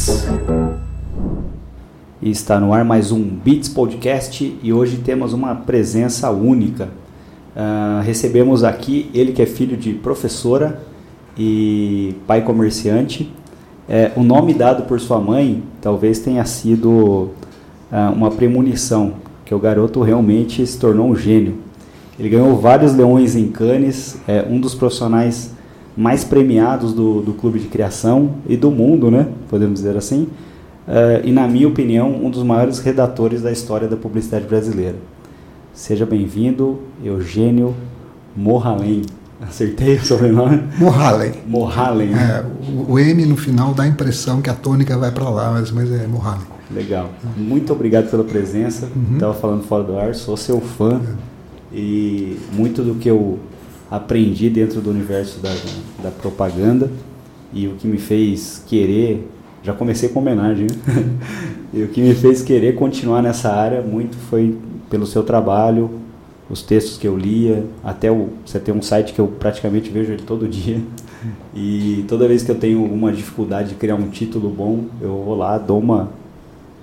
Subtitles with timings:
[0.00, 0.26] Beats.
[2.22, 6.88] E está no ar mais um Beats Podcast e hoje temos uma presença única.
[7.54, 10.80] Uh, recebemos aqui ele que é filho de professora
[11.36, 13.30] e pai comerciante.
[13.88, 19.14] É, o nome dado por sua mãe talvez tenha sido uh, uma premonição,
[19.44, 21.58] que o garoto realmente se tornou um gênio.
[22.18, 25.50] Ele ganhou vários leões em Cannes, é um dos profissionais
[26.00, 29.28] mais premiados do, do clube de criação e do mundo, né?
[29.50, 30.28] Podemos dizer assim.
[30.88, 34.96] Uh, e, na minha opinião, um dos maiores redatores da história da publicidade brasileira.
[35.74, 37.76] Seja bem-vindo, Eugênio
[38.34, 39.02] Morralen.
[39.42, 40.62] Acertei o sobrenome?
[40.78, 41.32] Morhalen.
[41.46, 42.14] Morhalen.
[42.14, 45.52] É, o, o, M no final dá a impressão que a tônica vai para lá,
[45.52, 46.46] mas, mas é Morhalen.
[46.70, 47.10] Legal.
[47.36, 48.88] Muito obrigado pela presença.
[49.12, 49.38] Estava uhum.
[49.38, 50.98] falando fora do ar, sou seu fã.
[50.98, 51.76] É.
[51.76, 53.38] E muito do que eu
[53.90, 55.54] aprendi dentro do universo da,
[56.02, 56.90] da propaganda
[57.52, 59.28] e o que me fez querer,
[59.62, 61.18] já comecei com homenagem, né?
[61.74, 64.56] e o que me fez querer continuar nessa área muito foi
[64.88, 65.90] pelo seu trabalho,
[66.48, 70.12] os textos que eu lia, até o, você tem um site que eu praticamente vejo
[70.12, 70.80] ele todo dia.
[71.54, 75.36] E toda vez que eu tenho uma dificuldade de criar um título bom, eu vou
[75.36, 76.08] lá, dou uma,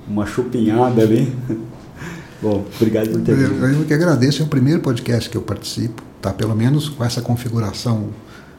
[0.07, 1.31] uma chupinhada ali.
[2.39, 3.65] Bom, obrigado por ter vindo.
[3.65, 7.03] Eu, eu que agradeço, é o primeiro podcast que eu participo tá pelo menos com
[7.03, 8.09] essa configuração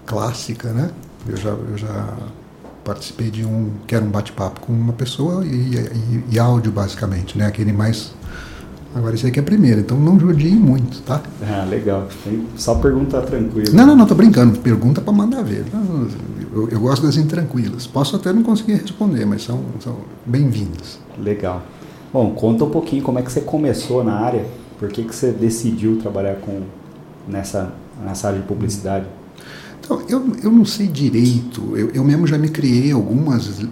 [0.06, 0.90] clássica, né?
[1.28, 2.14] Eu já, eu já
[2.84, 7.36] participei de um que era um bate-papo com uma pessoa e, e, e, áudio basicamente,
[7.36, 7.46] né?
[7.46, 8.12] Aquele mais
[8.94, 11.22] Agora esse aqui é primeiro, então não judiem muito, tá?
[11.42, 12.08] Ah, legal.
[12.56, 13.70] Só pergunta tranquila.
[13.72, 14.58] Não, não, não, tô brincando.
[14.60, 15.66] Pergunta para mandar ver.
[16.52, 17.86] Eu, eu, gosto das intranquilas.
[17.86, 20.98] Posso até não conseguir responder, mas são, são bem-vindas.
[21.18, 21.62] Legal.
[22.12, 24.46] Bom, conta um pouquinho como é que você começou na área,
[24.78, 26.62] por que, que você decidiu trabalhar com
[27.28, 27.72] nessa,
[28.04, 29.06] nessa área de publicidade?
[29.80, 33.66] Então, eu, eu não sei direito, eu, eu mesmo já me criei algumas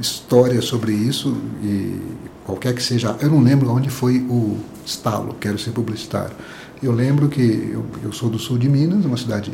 [0.00, 2.00] histórias sobre isso, e
[2.44, 6.34] qualquer que seja, eu não lembro onde foi o estalo, quero ser publicitário.
[6.82, 9.52] Eu lembro que eu, eu sou do sul de Minas, uma cidade,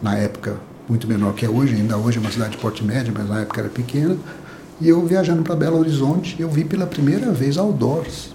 [0.00, 0.56] na época,
[0.88, 3.40] muito menor que é hoje, ainda hoje é uma cidade de porte médio, mas na
[3.40, 4.16] época era pequena,
[4.80, 8.34] e eu viajando para Belo Horizonte, eu vi pela primeira vez outdoors.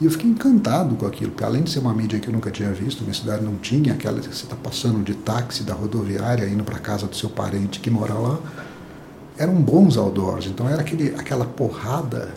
[0.00, 2.50] E eu fiquei encantado com aquilo, porque além de ser uma mídia que eu nunca
[2.52, 6.48] tinha visto, minha cidade não tinha, aquela que você está passando de táxi da rodoviária,
[6.48, 8.38] indo para casa do seu parente que mora lá,
[9.36, 10.46] eram bons outdoors.
[10.46, 12.28] Então era aquele, aquela porrada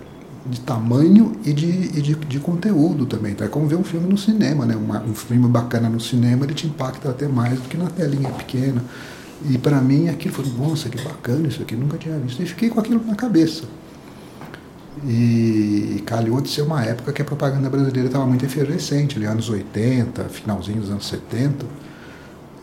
[0.44, 3.34] de tamanho e de, e de, de, conteúdo também.
[3.34, 4.76] Então é como ver um filme no cinema, né?
[4.76, 8.30] Uma, um filme bacana no cinema, ele te impacta até mais do que na telinha
[8.30, 8.84] pequena.
[9.48, 12.42] E para mim aquilo foi, nossa, que bacana isso aqui, nunca tinha visto.
[12.42, 13.66] E fiquei com aquilo na cabeça.
[15.06, 19.50] E calhou de ser uma época que a propaganda brasileira estava muito efervescente, ali, anos
[19.50, 21.66] 80, finalzinho dos anos 70.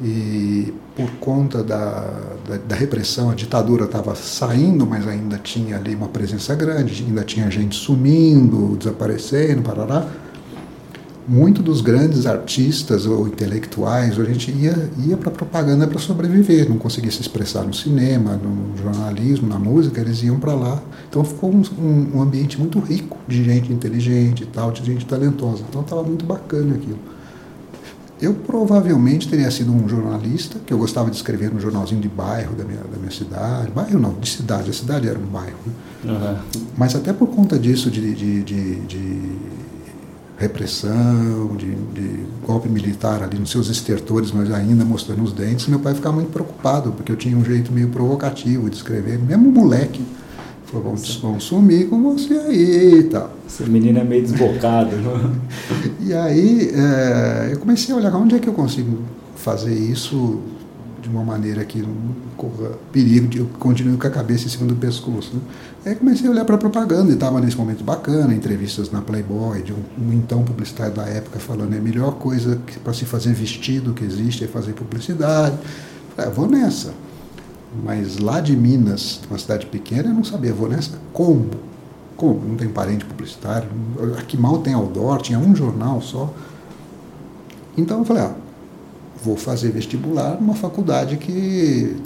[0.01, 2.01] E por conta da,
[2.47, 7.25] da, da repressão, a ditadura estava saindo, mas ainda tinha ali uma presença grande, ainda
[7.25, 10.07] tinha gente sumindo, desaparecendo, parará
[11.29, 16.67] muito dos grandes artistas ou intelectuais, a gente ia, ia para a propaganda para sobreviver,
[16.67, 20.81] não conseguia se expressar no cinema, no jornalismo, na música, eles iam para lá.
[21.11, 25.05] Então ficou um, um, um, ambiente muito rico de gente inteligente e tal, de gente
[25.05, 25.63] talentosa.
[25.69, 26.99] Então estava muito bacana aquilo.
[28.21, 32.57] Eu provavelmente teria sido um jornalista, que eu gostava de escrever no jornalzinho de bairro
[32.57, 33.71] da minha, da minha cidade.
[33.71, 35.59] Bairro não, de cidade, a cidade era um bairro.
[36.03, 36.13] Né?
[36.13, 36.61] Uhum.
[36.77, 39.58] Mas até por conta disso, de, de, de, de
[40.39, 45.81] repressão, de, de, golpe militar ali nos seus estertores, mas ainda mostrando os dentes, meu
[45.81, 50.01] pai ficava muito preocupado, porque eu tinha um jeito meio provocativo de escrever, mesmo moleque.
[50.67, 53.33] Falou, vamos, vamos sumir com você aí e tal.
[53.47, 54.95] Esse menino é meio desbocado.
[54.95, 55.35] Né?
[56.01, 58.99] e aí é, eu comecei a olhar onde é que eu consigo
[59.35, 60.41] fazer isso
[61.01, 61.95] de uma maneira que não
[62.37, 65.35] corra perigo de eu continue com a cabeça em cima do pescoço.
[65.35, 65.41] Né?
[65.87, 69.63] Aí comecei a olhar para a propaganda e estava nesse momento bacana, entrevistas na Playboy,
[69.63, 73.33] de um, um então publicitário da época falando é a melhor coisa para se fazer
[73.33, 75.57] vestido que existe é fazer publicidade.
[76.17, 76.93] Falei, ah, vou nessa.
[77.85, 81.51] Mas lá de Minas, uma cidade pequena, eu não sabia, vou nessa como?
[82.17, 82.49] Como?
[82.49, 83.69] Não tem parente publicitário,
[84.19, 86.33] aqui mal tem outdoor, tinha um jornal só.
[87.77, 88.35] Então eu falei, ah,
[89.23, 91.97] vou fazer vestibular numa faculdade que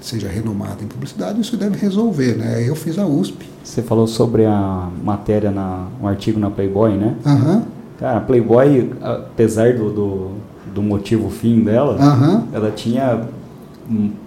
[0.00, 2.68] seja renomada em publicidade, isso deve resolver, né?
[2.68, 3.48] Eu fiz a USP.
[3.62, 7.14] Você falou sobre a matéria, na, um artigo na Playboy, né?
[7.24, 7.62] Uhum.
[7.98, 10.30] Cara, a Playboy, apesar do, do,
[10.74, 12.48] do motivo fim dela, uhum.
[12.52, 13.28] ela tinha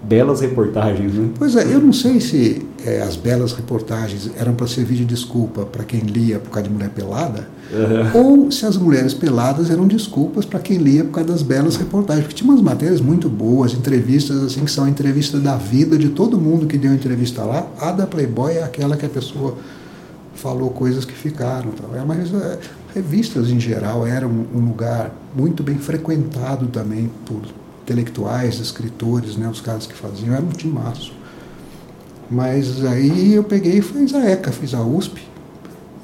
[0.03, 1.29] belas reportagens, né?
[1.37, 5.65] Pois é, eu não sei se é, as belas reportagens eram para servir de desculpa
[5.65, 8.43] para quem lia por causa de mulher pelada, uhum.
[8.43, 12.25] ou se as mulheres peladas eram desculpas para quem lia por causa das belas reportagens.
[12.25, 16.37] Porque tinha umas matérias muito boas, entrevistas assim, que são entrevistas da vida de todo
[16.37, 17.67] mundo que deu entrevista lá.
[17.79, 19.57] A da Playboy é aquela que a pessoa
[20.35, 21.71] falou coisas que ficaram.
[21.71, 21.99] Tal.
[21.99, 22.59] É, mas é,
[22.93, 27.41] revistas em geral eram um lugar muito bem frequentado também por
[27.85, 31.13] intelectuais, escritores, né, os caras que faziam, era um timaço.
[32.29, 35.21] Mas aí eu peguei e fiz a ECA, fiz a USP,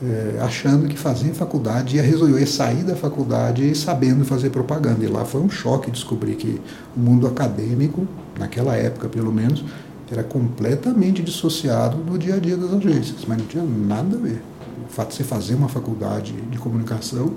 [0.04, 5.04] é, achando que fazia faculdade, ia resolver sair da faculdade sabendo fazer propaganda.
[5.04, 6.62] E lá foi um choque descobrir que
[6.96, 8.08] o mundo acadêmico,
[8.40, 9.64] naquela época pelo menos,
[10.12, 14.42] era completamente dissociado do dia a dia das agências, mas não tinha nada a ver.
[14.88, 17.34] O fato de você fazer uma faculdade de comunicação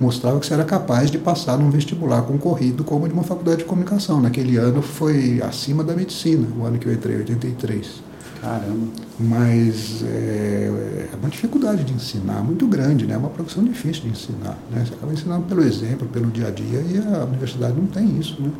[0.00, 3.64] mostrava que você era capaz de passar num vestibular concorrido como de uma faculdade de
[3.64, 4.20] comunicação.
[4.20, 8.02] Naquele ano foi acima da medicina, o ano que eu entrei, 83.
[8.40, 8.86] Caramba.
[9.18, 13.14] Mas é, é uma dificuldade de ensinar muito grande, né?
[13.14, 14.58] É uma profissão difícil de ensinar.
[14.70, 14.84] Né?
[14.84, 18.40] Você acaba ensinando pelo exemplo, pelo dia a dia, e a universidade não tem isso,
[18.42, 18.50] né?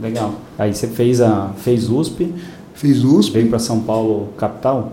[0.00, 0.34] Legal.
[0.58, 2.32] Aí você fez a fez USP.
[2.74, 3.32] Fiz USP.
[3.32, 4.92] Veio para São Paulo capital.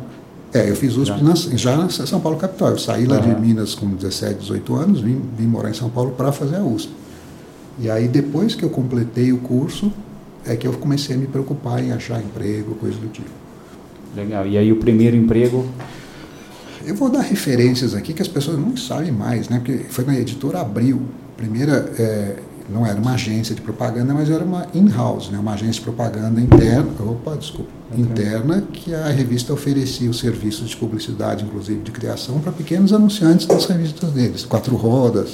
[0.55, 2.69] É, eu fiz USP já, na, já na São Paulo capital.
[2.69, 3.33] Eu saí lá uhum.
[3.33, 6.63] de Minas com 17, 18 anos, vim, vim morar em São Paulo para fazer a
[6.63, 6.93] USP.
[7.77, 9.91] E aí depois que eu completei o curso,
[10.45, 13.29] é que eu comecei a me preocupar em achar emprego, coisa do tipo.
[14.15, 14.47] Legal.
[14.47, 15.67] E aí o primeiro emprego?
[16.85, 19.57] Eu vou dar referências aqui que as pessoas não sabem mais, né?
[19.57, 21.01] Porque foi na editora Abril.
[21.35, 22.35] Primeira, é,
[22.69, 25.37] não era uma agência de propaganda, mas era uma in-house, né?
[25.37, 28.03] uma agência de propaganda interna, opa, desculpa, okay.
[28.03, 33.45] interna, que a revista oferecia os serviços de publicidade, inclusive de criação, para pequenos anunciantes
[33.45, 34.43] das revistas deles.
[34.45, 35.33] Quatro Rodas,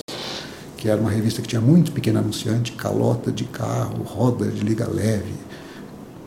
[0.78, 4.88] que era uma revista que tinha muito pequeno anunciante, calota de carro, roda de liga
[4.89, 5.34] leve,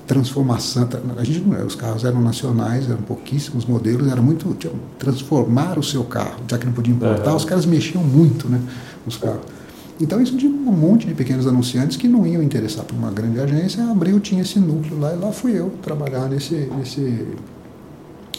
[0.06, 0.88] transformação.
[1.16, 4.54] A gente, os carros eram nacionais, eram pouquíssimos modelos, era muito.
[4.54, 7.34] Tinha, transformar o seu carro, já que não podia importar, é.
[7.34, 8.60] os caras mexiam muito né,
[9.04, 9.53] nos carros.
[10.00, 13.38] Então isso tinha um monte de pequenos anunciantes que não iam interessar para uma grande
[13.38, 13.84] agência.
[13.84, 17.28] A Abril tinha esse núcleo lá e lá fui eu trabalhar nesse, nesse,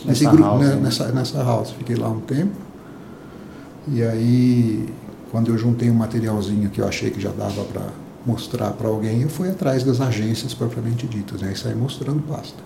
[0.04, 1.72] nesse grupo, house, né, nessa, nessa house.
[1.72, 2.52] Fiquei lá um tempo.
[3.88, 4.90] E aí,
[5.32, 7.84] quando eu juntei um materialzinho que eu achei que já dava para
[8.26, 12.58] mostrar para alguém, eu fui atrás das agências propriamente ditas, né, e saí mostrando pasta.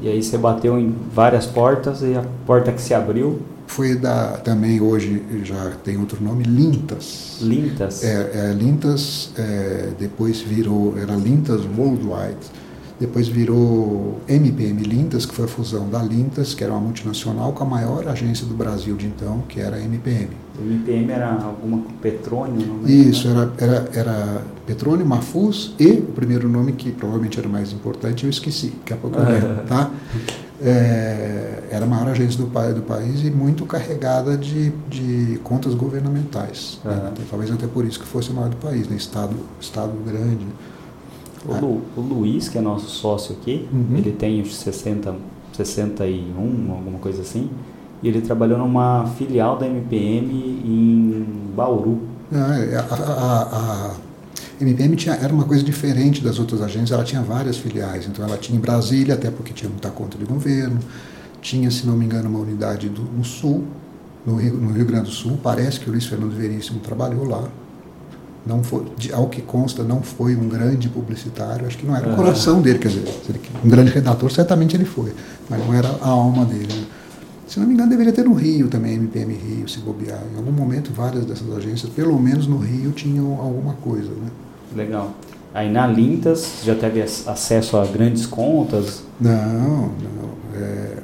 [0.00, 4.32] E aí você bateu em várias portas e a porta que se abriu foi da
[4.38, 7.38] também hoje já tem outro nome Lintas.
[7.40, 8.02] Lintas?
[8.02, 12.60] É, é Lintas é, depois virou era Lintas Worldwide.
[12.98, 17.62] Depois virou MPM Lintas que foi a fusão da Lintas que era uma multinacional com
[17.62, 20.30] a maior agência do Brasil de então que era a MPM
[20.60, 26.72] MPM era alguma Petrônio não isso era era era Petrônio Mafuz e o primeiro nome
[26.72, 29.90] que provavelmente era mais importante eu esqueci daqui a pouco eu lembro, tá
[30.62, 36.80] é, era a maior agência do, do país e muito carregada de, de contas governamentais.
[36.84, 36.90] Uhum.
[36.90, 37.12] Né?
[37.30, 38.96] Talvez até por isso que fosse a maior do país, né?
[38.96, 40.46] estado, estado grande.
[41.46, 43.96] O, Lu, o Luiz, que é nosso sócio aqui, uhum.
[43.96, 45.14] ele tem 60,
[45.54, 47.48] 61, alguma coisa assim,
[48.02, 52.00] e ele trabalhou numa filial da MPM em Bauru.
[52.32, 53.94] Ah, é, a, a, a
[54.60, 58.06] MPM tinha, era uma coisa diferente das outras agências, ela tinha várias filiais.
[58.06, 60.78] Então ela tinha em Brasília, até porque tinha muita conta de governo,
[61.40, 63.64] tinha, se não me engano, uma unidade do, no Sul,
[64.26, 65.38] no Rio, no Rio Grande do Sul.
[65.42, 67.48] Parece que o Luiz Fernando Veríssimo trabalhou lá.
[68.46, 72.10] Não foi, de, ao que consta, não foi um grande publicitário, acho que não era
[72.10, 73.04] o coração dele, quer dizer,
[73.62, 75.12] um grande redator, certamente ele foi,
[75.48, 76.72] mas não era a alma dele.
[76.72, 76.86] Né?
[77.50, 80.22] Se não me engano, deveria ter no Rio também, MPM Rio, se bobear.
[80.32, 84.08] Em algum momento, várias dessas agências, pelo menos no Rio, tinham alguma coisa.
[84.08, 84.30] Né?
[84.76, 85.12] Legal.
[85.52, 89.02] Aí na Lintas já teve acesso a grandes contas?
[89.20, 89.32] Não,
[89.88, 90.30] não.
[90.54, 90.98] É,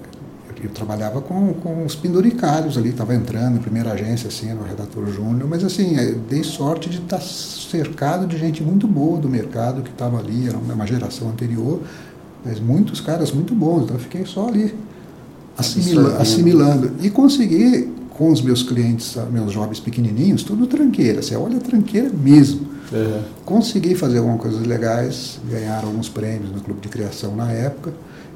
[0.62, 5.04] eu trabalhava com, com os penduricários ali, estava entrando na primeira agência, assim, no redator
[5.08, 9.28] júnior, mas assim, é, dei sorte de estar tá cercado de gente muito boa do
[9.28, 11.80] mercado que estava ali, era uma geração anterior,
[12.44, 14.72] mas muitos caras muito bons, então eu fiquei só ali
[15.56, 16.92] assimila, assimilando.
[17.02, 22.76] E consegui, com os meus clientes, meus jovens pequenininhos, tudo tranqueira, você olha tranqueira mesmo
[22.92, 23.22] Uhum.
[23.44, 27.92] Consegui fazer algumas coisas legais, ganhar alguns prêmios no clube de criação na época.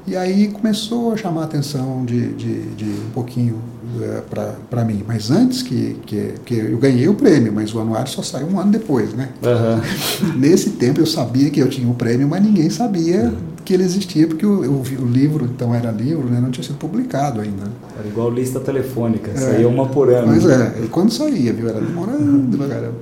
[0.07, 3.61] E aí começou a chamar a atenção de, de, de um pouquinho
[4.01, 4.21] é,
[4.69, 5.03] para mim.
[5.07, 8.59] Mas antes que, que, que, eu ganhei o prêmio, mas o anuário só saiu um
[8.59, 9.29] ano depois, né?
[9.43, 10.33] Uhum.
[10.39, 13.37] Nesse tempo eu sabia que eu tinha o um prêmio, mas ninguém sabia uhum.
[13.63, 16.77] que ele existia, porque o, o, o, livro, então era livro, né, não tinha sido
[16.77, 17.63] publicado ainda.
[17.97, 19.35] Era igual lista telefônica, é.
[19.35, 20.27] saía uma por ano.
[20.27, 21.69] Pois é, e quando saía, viu?
[21.69, 22.97] Era demorando pra caramba.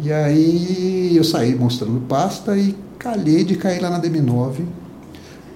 [0.00, 4.60] E aí eu saí mostrando pasta e calhei de cair lá na DM9,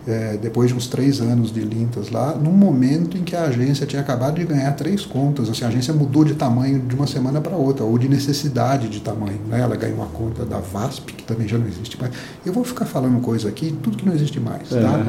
[0.06, 3.86] é, depois de uns três anos de Lintas lá, num momento em que a agência
[3.86, 5.48] tinha acabado de ganhar três contas.
[5.48, 9.00] Assim, a agência mudou de tamanho de uma semana para outra, ou de necessidade de
[9.00, 9.40] tamanho.
[9.48, 9.60] Né?
[9.60, 12.12] Ela ganhou uma conta da VASP, que também já não existe mais.
[12.44, 14.68] Eu vou ficar falando coisa aqui, tudo que não existe mais.
[14.68, 15.06] Tá?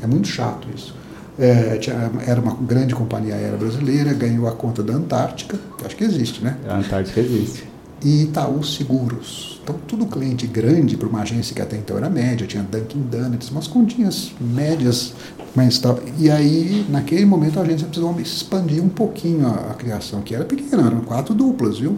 [0.00, 0.94] É, é muito chato isso.
[1.38, 6.04] É, tinha, era uma grande companhia aérea brasileira, ganhou a conta da Antártica, acho que
[6.04, 6.58] existe, né?
[6.68, 7.64] A Antártica existe.
[8.04, 9.51] E Itaú Seguros.
[9.62, 13.48] Então, tudo cliente grande para uma agência que até então era média, tinha Dunkin' Donuts,
[13.50, 15.14] umas continhas médias,
[15.54, 15.80] mas
[16.18, 20.44] e aí, naquele momento, a agência precisou expandir um pouquinho a, a criação, que era
[20.44, 21.96] pequena, eram quatro duplas, viu?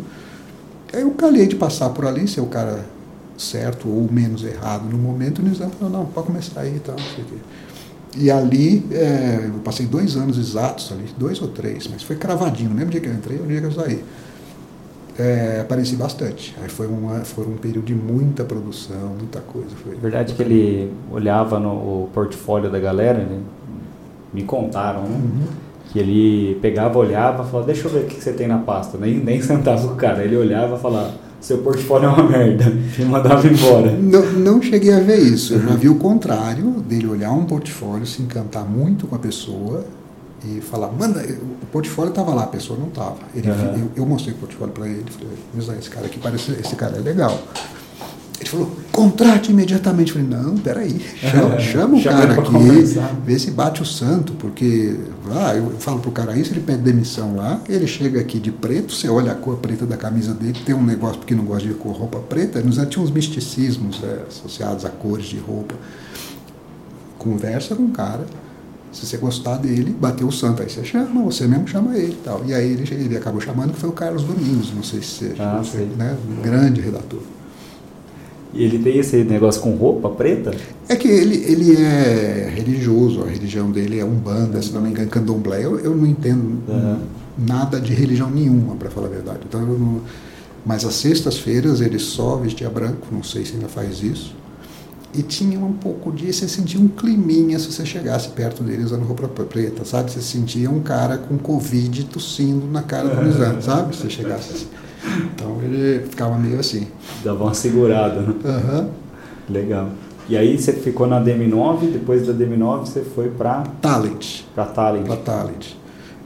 [0.93, 2.85] Aí eu calhei de passar por ali, ser o cara
[3.39, 6.97] certo ou menos errado no momento, e eles falaram, não, pode começar aí e tal,
[6.97, 7.37] não sei o quê.
[8.17, 12.69] E ali, é, eu passei dois anos exatos ali, dois ou três, mas foi cravadinho.
[12.69, 14.05] No mesmo dia que eu entrei, no dia que eu saí.
[15.19, 16.55] É, apareci bastante.
[16.63, 19.71] Aí foi, uma, foi um período de muita produção, muita coisa.
[19.83, 23.41] Foi Verdade que ele olhava no portfólio da galera, né?
[24.35, 25.17] me contaram, né?
[25.17, 25.47] Uhum.
[25.93, 28.99] Que ele pegava, olhava e falava, deixa eu ver o que você tem na pasta.
[28.99, 30.25] Nem, nem sentava com o cara.
[30.25, 32.65] Ele olhava e falava, seu portfólio é uma merda.
[32.99, 33.93] E mandava embora.
[33.93, 35.55] Não, não cheguei a ver isso.
[35.55, 39.85] Eu já vi o contrário, dele olhar um portfólio, se encantar muito com a pessoa
[40.47, 43.17] e falar, manda, o portfólio estava lá, a pessoa não estava.
[43.35, 43.81] Uhum.
[43.81, 47.01] Eu, eu, mostrei o portfólio para ele, falei, esse cara aqui parece, esse cara é
[47.01, 47.41] legal.
[48.41, 50.15] Ele falou, contrate imediatamente.
[50.15, 54.99] Eu falei, não, peraí, chama, chama o cara aqui, vê se bate o santo, porque
[55.31, 58.93] ah, eu falo pro cara isso, ele pede demissão lá, ele chega aqui de preto,
[58.93, 61.75] você olha a cor preta da camisa dele, tem um negócio porque não gosta de
[61.75, 65.75] cor roupa preta, nos tinha uns misticismos é, associados a cores de roupa.
[67.17, 68.27] Conversa com o cara,
[68.95, 72.25] se você gostar dele, bateu o santo, aí você chama, você mesmo chama ele e
[72.25, 72.43] tal.
[72.47, 75.35] E aí ele, ele acabou chamando, que foi o Carlos Domingos, não sei se você,
[75.41, 77.21] ah, você né, um grande redator.
[78.53, 80.55] E ele tem esse negócio com roupa preta?
[80.89, 85.09] É que ele, ele é religioso, a religião dele é umbanda, se não me engano,
[85.11, 85.65] candomblé.
[85.65, 86.99] Eu, eu não entendo uhum.
[87.37, 89.41] nada de religião nenhuma, para falar a verdade.
[89.49, 90.03] Então, não,
[90.65, 94.37] mas às sextas-feiras ele só vestia branco, não sei se ainda faz isso.
[95.17, 96.33] E tinha um pouco de.
[96.33, 100.11] Você sentia um climinha se você chegasse perto dele usando roupa preta, sabe?
[100.11, 103.95] Você sentia um cara com Covid tossindo na cara do Nizam, sabe?
[103.95, 104.67] Se você chegasse assim.
[105.35, 106.89] Então ele ficava meio assim.
[107.23, 108.35] Dava uma segurada, né?
[108.45, 108.91] Uhum.
[109.49, 109.91] Legal.
[110.29, 114.43] E aí você ficou na DM9, depois da DM9 você foi para Talent.
[114.55, 115.07] Para Talent.
[115.07, 115.67] Para Talent.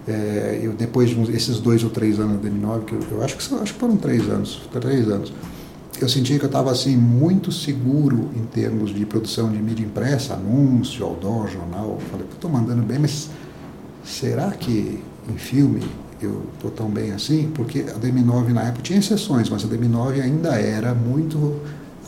[0.06, 3.36] É, eu depois de esses dois ou três anos da DM9, que eu, eu acho
[3.36, 5.32] que acho que foram três anos, três anos,
[6.04, 10.34] eu senti que eu estava assim muito seguro em termos de produção de mídia impressa,
[10.34, 11.98] anúncio, outdoor, jornal.
[12.10, 13.30] Falei, estou mandando bem, mas
[14.04, 15.82] será que em filme
[16.20, 20.20] eu estou tão bem assim, porque a DM9 na época tinha exceções, mas a DM9
[20.20, 21.60] ainda era muito.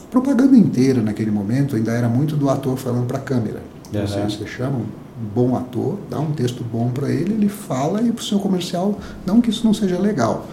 [0.05, 3.63] A propaganda inteira naquele momento ainda era muito do ator falando para a câmera.
[3.95, 4.07] Uhum.
[4.07, 4.87] Você, você chama um
[5.35, 8.99] bom ator, dá um texto bom para ele, ele fala e para o seu comercial,
[9.25, 10.49] não que isso não seja legal,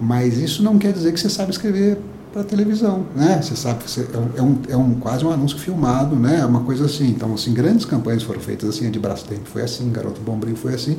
[0.00, 1.98] mas isso não quer dizer que você sabe escrever
[2.32, 3.40] para televisão, né?
[3.42, 4.06] Você sabe que você,
[4.36, 6.40] é, um, é um quase um anúncio filmado, né?
[6.40, 7.08] É uma coisa assim.
[7.08, 10.74] Então, assim, grandes campanhas foram feitas assim, a de Brastemp foi assim, Garoto Bombril foi
[10.74, 10.98] assim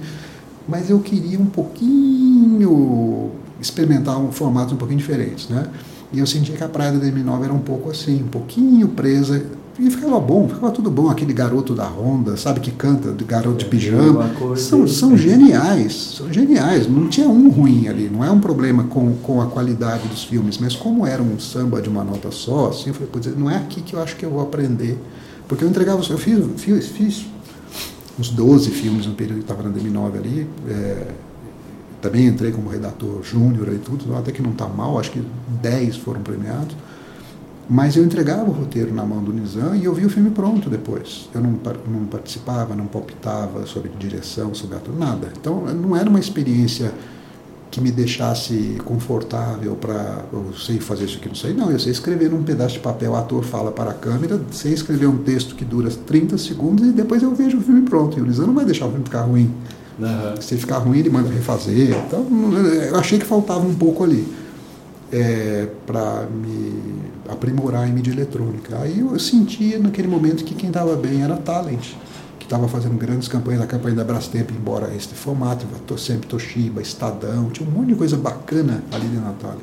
[0.69, 5.65] mas eu queria um pouquinho experimentar um formato um pouquinho diferente, né?
[6.13, 9.43] E eu sentia que a praia da DM9 era um pouco assim, um pouquinho presa.
[9.79, 11.09] E ficava bom, ficava tudo bom.
[11.09, 14.29] Aquele garoto da Honda, sabe, que canta, de garoto de é, pijama.
[14.57, 16.85] São, são geniais, são geniais.
[16.87, 18.09] Não tinha um ruim ali.
[18.09, 21.81] Não é um problema com, com a qualidade dos filmes, mas como era um samba
[21.81, 24.29] de uma nota só, assim, eu falei, não é aqui que eu acho que eu
[24.29, 24.97] vou aprender.
[25.47, 27.25] Porque eu entregava, eu fiz, fiz, fiz
[28.19, 30.47] uns 12 filmes no período que estava na DM9 ali.
[30.67, 31.07] É,
[32.01, 35.23] também entrei como redator júnior e tudo, até que não está mal, acho que
[35.61, 36.75] 10 foram premiados.
[37.69, 40.71] Mas eu entregava o roteiro na mão do Nizam e eu vi o filme pronto
[40.71, 41.29] depois.
[41.35, 45.31] Eu não, não participava, não palpitava sobre direção, sobre ator, nada.
[45.39, 46.91] Então não era uma experiência
[47.69, 51.53] que me deixasse confortável para eu sei fazer isso aqui, não sei.
[51.53, 54.73] Não, eu sei escrever num pedaço de papel, o ator fala para a câmera, sei
[54.73, 58.17] escrever um texto que dura 30 segundos e depois eu vejo o filme pronto.
[58.17, 59.53] E o Lisan não vai deixar o filme ficar ruim.
[59.99, 60.41] Uhum.
[60.41, 61.95] Se ficar ruim, ele manda refazer.
[62.07, 62.25] Então,
[62.89, 64.27] eu achei que faltava um pouco ali
[65.11, 68.77] é, para me aprimorar em mídia eletrônica.
[68.79, 71.93] Aí eu sentia naquele momento que quem estava bem era talent
[72.49, 75.67] estava fazendo grandes campanhas, a campanha da Brastemp, embora esse formato,
[75.99, 79.61] sempre Toshiba, Estadão, tinha um monte de coisa bacana ali de Natália.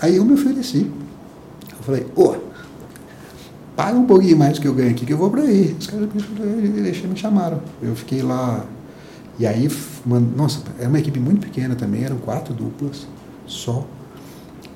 [0.00, 0.90] Aí eu me ofereci.
[1.70, 2.34] Eu falei, ô,
[3.76, 5.76] paga um pouquinho mais do que eu ganho aqui, que eu vou para aí.
[5.78, 7.60] Os caras me chamaram.
[7.82, 8.64] Eu fiquei lá.
[9.38, 9.68] E aí,
[10.34, 13.06] nossa, era uma equipe muito pequena também, eram quatro duplas
[13.46, 13.86] só.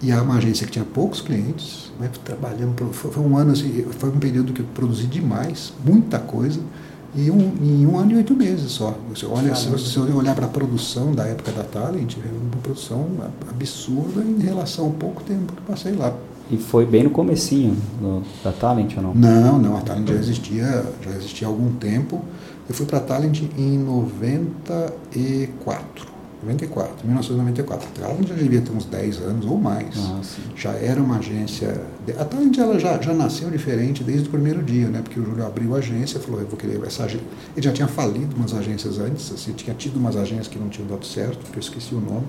[0.02, 3.84] E é uma agência que tinha poucos clientes, né, trabalhando, foi, foi um ano assim,
[3.98, 6.60] foi um período que eu produzi demais, muita coisa,
[7.14, 8.96] e um, em um ano e oito meses só.
[9.10, 13.06] Você olha, se você olhar para a produção da época da Talent, uma produção
[13.48, 16.14] absurda em relação ao pouco tempo que passei lá.
[16.50, 19.14] E foi bem no comecinho do, da Talent ou não?
[19.14, 22.22] Não, não, a Talent já existia, já existia há algum tempo.
[22.68, 26.09] Eu fui para a Talent em 94.
[26.42, 27.88] 94, 1994.
[27.88, 29.94] A Talent já devia ter uns 10 anos ou mais.
[29.98, 30.20] Ah,
[30.56, 31.82] já era uma agência.
[32.18, 35.02] A Talent ela já, já nasceu diferente desde o primeiro dia, né?
[35.02, 37.26] Porque o Júlio abriu a agência e falou: Eu vou querer essa agência.
[37.54, 40.88] Ele já tinha falido umas agências antes, assim, tinha tido umas agências que não tinham
[40.88, 42.26] dado certo, que eu esqueci o nome.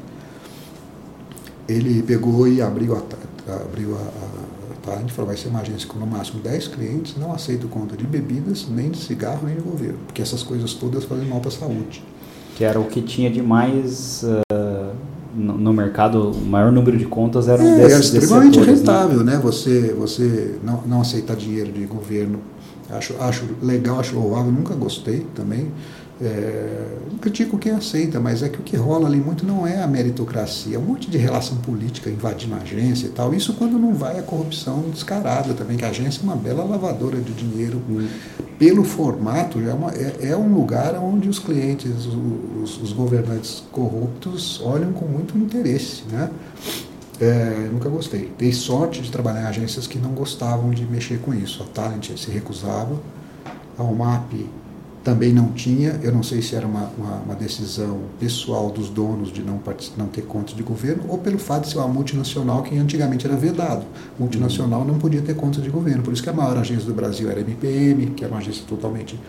[1.70, 5.88] Ele pegou e abriu a, abriu a, a Talent e falou: Vai ser uma agência
[5.88, 9.62] com no máximo 10 clientes, não aceito conta de bebidas, nem de cigarro, nem de
[9.62, 12.04] governo, porque essas coisas todas fazem mal para a saúde
[12.56, 14.96] que era o que tinha de mais uh,
[15.36, 18.92] no, no, mercado, o maior número de contas eram é, desses, é extremamente setores, né?
[18.92, 19.34] rentável, né?
[19.34, 19.40] né?
[19.42, 22.40] Você, você não, não aceitar dinheiro de governo,
[22.90, 25.72] acho, acho legal, acho louvável, nunca gostei também.
[26.24, 29.82] É, não critico quem aceita, mas é que o que rola ali muito não é
[29.82, 33.34] a meritocracia, é um monte de relação política invadindo a agência e tal.
[33.34, 37.20] Isso quando não vai a corrupção descarada também, que a agência é uma bela lavadora
[37.20, 37.82] de dinheiro.
[37.90, 38.08] Hum.
[38.60, 44.62] Pelo formato, é, uma, é, é, um lugar onde os clientes, os, os, governantes corruptos
[44.64, 46.04] olham com muito interesse.
[46.12, 46.30] Né?
[47.20, 48.32] É, nunca gostei.
[48.38, 51.64] Dei sorte de trabalhar em agências que não gostavam de mexer com isso.
[51.64, 53.00] A Talent se recusava,
[53.76, 54.46] a UMAP
[55.04, 59.34] também não tinha, eu não sei se era uma, uma, uma, decisão pessoal dos donos
[59.34, 59.60] de não,
[59.98, 63.36] não ter conta de governo, ou pelo fato de ser uma multinacional que antigamente era
[63.36, 63.84] vedado.
[64.20, 67.32] Multinacional não podia ter conta de governo, por isso que a maior agência do Brasil
[67.32, 69.20] era a MPM, que era uma agência totalmente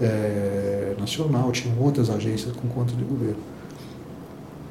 [0.00, 3.52] é, nacional, tinham outras agências com conta de governo.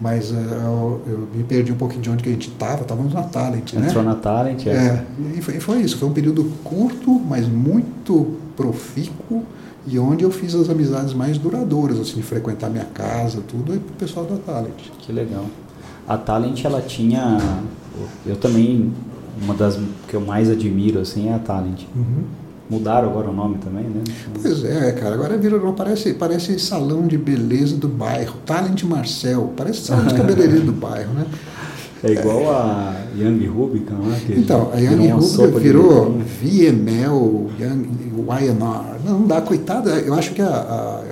[0.01, 3.13] Mas uh, eu, eu, me perdi um pouquinho de onde que a gente estava, estávamos
[3.13, 3.87] na Talent, né?
[3.87, 4.71] Entrou na Talent, é.
[4.71, 5.05] é
[5.37, 9.45] e, foi, e foi isso, foi um período curto, mas muito profícuo,
[9.87, 13.81] e onde eu fiz as amizades mais duradouras, assim, frequentar minha casa, tudo, e o
[13.97, 14.89] pessoal da Talent.
[14.99, 15.45] Que legal.
[16.07, 17.37] A Talent, ela tinha,
[18.25, 18.93] eu também,
[19.41, 21.83] uma das que eu mais admiro, assim, é a Talent.
[21.95, 22.23] Uhum.
[22.69, 24.01] Mudaram agora o nome também, né?
[24.41, 29.81] Pois é, cara, agora virou, parece, parece salão de beleza do bairro, Talent Marcel, parece
[29.81, 31.25] salão de cabeleireiro do bairro, né?
[32.03, 34.19] É igual a Young Rubicon, né?
[34.29, 38.99] então, a Young Rubicon virou VML, Young YNR.
[39.05, 41.03] Não dá, coitada, eu acho que a, a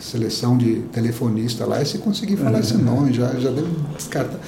[0.00, 4.38] seleção de telefonista lá, se conseguir falar esse nome, já, já deve descartar.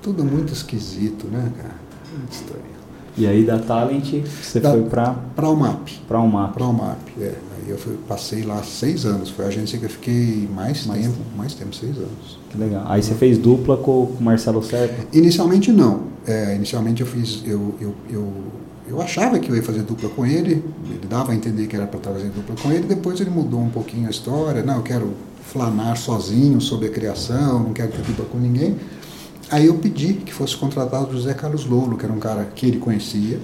[0.00, 1.74] Tudo muito esquisito, né, cara?
[2.16, 2.72] Muito estranho.
[3.16, 5.88] E aí da Talent você da, foi para para o MAP.
[6.08, 6.54] Para o MAP.
[6.54, 7.34] Para o MAP, é.
[7.58, 9.28] Aí eu fui, passei lá seis anos.
[9.28, 12.38] Foi a agência que eu fiquei mais, mais tempo, tempo, mais tempo, seis anos.
[12.52, 12.84] Que legal.
[12.86, 15.06] Aí você fez dupla com o Marcelo Serpa?
[15.12, 16.02] Inicialmente não.
[16.26, 18.32] É, inicialmente eu fiz, eu, eu, eu,
[18.86, 20.62] eu achava que eu ia fazer dupla com ele.
[20.84, 22.86] Ele dava a entender que era para fazendo dupla com ele.
[22.86, 24.62] Depois ele mudou um pouquinho a história.
[24.62, 25.14] Não, eu quero
[25.50, 27.60] flanar sozinho sobre a criação.
[27.62, 28.76] Não quero ter dupla com ninguém.
[29.50, 32.66] Aí eu pedi que fosse contratado o José Carlos Lolo, que era um cara que
[32.66, 33.38] ele conhecia,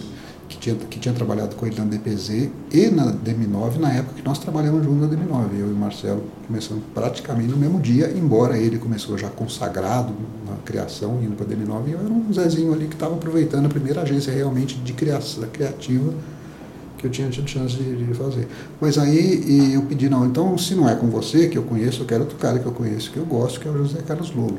[0.59, 4.39] tinha, que tinha trabalhado com ele na DPZ e na DM9, na época que nós
[4.39, 5.59] trabalhamos juntos na DM9.
[5.59, 10.13] Eu e o Marcelo começamos praticamente no mesmo dia, embora ele começou já consagrado
[10.49, 13.67] na criação, indo para a DM9, e eu era um Zezinho ali que estava aproveitando
[13.67, 16.13] a primeira agência realmente de criação criativa
[16.99, 18.49] que eu tinha tido chance de, de, fazer.
[18.81, 22.07] Mas aí eu pedi, não, então se não é com você que eu conheço, eu
[22.07, 24.59] quero outro cara que eu conheço, que eu gosto, que é o José Carlos Lolo.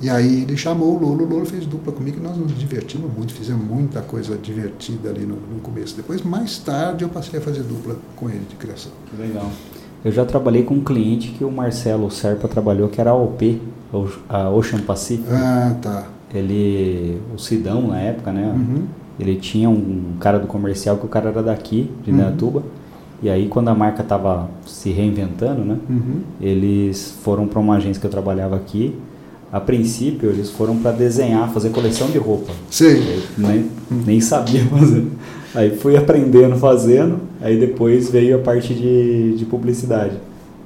[0.00, 3.12] E aí ele chamou o Lolo, o Lolo fez dupla comigo e nós nos divertimos
[3.14, 5.94] muito, fizemos muita coisa divertida ali no, no, começo.
[5.94, 8.92] Depois, mais tarde, eu passei a fazer dupla com ele de criação.
[9.18, 9.50] Legal.
[10.02, 13.60] Eu já trabalhei com um cliente que o Marcelo Serpa trabalhou, que era a OP,
[14.26, 15.28] a Ocean Pacific.
[15.30, 16.06] Ah, tá.
[16.32, 18.54] Ele, o Sidão na época, né?
[18.56, 18.84] Uhum.
[19.18, 22.60] Ele tinha um cara do comercial que o cara era daqui, de Neatuba.
[22.60, 22.66] Uhum.
[23.22, 25.76] E aí, quando a marca estava se reinventando, né?
[25.90, 26.22] Uhum.
[26.40, 28.96] Eles foram para uma agência que eu trabalhava aqui
[29.52, 32.52] a princípio eles foram para desenhar, fazer coleção de roupa.
[32.70, 33.02] Sim.
[33.36, 33.66] nem,
[34.06, 35.06] nem sabia fazer.
[35.54, 40.16] Aí fui aprendendo, fazendo, aí depois veio a parte de, de publicidade.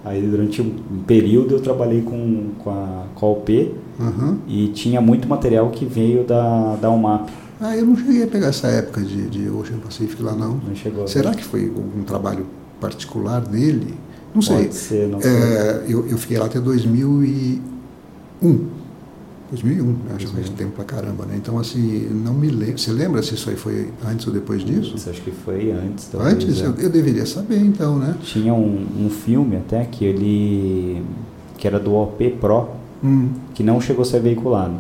[0.05, 4.37] Aí durante um período eu trabalhei com, com, a, com a OP uhum.
[4.47, 7.31] e tinha muito material que veio da, da UMAP.
[7.59, 10.61] Ah, eu não cheguei a pegar essa época de, de Ocean Pacific lá não.
[10.66, 11.09] Não chegou.
[11.09, 12.44] Será que foi um trabalho
[12.79, 13.94] particular dele?
[14.35, 14.57] Não sei.
[14.57, 15.31] Pode ser, não sei.
[15.31, 17.74] É, eu, eu fiquei lá até 2001.
[18.42, 19.94] 2001, né?
[20.16, 21.35] acho que faz tempo pra caramba, né?
[21.37, 22.79] Então, assim, não me lembro.
[22.79, 24.94] Você lembra se isso aí foi antes ou depois disso?
[24.97, 26.09] Isso, acho que foi antes.
[26.11, 26.61] Talvez, antes?
[26.61, 26.66] É.
[26.66, 28.16] Eu, eu, deveria saber, então, né?
[28.23, 31.03] Tinha um, um, filme até que ele...
[31.57, 32.68] que era do OP Pro,
[33.03, 33.31] hum.
[33.55, 34.75] que não chegou a ser veiculado.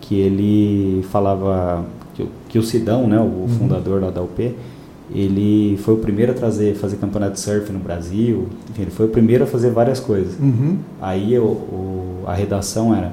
[0.00, 3.48] que ele falava que, que o Sidão, né, o Uhum.
[3.48, 4.54] fundador lá da UP,
[5.14, 9.06] ele foi o primeiro a trazer, fazer campeonato de surf no Brasil, enfim, ele foi
[9.06, 10.34] o primeiro a fazer várias coisas.
[10.40, 10.76] Uhum.
[11.00, 13.12] Aí o, o- a redação era,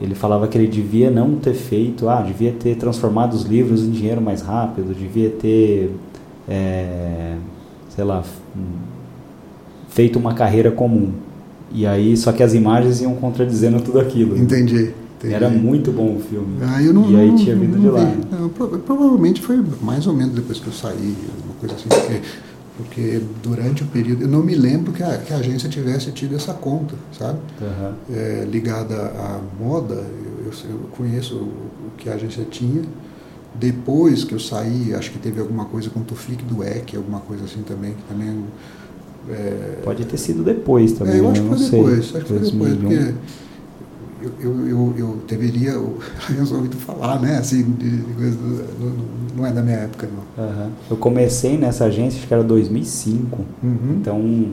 [0.00, 3.90] ele falava que ele devia não ter feito, ah, devia ter transformado os livros em
[3.90, 5.92] dinheiro mais rápido, devia ter,
[6.48, 7.34] é,
[7.90, 8.22] sei lá,
[9.88, 11.12] feito uma carreira comum.
[11.72, 14.36] E aí, só que as imagens iam contradizendo tudo aquilo.
[14.36, 14.92] Entendi.
[15.18, 15.34] Entendi.
[15.34, 16.58] Era muito bom o filme.
[16.62, 18.16] Ah, não, e aí não- tinha vindo de lá.
[18.30, 22.20] Não, pro- provavelmente foi mais ou menos depois que eu saí, uma coisa assim, porque,
[22.76, 24.22] porque durante o período.
[24.22, 27.38] Eu não me lembro que a, que a agência tivesse tido essa conta, sabe?
[27.60, 27.94] Aham.
[28.10, 32.82] É, ligada à moda, eu, eu- eu conheço o, o que a agência tinha.
[33.54, 37.18] Depois que eu saí, acho que teve alguma coisa com o Tufik do EC, alguma
[37.20, 38.44] coisa assim também, que também.
[39.30, 41.30] é, Pode ter sido depois também, é, eu né?
[41.32, 42.88] acho que não foi depois, acho que foi depois, 2001.
[42.88, 43.14] porque
[44.22, 47.38] eu, eu, eu, eu deveria eu resolvido falar, né?
[47.38, 48.38] Assim, de, de coisa
[48.80, 48.92] não,
[49.36, 50.44] não é da minha época, não.
[50.44, 50.70] Aham.
[50.90, 53.38] Eu comecei nessa agência, acho que era 2005.
[53.62, 53.76] Uhum.
[54.00, 54.46] Então,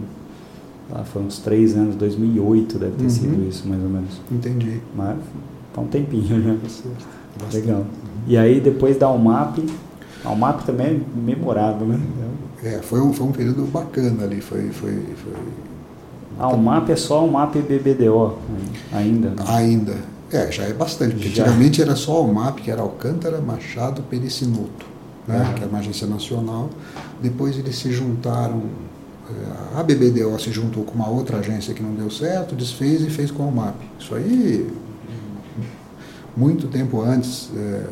[0.91, 3.09] lá foi uns três anos, 2008 deve ter Uhum.
[3.09, 4.21] sido isso, mais ou menos.
[4.31, 4.79] Entendi.
[4.95, 5.17] Mas
[5.73, 6.57] tá um tempinho, né?
[6.61, 7.05] Bastante.
[7.53, 7.85] Legal.
[8.27, 9.59] E aí depois da UMAP,
[10.23, 11.99] a UMAP também é memorável, né?
[12.63, 14.91] É, foi um, foi um período bacana ali, foi, foi,
[15.23, 15.33] foi
[16.39, 18.37] A UMAP é só a UMAP BBDO
[18.91, 19.29] ainda.
[19.29, 19.35] né?
[19.47, 19.95] ainda.
[20.31, 21.43] É, já é bastante, Já.
[21.43, 24.85] antigamente era só o MAP, que era Alcântara, Machado, Pericinuto,
[25.27, 25.37] né?
[25.37, 25.53] Aham.
[25.53, 26.69] que era uma agência nacional.
[27.21, 28.63] Depois eles se juntaram,
[29.29, 33.09] eh, a BBDO se juntou com uma outra agência que não deu certo, desfez e
[33.09, 33.75] fez com o MAP.
[33.99, 34.69] Isso aí,
[36.35, 37.83] muito tempo antes, eh,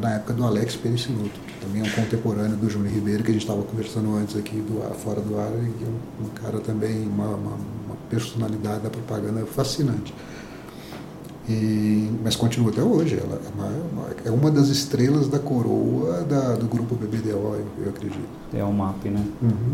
[0.00, 3.32] na época do Alex Pericinuto, que também é um contemporâneo do Júnior Ribeiro, que a
[3.32, 6.60] gente estava conversando antes aqui, do, fora do ar, e que é um, um cara
[6.60, 7.56] também, uma, uma
[8.10, 10.12] personalidade da propaganda fascinante.
[11.48, 13.18] E, mas continua até hoje.
[13.18, 17.88] Ela é uma, é uma das estrelas da coroa da- do grupo BBDO, eu, eu
[17.90, 18.20] acredito.
[18.52, 19.24] É a UMAP, né?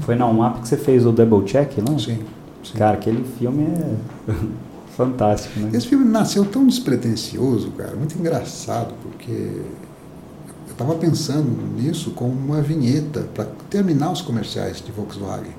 [0.00, 1.98] Foi na UMAP que você fez o Double Check, não?
[1.98, 2.18] Sim,
[2.64, 2.78] sim.
[2.78, 4.32] Cara, aquele filme é
[4.96, 5.70] fantástico, né?
[5.74, 12.62] Esse filme nasceu tão despretensioso, cara, muito engraçado, porque eu estava pensando nisso como uma
[12.62, 15.52] vinheta para terminar os comerciais de Volkswagen.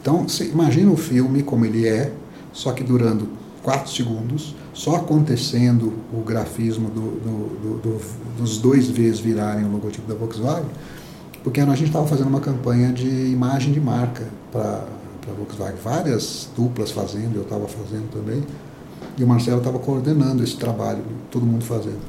[0.00, 2.12] Então, você imagina o filme como ele é,
[2.54, 3.28] só que durando
[3.62, 8.00] quatro segundos, só acontecendo o grafismo do- do- do-
[8.38, 10.70] dos dois Vs virarem o logotipo da Volkswagen,
[11.42, 14.84] porque a gente estava fazendo uma campanha de imagem de marca para
[15.28, 18.42] a Volkswagen, várias duplas fazendo, eu estava fazendo também,
[19.18, 22.00] e o Marcelo estava coordenando esse trabalho, todo mundo fazendo.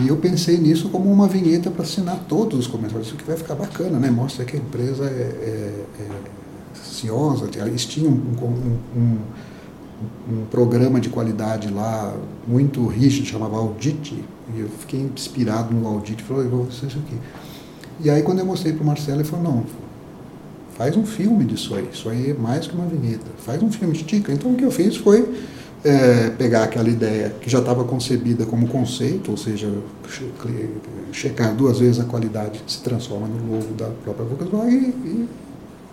[0.00, 3.06] E eu pensei nisso como uma vinheta para assinar todos os comerciais.
[3.06, 4.10] Isso que vai ficar bacana, né?
[4.10, 6.08] Mostra que a empresa é, é, é
[6.82, 7.48] ciosa.
[7.66, 9.18] Eles tinham um, um- um-
[10.50, 12.14] programa de qualidade lá
[12.46, 14.12] muito rígido, chamava Audit.
[14.54, 16.22] E eu fiquei inspirado no Audit.
[16.22, 17.16] Falei, vou fazer isso aqui.
[18.00, 19.64] E aí quando eu mostrei para o Marcelo, ele falou, não,
[20.76, 21.88] faz um filme disso aí.
[21.92, 23.26] Isso aí é mais que uma vinheta.
[23.38, 24.32] Faz um filme, estica.
[24.32, 25.32] Então o que eu fiz foi
[25.84, 29.68] é, pegar aquela ideia que já estava concebida como conceito, ou seja,
[30.08, 30.30] che-
[31.12, 35.28] checar duas vezes a qualidade se transforma no logo da própria Volkswagen e, e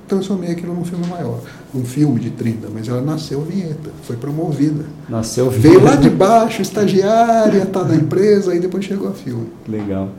[0.09, 1.39] transformei aquilo num filme maior.
[1.73, 4.83] Um filme de 30, mas ela nasceu vinheta, foi promovida.
[5.07, 9.47] Nasceu Veio lá de baixo, estagiária, tá na empresa, aí depois chegou a filme.
[9.67, 10.09] Legal.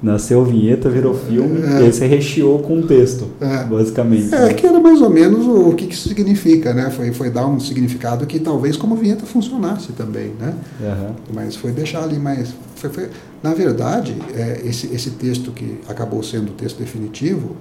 [0.00, 1.80] Nasceu vinheta, virou filme, É.
[1.80, 3.64] e aí você recheou com um texto, É.
[3.64, 4.32] basicamente.
[4.32, 6.88] É, que era mais ou menos o, o que, que isso significa, né?
[6.90, 10.54] Foi, foi dar um significado que talvez como vinheta funcionasse também, né?
[10.80, 11.16] Aham.
[11.34, 12.50] Mas foi deixar ali mais.
[12.76, 13.08] foi- foi-
[13.42, 17.56] na verdade, é, esse, esse texto que acabou sendo o texto definitivo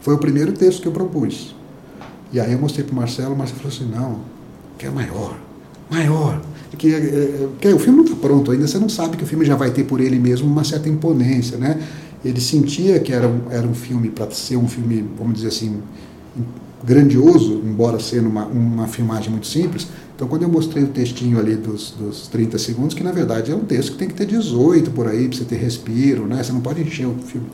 [0.00, 1.54] foi o primeiro texto que eu propus.
[2.32, 4.20] E aí eu mostrei para o Marcelo, o Marcelo falou assim: não,
[4.78, 5.36] que é maior,
[5.90, 6.40] maior.
[6.78, 9.44] Que, é, que o filme não está pronto ainda, você não sabe que o filme
[9.44, 11.82] já vai ter por ele mesmo uma certa imponência, né?
[12.24, 15.82] Ele sentia que era um, era um filme para ser um filme, vamos dizer assim,
[16.84, 19.88] grandioso, embora sendo uma, uma filmagem muito simples.
[20.14, 23.54] Então, quando eu mostrei o textinho ali dos, dos 30 segundos, que na verdade é
[23.54, 26.42] um texto que tem que ter 18 por aí, para você ter respiro, né?
[26.42, 27.48] Você não pode encher o filme.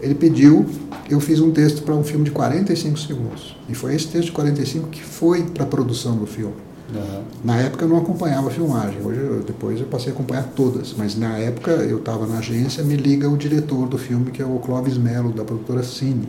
[0.00, 0.66] Ele pediu,
[1.08, 3.56] eu fiz um texto para um filme de 45 segundos.
[3.68, 6.54] E foi esse texto de 45 que foi para a produção do filme.
[6.94, 7.22] Aham.
[7.44, 10.94] Na época eu não acompanhava a filmagem, hoje eu- depois eu passei a acompanhar todas,
[10.96, 14.44] mas na época eu estava na agência, me liga o diretor do filme, que é
[14.44, 16.28] o Clóvis Melo, da produtora Cine.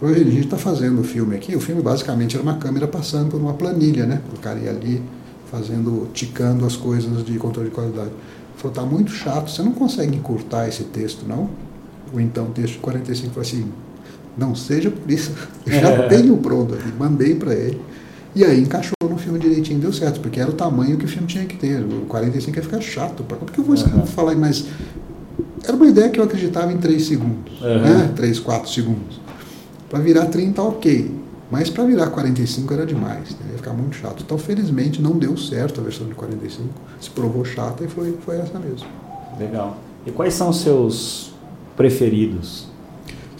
[0.00, 2.88] Falou, "Gente, a gente está fazendo o filme aqui, o filme basicamente era uma câmera
[2.88, 4.20] passando por uma planilha, né?
[4.36, 5.00] O cara ia ali
[5.50, 8.10] fazendo, ticando as coisas de controle de qualidade.
[8.56, 11.48] Falou, tá muito chato, você não consegue encurtar esse texto, não?
[12.12, 13.72] Ou então o texto de 45 falou assim,
[14.36, 15.32] não seja por isso,
[15.66, 17.80] eu já tenho pronto aqui, mandei para ele.
[18.34, 21.26] E aí encaixou no filme direitinho, deu certo, porque era o tamanho que o filme
[21.26, 21.80] tinha que ter.
[21.82, 23.22] O 45 ia ficar chato.
[23.22, 24.06] Porque eu vou uhum.
[24.06, 24.64] falar mais.
[25.62, 27.80] Era uma ideia que eu acreditava em 3 segundos, uhum.
[27.80, 28.10] né?
[28.16, 29.20] 3, 4 segundos.
[29.90, 31.14] Para virar 30, ok.
[31.50, 33.50] Mas para virar 45 era demais, né?
[33.50, 34.22] ia ficar muito chato.
[34.24, 38.38] Então, felizmente, não deu certo a versão de 45, se provou chata e foi, foi
[38.38, 38.88] essa mesmo.
[39.38, 39.76] Legal.
[40.06, 41.31] E quais são os seus
[41.76, 42.70] preferidos?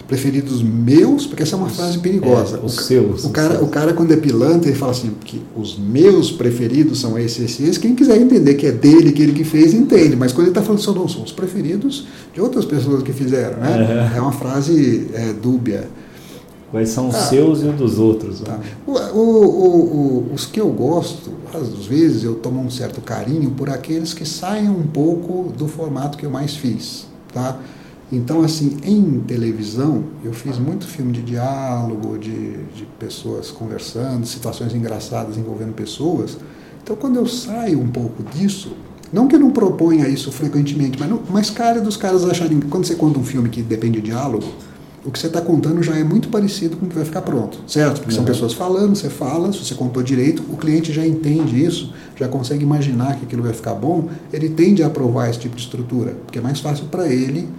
[0.07, 2.57] Preferidos meus, porque essa é uma os, frase perigosa.
[2.57, 3.23] É, os o, seus.
[3.23, 3.63] O cara, seus.
[3.63, 7.59] o cara, quando é pilantra, ele fala assim, que os meus preferidos são esses, esses,
[7.61, 7.77] esses.
[7.77, 10.15] Quem quiser entender que é dele, que ele que fez, entende.
[10.15, 13.57] Mas quando ele está falando só não, são os preferidos de outras pessoas que fizeram,
[13.59, 14.11] né?
[14.13, 15.87] É, é uma frase é, dúbia.
[16.73, 18.41] Quais são os ah, seus e os dos outros?
[18.41, 18.47] Né?
[18.47, 18.59] Tá.
[18.87, 23.69] O, o, o, os que eu gosto, às vezes eu tomo um certo carinho por
[23.69, 27.05] aqueles que saem um pouco do formato que eu mais fiz.
[27.31, 27.59] Tá?
[28.15, 34.75] Então, assim, em televisão, eu fiz muito filme de diálogo, de, de pessoas conversando, situações
[34.75, 36.37] engraçadas envolvendo pessoas.
[36.83, 38.73] Então, quando eu saio um pouco disso,
[39.11, 42.59] não que eu não proponha isso frequentemente, mas, não, mas cara dos caras acharem.
[42.59, 44.45] Quando você conta um filme que depende de diálogo,
[45.03, 47.59] o que você está contando já é muito parecido com o que vai ficar pronto,
[47.67, 47.95] certo?
[47.95, 48.17] Porque uhum.
[48.17, 52.27] são pessoas falando, você fala, se você contou direito, o cliente já entende isso, já
[52.27, 56.11] consegue imaginar que aquilo vai ficar bom, ele tende a aprovar esse tipo de estrutura,
[56.25, 57.49] porque é mais fácil para ele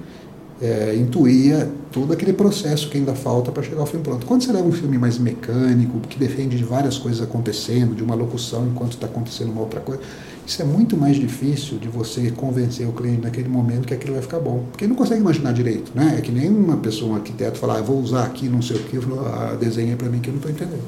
[0.61, 4.25] é, intuir todo aquele processo que ainda falta para chegar ao filme pronto.
[4.27, 8.15] Quando você leva um filme mais mecânico, que defende de várias coisas acontecendo, de uma
[8.15, 10.01] locução enquanto está acontecendo uma outra coisa,
[10.47, 14.23] isso é muito mais difícil de você convencer o cliente naquele momento que aquilo vai
[14.23, 14.65] ficar bom.
[14.71, 15.91] Porque ele não consegue imaginar direito.
[15.95, 16.17] Né?
[16.19, 18.81] É que nem uma pessoa, um arquiteto, falar, ah, vou usar aqui não sei o
[18.81, 20.85] que, ah, desenha para mim que eu não estou entendendo.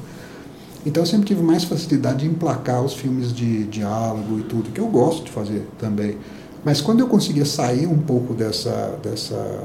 [0.85, 4.79] Então eu sempre tive mais facilidade de emplacar os filmes de diálogo e tudo, que
[4.79, 6.17] eu gosto de fazer também.
[6.63, 9.63] Mas quando eu conseguia sair um pouco dessa, dessa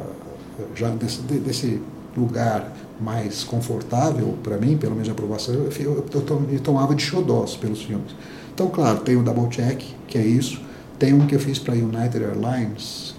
[0.75, 1.81] já desse, desse
[2.17, 6.07] lugar mais confortável para mim, pelo menos de aprovação, eu, eu,
[6.51, 8.15] eu, tomava de xodós pelos filmes.
[8.55, 10.61] Então, claro, tem o Double Check, que é isso.
[10.99, 13.15] Tem um que eu fiz para United Airlines,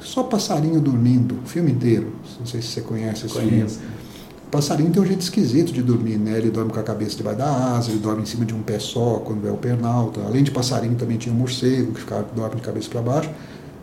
[0.00, 2.12] só passarinho dormindo, o filme inteiro.
[2.38, 3.78] Não sei se você conhece esse Conheço.
[3.78, 3.95] filme.
[4.56, 6.38] Passarinho tem um jeito esquisito de dormir, né?
[6.38, 8.78] Ele dorme com a cabeça debaixo da asa, ele dorme em cima de um pé
[8.78, 10.22] só quando é o pernalta.
[10.22, 13.30] Além de passarinho, também tinha um morcego que ficava, dorme de cabeça para baixo.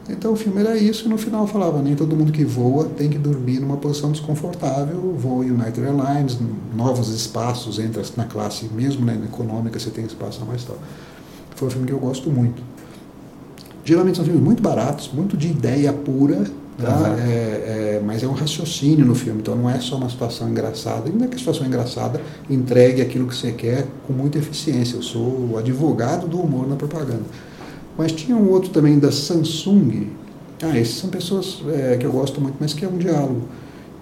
[0.09, 3.07] Então o filme era isso e no final falava, nem todo mundo que voa tem
[3.07, 6.39] que dormir numa posição desconfortável, voa United Airlines,
[6.75, 10.79] novos espaços, entra na classe mesmo, né, na econômica você tem espaço a mais tal.
[11.55, 12.63] Foi um filme que eu gosto muito.
[13.85, 16.45] Geralmente são filmes muito baratos, muito de ideia pura,
[16.77, 17.15] tá?
[17.19, 21.09] É, é, mas é um raciocínio no filme, então não é só uma situação engraçada.
[21.09, 24.95] Ainda que a situação engraçada entregue aquilo que você quer com muita eficiência.
[24.95, 27.23] Eu sou o advogado do humor na propaganda.
[27.97, 30.07] Mas tinha um outro também da Samsung.
[30.61, 33.41] Ah, esses são pessoas é, que eu gosto muito, mas que é um diálogo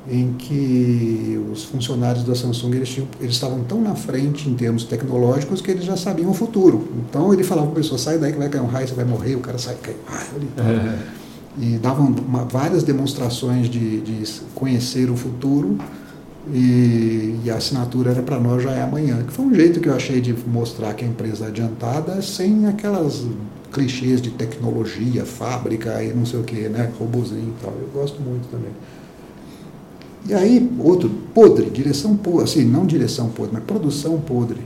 [0.09, 4.83] em que os funcionários da Samsung eles, tinham, eles estavam tão na frente em termos
[4.83, 6.87] tecnológicos que eles já sabiam o futuro.
[7.07, 9.05] Então ele falava para a pessoa, sai daí que vai cair um raio, você vai
[9.05, 10.49] morrer, o cara sai, cai um raio ali.
[11.59, 15.77] E davam uma, várias demonstrações de, de conhecer o futuro
[16.49, 19.23] e, e, a assinatura era para nós já é amanhã.
[19.23, 22.65] Que foi um jeito que eu achei de mostrar que a empresa é adiantada sem
[22.67, 23.25] aquelas
[23.71, 26.91] clichês de tecnologia, fábrica e não sei o que, né?
[26.99, 27.73] Robozinho e tal.
[27.79, 28.71] Eu gosto muito também.
[30.27, 34.61] E aí, outro, Podre, direção podre, assim, não direção podre, mas produção podre.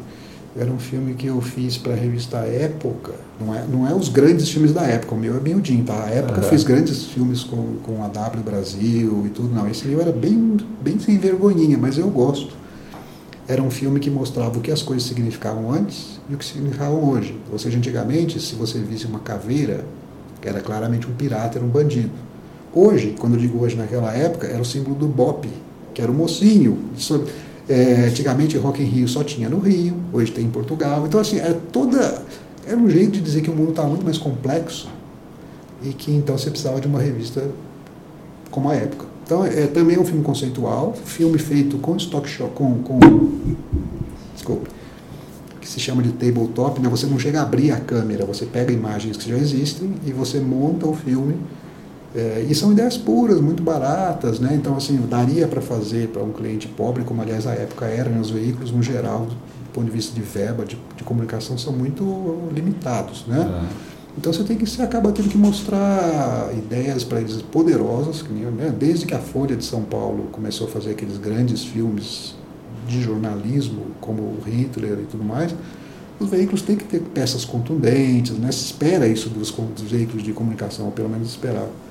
[0.57, 3.13] Era um filme que eu fiz para a revista Época.
[3.39, 6.05] Não é, não é os grandes filmes da época, o meu é miudinho, tá?
[6.05, 6.47] A época uhum.
[6.47, 9.53] fiz grandes filmes com, com a W Brasil e tudo.
[9.53, 12.55] Não, esse meu era bem, bem sem vergonhinha, mas eu gosto
[13.47, 17.09] era um filme que mostrava o que as coisas significavam antes e o que significavam
[17.09, 17.39] hoje.
[17.51, 19.85] Ou seja, antigamente, se você visse uma caveira,
[20.41, 22.11] era claramente um pirata, era um bandido.
[22.73, 25.47] Hoje, quando eu digo hoje naquela época, era o símbolo do BOP,
[25.93, 26.77] que era o mocinho.
[27.67, 31.05] É, antigamente, Rock in Rio só tinha no Rio, hoje tem em Portugal.
[31.07, 32.23] Então, assim, é toda.
[32.65, 34.87] Era um jeito de dizer que o mundo estava muito mais complexo
[35.83, 37.47] e que então você precisava de uma revista
[38.51, 39.05] como a época.
[39.25, 42.99] Então, é também um filme conceitual, filme feito com stock shot, com, com
[44.35, 44.69] desculpa,
[45.59, 46.87] que se chama de tabletop, né?
[46.89, 50.39] Você não chega a abrir a câmera, você pega imagens que já existem e você
[50.39, 51.35] monta o filme.
[52.15, 54.55] É, e são ideias puras, muito baratas, né?
[54.55, 58.19] Então, assim, daria para fazer para um cliente pobre, como aliás a época era, né?
[58.21, 59.35] os veículos no geral, do
[59.73, 63.61] ponto de vista de verba, de, de comunicação, são muito limitados, né?
[63.81, 63.95] É.
[64.17, 68.73] Então você tem que você acaba tendo que mostrar ideias para eles poderosas, né?
[68.77, 72.33] desde que a Folha de São Paulo começou a fazer aqueles grandes filmes
[72.87, 75.53] de jornalismo, como o Hitler e tudo mais,
[76.17, 78.49] os veículos têm que ter peças contundentes, né?
[78.53, 81.84] se espera isso dos, dos veículos de comunicação, ou pelo menos esperava.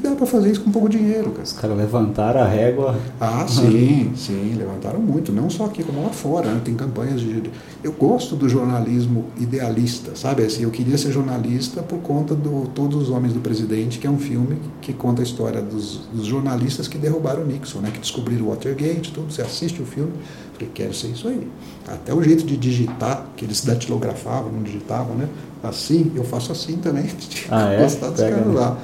[0.00, 1.42] E dá para fazer isso com pouco dinheiro, cara.
[1.42, 2.98] Os caras levantaram a régua.
[3.20, 5.30] Ah, sim, sim, levantaram muito.
[5.30, 6.50] Não só aqui, como lá fora.
[6.50, 6.60] Né?
[6.64, 7.50] Tem campanhas de.
[7.84, 10.42] Eu gosto do jornalismo idealista, sabe?
[10.42, 14.10] Assim, eu queria ser jornalista por conta do Todos os Homens do Presidente, que é
[14.10, 17.90] um filme que conta a história dos, dos jornalistas que derrubaram o Nixon, né?
[17.92, 19.30] que descobriram o Watergate, tudo.
[19.30, 20.12] Você assiste o filme,
[20.54, 21.46] falei, quero ser isso aí.
[21.86, 25.28] Até o jeito de digitar, que eles datilografavam, não digitavam, né?
[25.62, 27.04] Assim, eu faço assim também.
[27.50, 27.82] Ah, é?
[27.82, 28.78] Gostar dos caras lá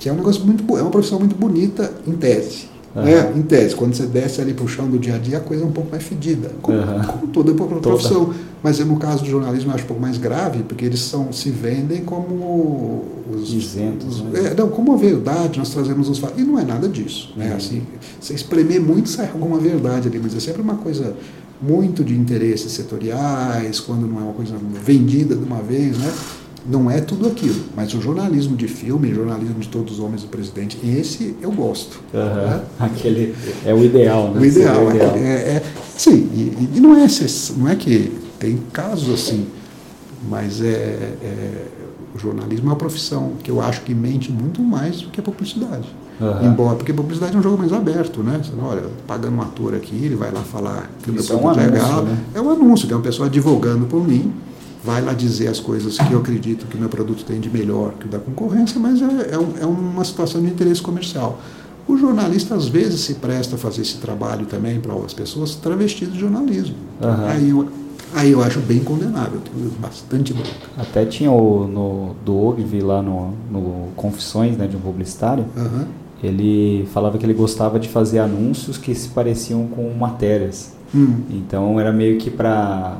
[0.00, 2.70] que é um negócio muito é uma profissão muito bonita em tese.
[2.96, 3.02] Uhum.
[3.02, 3.32] Né?
[3.36, 5.62] Em tese, quando você desce ali para o chão do dia a dia, a coisa
[5.62, 7.04] é um pouco mais fedida, como, uhum.
[7.04, 8.24] como toda profissão.
[8.24, 8.38] Toda.
[8.62, 11.50] Mas no caso do jornalismo eu acho um pouco mais grave, porque eles são, se
[11.50, 14.20] vendem como os isentos.
[14.20, 14.46] Os, né?
[14.46, 16.40] é, não, como a verdade, nós trazemos os fatos.
[16.40, 17.32] E não é nada disso.
[17.36, 17.50] Né?
[17.50, 17.56] Uhum.
[17.56, 17.82] Assim,
[18.18, 21.14] você espremer muito sai alguma verdade ali, mas é sempre uma coisa
[21.60, 26.10] muito de interesses setoriais, quando não é uma coisa vendida de uma vez, né?
[26.68, 30.22] Não é tudo aquilo, mas o jornalismo de filme, o jornalismo de todos os homens
[30.22, 32.00] do presidente, esse eu gosto.
[32.12, 32.20] Uhum.
[32.20, 32.62] Né?
[32.78, 34.40] Aquele é o ideal, né?
[34.40, 35.16] O ideal, o ideal.
[35.16, 35.62] É, é,
[35.96, 37.06] sim, e, e, não é
[37.56, 39.46] não é que tem casos assim,
[40.28, 40.66] mas é,
[41.22, 41.66] é,
[42.14, 45.22] o jornalismo é uma profissão que eu acho que mente muito mais do que a
[45.22, 45.88] publicidade.
[46.20, 46.46] Uhum.
[46.46, 48.38] Embora, porque a publicidade é um jogo mais aberto, né?
[48.44, 51.48] Você, olha, pagando um ator aqui, ele vai lá falar que o meu é, um
[51.48, 52.02] anúncio, legal.
[52.02, 52.18] Né?
[52.34, 54.30] É um anúncio, que é uma pessoa advogando por mim
[54.84, 57.92] vai lá dizer as coisas que eu acredito que o meu produto tem de melhor
[57.98, 61.38] que o da concorrência, mas é, é, é uma situação de interesse comercial.
[61.86, 66.12] O jornalista às vezes se presta a fazer esse trabalho também para as pessoas travestido
[66.12, 66.76] de jornalismo.
[67.00, 67.26] Uhum.
[67.26, 67.68] Aí, eu,
[68.14, 70.50] aí eu acho bem condenável, tenho bastante bronca.
[70.78, 75.44] Até tinha o no, do Ogvi lá no, no Confissões né, de um publicitário.
[75.56, 75.86] Uhum.
[76.22, 80.74] Ele falava que ele gostava de fazer anúncios que se pareciam com matérias.
[80.94, 81.22] Hum.
[81.30, 82.98] Então era meio que para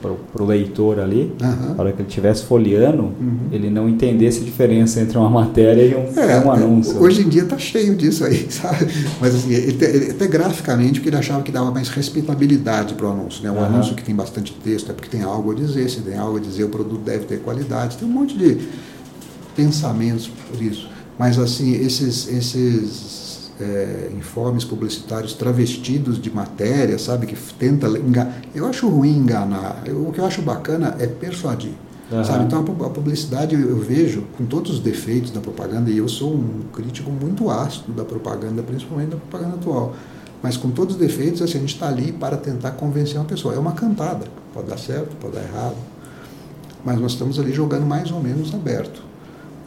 [0.00, 1.74] para o leitor ali, uhum.
[1.74, 3.38] para que ele estivesse folheando, uhum.
[3.50, 6.96] ele não entendesse a diferença entre uma matéria e um, é, um anúncio.
[6.96, 8.86] É, hoje em dia está cheio disso aí, sabe?
[9.20, 13.10] Mas assim, ele, ele, até graficamente, porque ele achava que dava mais respeitabilidade para o
[13.10, 13.42] anúncio.
[13.42, 13.50] Né?
[13.50, 13.64] Um uhum.
[13.64, 16.40] anúncio que tem bastante texto é porque tem algo a dizer, se tem algo a
[16.40, 17.96] dizer, o produto deve ter qualidade.
[17.96, 18.58] Tem um monte de
[19.56, 20.88] pensamentos por isso.
[21.18, 23.27] Mas assim, esses, esses
[23.60, 28.40] é, informes publicitários travestidos de matéria, sabe, que tenta enganar.
[28.54, 29.82] Eu acho ruim enganar.
[29.84, 31.72] Eu, o que eu acho bacana é persuadir.
[32.10, 32.24] Uhum.
[32.24, 32.44] Sabe?
[32.44, 36.62] Então a publicidade eu vejo com todos os defeitos da propaganda, e eu sou um
[36.72, 39.94] crítico muito ácido da propaganda, principalmente da propaganda atual.
[40.42, 43.54] Mas com todos os defeitos, assim, a gente está ali para tentar convencer uma pessoa.
[43.54, 44.26] É uma cantada.
[44.54, 45.76] Pode dar certo, pode dar errado.
[46.84, 49.07] Mas nós estamos ali jogando mais ou menos aberto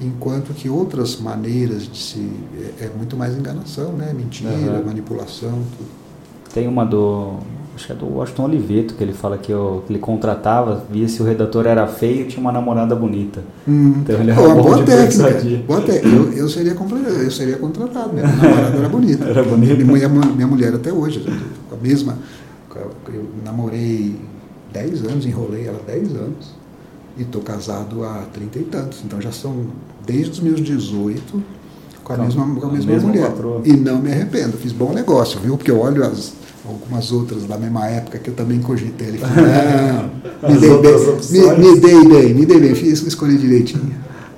[0.01, 2.31] enquanto que outras maneiras de se
[2.79, 4.13] é, é muito mais enganação, né?
[4.13, 4.85] Mentira, uhum.
[4.85, 6.01] manipulação, tudo.
[6.53, 7.37] Tem uma do
[7.75, 11.07] acho que é do Washington Oliveto que ele fala que, eu, que ele contratava, via
[11.07, 13.43] se o redator era feio, tinha uma namorada bonita.
[13.67, 13.95] Hum.
[14.01, 15.63] Então ele era Pô, bom boa técnica.
[15.65, 16.07] Boa técnica.
[16.07, 19.25] Eu, eu, seria eu seria contratado, minha namorada era bonita.
[19.31, 19.83] Era bonita.
[19.83, 21.25] Minha, minha mulher até hoje,
[21.71, 22.17] a mesma.
[23.07, 24.15] Eu namorei
[24.71, 26.55] 10 anos, enrolei ela 10 anos
[27.17, 29.01] e estou casado há trinta e tantos.
[29.03, 29.65] Então já são
[30.11, 31.41] desde os meus 18
[32.03, 33.29] com a mesma, com a mesma, mesma mulher.
[33.29, 33.61] Patroa.
[33.63, 35.55] E não me arrependo, fiz bom negócio, viu?
[35.55, 36.33] Porque eu olho as,
[36.67, 39.09] algumas outras da mesma época que eu também cogitei.
[39.09, 39.35] Ele falou,
[40.41, 43.93] não, me, dei bem, me, me, dei bem, me dei bem, fiz, escolhi direitinho.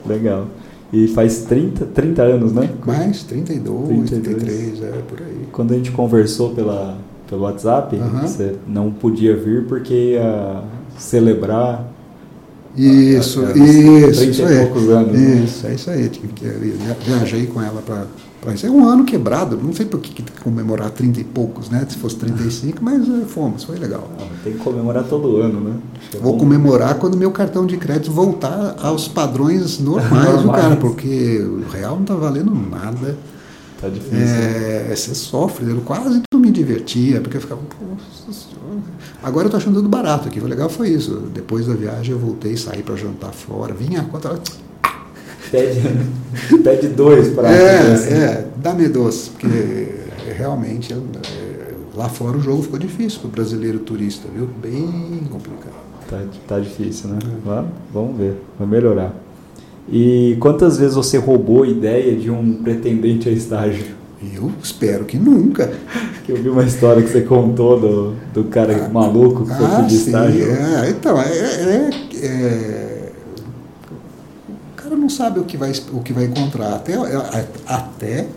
[0.05, 0.47] Legal.
[0.91, 2.69] E faz 30, 30 anos, né?
[2.85, 5.47] Mais, 32, 32, 33, é por aí.
[5.51, 10.61] Quando a gente conversou pela, pelo WhatsApp, você não podia vir porque ia
[10.97, 11.92] celebrar
[12.75, 14.57] isso, é, isso, isso aí.
[14.57, 15.43] Anos, né?
[15.45, 16.11] isso, é isso aí.
[17.05, 18.65] Viajei com ela para isso.
[18.65, 21.85] É um ano quebrado, não sei por que comemorar 30 e poucos, né?
[21.87, 24.09] Se fosse 35, mas eh, fomos, foi legal.
[24.19, 25.75] Ah, tem que comemorar todo ano, né?
[26.13, 26.39] É Vou bom.
[26.39, 31.95] comemorar quando meu cartão de crédito voltar aos padrões normais, do cara, porque o real
[31.95, 33.15] não está valendo nada.
[33.79, 34.17] Tá difícil.
[34.17, 34.95] É, né?
[34.95, 37.61] Você sofre, eu quase me divertia, porque eu ficava,
[39.23, 40.39] Agora eu tô achando tudo barato aqui.
[40.39, 41.29] O legal foi isso.
[41.33, 44.39] Depois da viagem eu voltei, saí para jantar fora, vinha conta.
[45.49, 45.81] Pede,
[46.63, 48.13] pede dois para É, assim.
[48.13, 49.95] é, dá-me doce, porque
[50.37, 50.97] realmente é,
[51.95, 54.49] lá fora o jogo ficou difícil para o brasileiro turista, viu?
[54.61, 55.73] Bem complicado.
[56.09, 57.19] Tá, tá difícil, né?
[57.47, 57.63] É.
[57.93, 59.15] Vamos ver, vai melhorar.
[59.89, 63.85] E quantas vezes você roubou ideia de um pretendente a estágio?
[64.33, 65.73] Eu espero que nunca.
[66.27, 69.81] Eu vi uma história que você contou do, do cara ah, maluco que foi ah,
[69.81, 70.51] pedir estágio.
[70.51, 71.89] É, então, é, é,
[72.25, 73.11] é,
[74.49, 76.75] o cara não sabe o que vai, o que vai encontrar.
[76.75, 78.27] Até, é, até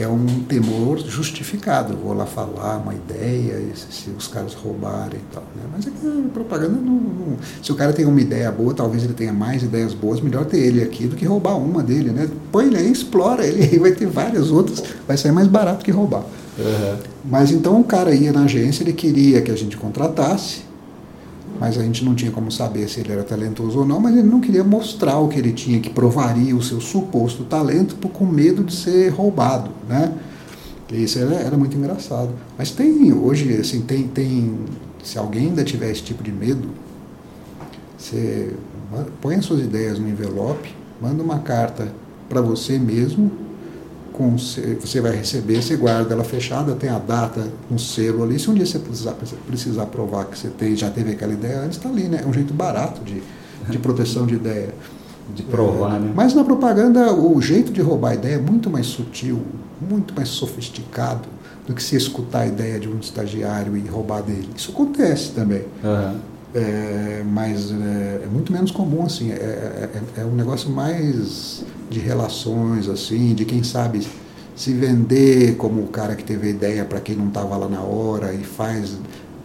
[0.00, 1.92] é um temor justificado.
[1.92, 5.42] Eu vou lá falar uma ideia, se, se os caras roubarem e tal.
[5.54, 5.62] Né?
[5.72, 9.14] Mas é que propaganda não, não, Se o cara tem uma ideia boa, talvez ele
[9.14, 12.10] tenha mais ideias boas, melhor ter ele aqui do que roubar uma dele.
[12.10, 12.28] Né?
[12.50, 15.90] Põe ele aí, explora ele aí, vai ter várias outras, vai sair mais barato que
[15.90, 16.24] roubar.
[16.58, 16.96] Uhum.
[17.24, 20.63] Mas então o cara ia na agência, ele queria que a gente contratasse,
[21.58, 24.28] mas a gente não tinha como saber se ele era talentoso ou não, mas ele
[24.28, 28.26] não queria mostrar o que ele tinha, que provaria o seu suposto talento por, com
[28.26, 30.12] medo de ser roubado, né?
[30.92, 32.30] Isso era, era, muito engraçado.
[32.56, 34.58] Mas tem, hoje, assim, tem, tem,
[35.02, 36.68] se alguém ainda tiver esse tipo de medo,
[37.96, 38.52] você
[39.20, 41.88] põe as suas ideias no envelope, manda uma carta
[42.28, 43.30] para você mesmo,
[44.14, 48.38] com, você vai receber, você guarda ela fechada, tem a data, um selo ali.
[48.38, 51.76] Se um dia você precisar, precisar provar que você tem, já teve aquela ideia antes,
[51.78, 52.20] está ali, né?
[52.24, 53.20] É um jeito barato de,
[53.68, 54.72] de proteção de ideia.
[55.34, 56.12] De provar, é, né?
[56.14, 59.42] Mas na propaganda, o jeito de roubar a ideia é muito mais sutil,
[59.80, 61.28] muito mais sofisticado
[61.66, 64.48] do que se escutar a ideia de um estagiário e roubar dele.
[64.54, 65.62] Isso acontece também.
[65.82, 66.33] Uhum.
[66.54, 71.64] É, mas é, é, muito menos comum assim é, é, é, é, um negócio mais
[71.90, 74.06] de relações assim de quem sabe
[74.54, 77.80] se vender como o cara que teve a ideia para quem não estava lá na
[77.80, 78.96] hora e faz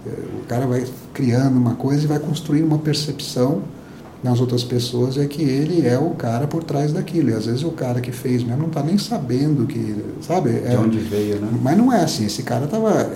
[0.05, 3.63] é, o cara vai criando uma coisa e vai construindo uma percepção
[4.23, 7.29] nas outras pessoas é que ele é o cara por trás daquilo.
[7.29, 10.51] E às vezes o cara que fez mesmo não está nem sabendo que sabe?
[10.51, 11.49] De onde veio né?
[11.61, 13.09] mas não é assim esse cara estava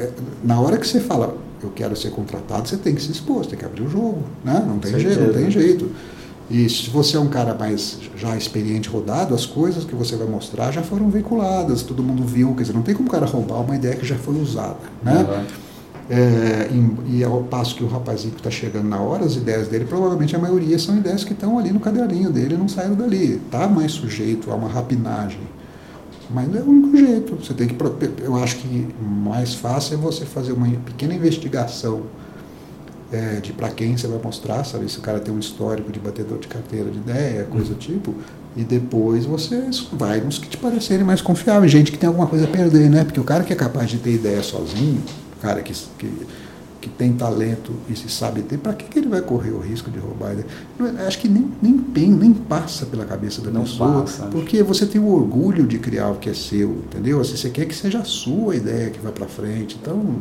[0.43, 1.35] na hora que você fala
[1.65, 4.63] eu quero ser contratado, você tem que se expor, tem que abrir o jogo, né?
[4.67, 5.89] Não tem jeito, não tem jeito.
[6.49, 10.27] E se você é um cara mais já experiente, rodado, as coisas que você vai
[10.27, 13.61] mostrar já foram veiculadas, todo mundo viu, quer dizer, não tem como o cara roubar
[13.61, 15.25] uma ideia que já foi usada, né?
[15.27, 15.63] Uhum.
[16.09, 19.69] É, e, e, ao passo que o rapazinho que está chegando na hora, as ideias
[19.69, 23.35] dele, provavelmente a maioria são ideias que estão ali no caderninho dele não saíram dali.
[23.35, 25.39] Está mais sujeito a uma rapinagem.
[26.29, 27.35] Mas não é o único jeito.
[27.35, 27.75] Você tem que.
[28.21, 32.03] Eu acho que mais fácil é você fazer uma pequena investigação
[33.11, 34.89] é, de para quem você vai mostrar, sabe?
[34.91, 38.15] Se o cara tem um histórico de batedor de carteira de ideia, coisa do tipo,
[38.55, 42.45] e depois você vai nos que te parecerem mais confiáveis, gente que tem alguma coisa
[42.45, 43.03] a perder, né?
[43.03, 45.01] Porque o cara que é capaz de ter ideia sozinho,
[45.37, 46.27] o cara que, que
[46.83, 49.89] que tem talento e se sabe ter, para que, que ele vai correr o risco
[49.89, 50.35] de roubar?
[50.35, 54.61] É, acho que nem, nem tem, nem passa pela cabeça da Não pessoa, passa, porque
[54.61, 57.21] você tem o orgulho de criar o que é seu, entendeu?
[57.21, 59.77] Assim, você quer que seja a sua ideia que vai para frente.
[59.81, 60.17] Então,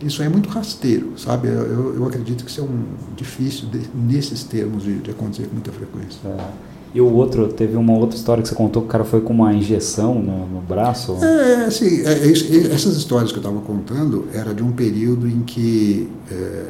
[0.00, 1.48] isso é muito rasteiro, sabe?
[1.48, 2.84] Eu, eu acredito que isso é um
[3.14, 6.18] difícil de, nesses termos de, de, acontecer com muita frequência.
[6.24, 6.69] É.
[6.92, 9.32] E o outro, teve uma outra história que você contou que o cara foi com
[9.32, 11.16] uma injeção no, no braço?
[11.24, 15.42] É, assim, é, é, essas histórias que eu estava contando era de um período em
[15.42, 16.66] que é,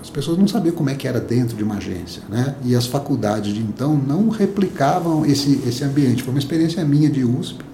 [0.00, 2.54] as pessoas não sabiam como é que era dentro de uma agência, né?
[2.62, 6.22] E as faculdades de então não replicavam esse, esse ambiente.
[6.22, 7.64] Foi uma experiência minha de USP,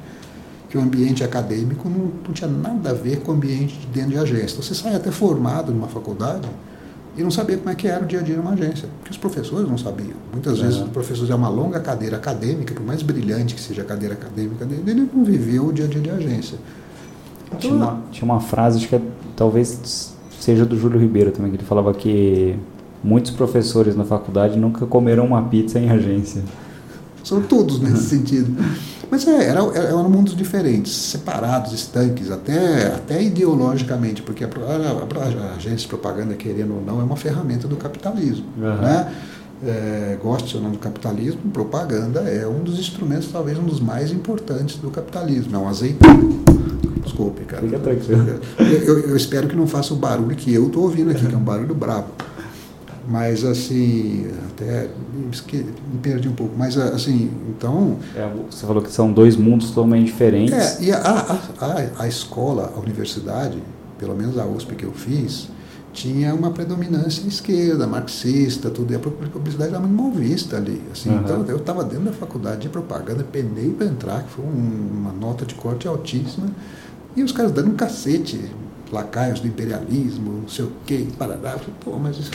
[0.71, 4.13] que o ambiente acadêmico não, não tinha nada a ver com o ambiente de dentro
[4.13, 4.55] de agência.
[4.55, 6.49] Então, você sai até formado numa faculdade
[7.17, 9.17] e não sabia como é que era o dia a dia numa agência, porque os
[9.17, 10.17] professores não sabiam.
[10.33, 13.85] Muitas vezes o professor é uma longa cadeira acadêmica, por mais brilhante que seja a
[13.85, 16.59] cadeira acadêmica dele, ele não viveu o dia a dia de agência.
[17.47, 19.01] Então, tinha, uma, tinha uma frase, acho que é,
[19.37, 22.57] talvez seja do Júlio Ribeiro também, que ele falava que
[23.03, 26.43] muitos professores na faculdade nunca comeram uma pizza em agência.
[27.25, 28.57] São todos nesse sentido.
[29.11, 35.55] Mas é, era, eram mundos diferentes, separados, estanques, até, até ideologicamente, porque a, a, a,
[35.57, 38.47] agência de propaganda, querendo ou não, é uma ferramenta do capitalismo.
[38.57, 38.77] Uhum.
[38.77, 39.13] Né?
[39.63, 44.11] É, goste ou não do capitalismo, propaganda é um dos instrumentos, talvez um dos mais
[44.11, 45.55] importantes do capitalismo.
[45.55, 45.71] É um.
[47.03, 47.63] Desculpe, cara.
[47.63, 48.41] Fica tranquilo.
[48.59, 51.35] Eu, eu, eu, espero que não faça o barulho que eu estou ouvindo aqui, que
[51.35, 52.09] é um barulho brabo.
[53.11, 56.55] Mas assim, até me, perdi um pouco.
[56.57, 57.97] Mas assim, então.
[58.15, 60.55] É, você falou que são dois mundos totalmente diferentes.
[60.55, 63.59] É, e a, a, a, a escola, a universidade,
[63.99, 65.49] pelo menos a USP que eu fiz,
[65.93, 68.93] tinha uma predominância esquerda, marxista, tudo.
[68.93, 70.81] E a publicidade era muito mal vista ali.
[70.93, 71.11] Assim.
[71.11, 71.21] Uhum.
[71.23, 75.13] Então eu estava dentro da faculdade de propaganda, penei para entrar, que foi um, uma
[75.13, 76.47] nota de corte altíssima,
[77.17, 78.41] e os caras dando um cacete,
[78.93, 81.59] lacaios do imperialismo, não sei o quê, parará.
[81.59, 82.31] falei, pô, mas isso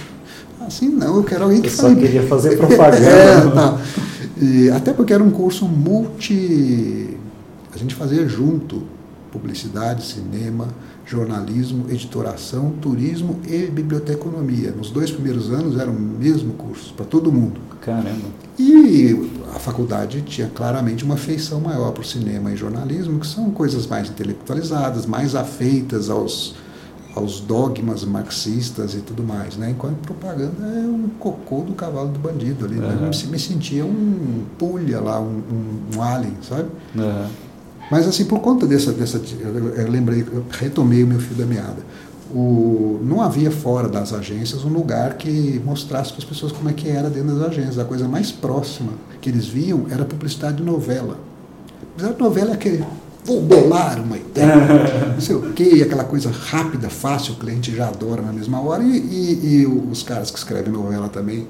[0.62, 3.06] Assim não, eu quero alguém que eu só queria fazer propaganda.
[3.06, 3.82] é, tá.
[4.42, 7.18] e, até porque era um curso multi.
[7.74, 8.84] A gente fazia junto
[9.32, 10.70] publicidade, cinema,
[11.06, 14.72] jornalismo, editoração, turismo e biblioteconomia.
[14.72, 17.60] Nos dois primeiros anos era o mesmo curso para todo mundo.
[17.82, 18.46] Caramba.
[18.58, 23.52] E a faculdade tinha claramente uma feição maior para o cinema e jornalismo, que são
[23.52, 26.56] coisas mais intelectualizadas, mais afeitas aos
[27.16, 29.72] aos dogmas marxistas e tudo mais, né?
[29.72, 32.82] Enquanto propaganda é um cocô do cavalo do bandido ali, uhum.
[32.82, 33.12] né?
[33.14, 36.70] Eu me, sentia um pulha lá, um, um, um alien, sabe?
[36.94, 37.26] Uhum.
[37.90, 41.86] Mas assim, por conta dessa, dessa eu, lembrei, eu retomei o meu fio da meada.
[42.34, 46.74] O, não havia fora das agências um lugar que mostrasse para as pessoas como é
[46.74, 47.80] que era dentro das agências.
[47.80, 48.92] A coisa mais próxima
[49.22, 51.18] que eles viam era publicidade de novela.
[51.80, 52.84] Publicidade de novela é aquele
[53.26, 54.56] vou bolar uma ideia,
[55.14, 58.84] não sei o quê, aquela coisa rápida, fácil, o cliente já adora na mesma hora,
[58.84, 61.48] e, e, e os caras que escrevem novela também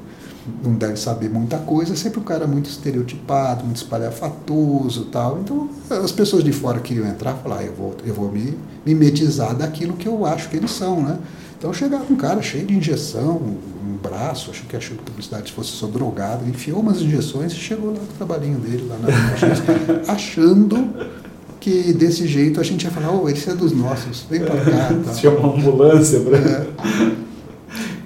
[0.63, 5.39] não devem saber muita coisa, é sempre um cara muito estereotipado, muito espalhafatoso tal.
[5.39, 8.55] Então as pessoas de fora queriam entrar e falar, ah, eu vou, eu vou me
[8.85, 11.17] mimetizar daquilo que eu acho que eles são, né?
[11.57, 15.51] Então chegava um cara cheio de injeção, um braço, acho que achou que a publicidade
[15.51, 19.07] fosse só drogado, enfiou umas injeções e chegou lá no trabalhinho dele, lá na
[20.13, 20.93] achando
[21.59, 24.93] que desse jeito a gente ia falar, oh, esse é dos nossos, vem para cá.
[25.05, 25.13] Tá.
[25.13, 26.37] Chama uma ambulância para.
[26.37, 27.25] É.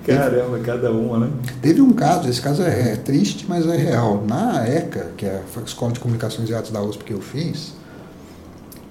[0.05, 1.29] Caramba, cada uma, né?
[1.61, 4.23] Teve um caso, esse caso é, é, triste, mas é real.
[4.25, 7.73] Na ECA, que é a Escola de Comunicações e Artes da USP que eu fiz,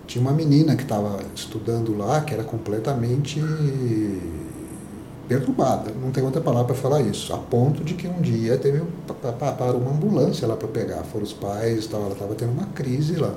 [0.07, 3.43] tinha uma menina que estava estudando lá que era completamente
[5.29, 8.83] perturbada, não tem outra palavra para falar isso, a ponto de que um dia teve
[9.07, 13.35] para uma ambulância lá para pegar, foram os pais, ela estava tendo uma crise lá.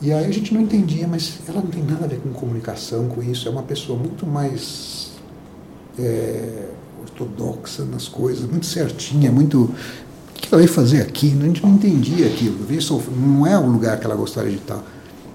[0.00, 3.08] E aí a gente não entendia, mas ela não tem nada a ver com comunicação,
[3.08, 3.48] com isso.
[3.48, 5.12] É uma pessoa muito mais
[5.98, 6.68] é,
[7.00, 9.62] ortodoxa nas coisas, muito certinha, muito.
[9.64, 11.34] O que ela vai fazer aqui?
[11.40, 12.58] A gente não entendia aquilo.
[13.16, 14.82] Não é o lugar que ela gostaria de estar.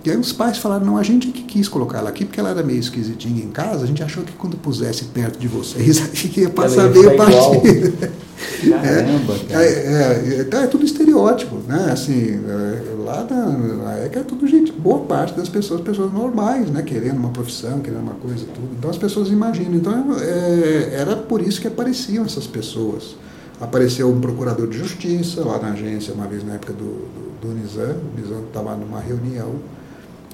[0.04, 2.40] E aí os pais falaram, não, a gente é que quis colocar ela aqui, porque
[2.40, 6.02] ela era meio esquisitinha em casa, a gente achou que quando pusesse perto de vocês,
[6.02, 8.12] a gente ia passar meio partido.
[8.70, 9.64] Caramba, é, cara.
[9.64, 11.90] É, é, é, é, tudo estereótipo, né?
[11.92, 16.70] Assim, é, lá na, na ECA é tudo gente, boa parte das pessoas, pessoas normais,
[16.70, 16.82] né?
[16.82, 18.70] Querendo uma profissão, querendo uma coisa, tudo.
[18.78, 19.76] Então as pessoas imaginam.
[19.76, 23.16] Então é, era por isso que apareciam essas pessoas.
[23.60, 27.54] Apareceu um procurador de justiça lá na agência, uma vez na época do, do, do
[27.54, 27.96] Nizam.
[27.96, 29.56] O Nizam estava numa reunião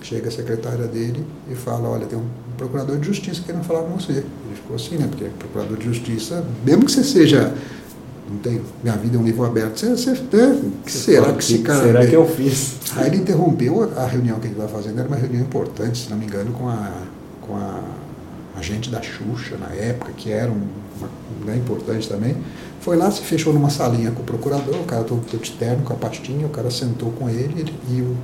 [0.01, 2.27] Chega a secretária dele e fala, olha, tem um
[2.57, 4.11] procurador de justiça querendo falar com você.
[4.13, 5.07] Ele ficou assim, né?
[5.09, 7.53] Porque procurador de justiça, mesmo que você seja
[8.29, 9.79] não tem, minha vida é um livro aberto.
[9.79, 10.61] Você, você, né?
[10.85, 11.83] que será que esse cara.
[11.83, 12.75] Será que eu fiz?
[12.95, 16.17] Aí ele interrompeu a reunião que ele estava fazendo, era uma reunião importante, se não
[16.17, 16.91] me engano, com a,
[17.41, 17.81] com a,
[18.57, 20.67] a gente da Xuxa na época, que era um,
[20.97, 21.09] uma,
[21.45, 22.35] né, importante também.
[22.81, 25.93] Foi lá, se fechou numa salinha com o procurador, o cara todo de terno, com
[25.93, 28.17] a pastinha, o cara sentou com ele, ele e o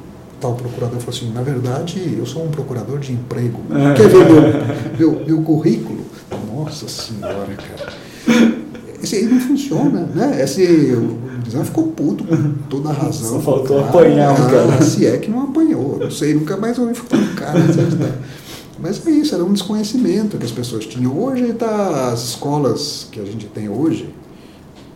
[0.44, 3.62] tal procurador falou assim, na verdade, eu sou um procurador de emprego.
[3.72, 3.94] É.
[3.96, 6.04] Quer ver meu, meu, meu currículo?
[6.54, 7.94] Nossa senhora, cara.
[9.02, 10.44] Esse aí não funciona, né?
[10.44, 13.32] Esse, o Lisandro ficou puto com toda a razão.
[13.32, 14.82] Só faltou cara, apanhar o cara.
[14.82, 15.98] Se é que não apanhou.
[16.00, 17.60] Não sei, nunca mais ouvi falar do cara.
[18.80, 21.18] Mas é isso, era um desconhecimento que as pessoas tinham.
[21.18, 24.10] Hoje está as escolas que a gente tem hoje,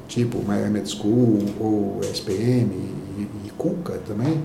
[0.10, 2.70] tipo Miami School ou SPM
[3.18, 4.42] e, e Cuca também,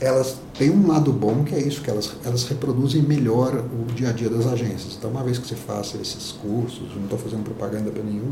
[0.00, 4.10] elas têm um lado bom que é isso, que elas, elas reproduzem melhor o dia
[4.10, 4.96] a dia das agências.
[4.98, 8.30] Então, uma vez que você faça esses cursos, eu não estou fazendo propaganda para nenhum,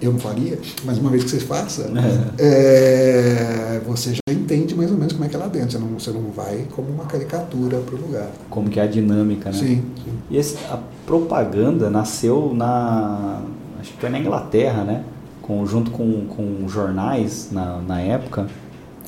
[0.00, 1.90] eu não faria, mas uma vez que você faça,
[2.38, 3.76] é.
[3.76, 5.70] É, você já entende mais ou menos como é que é lá dentro.
[5.70, 8.30] Você não, você não vai como uma caricatura para o lugar.
[8.50, 9.56] Como que é a dinâmica, né?
[9.56, 9.82] Sim.
[10.04, 10.12] sim.
[10.30, 13.40] E esse, a propaganda nasceu na.
[13.80, 15.02] Acho que foi na Inglaterra, né?
[15.40, 18.48] Com, junto com, com jornais na, na época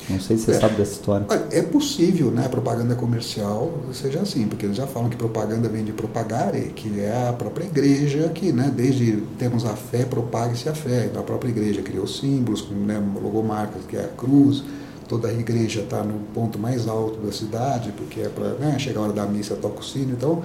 [0.09, 0.59] não sei se você é.
[0.59, 1.25] sabe dessa história.
[1.51, 2.45] É possível, né?
[2.45, 6.99] A propaganda comercial seja assim, porque eles já falam que propaganda vem de propagare, que
[6.99, 8.71] é a própria igreja que, né?
[8.75, 11.05] Desde temos a fé, propague-se a fé.
[11.05, 14.63] Então a própria igreja criou símbolos, né, logomarcas, que é a cruz.
[15.07, 19.01] Toda a igreja está no ponto mais alto da cidade, porque é para né, chegar
[19.01, 20.11] a hora da missa, toca o sino.
[20.11, 20.43] Então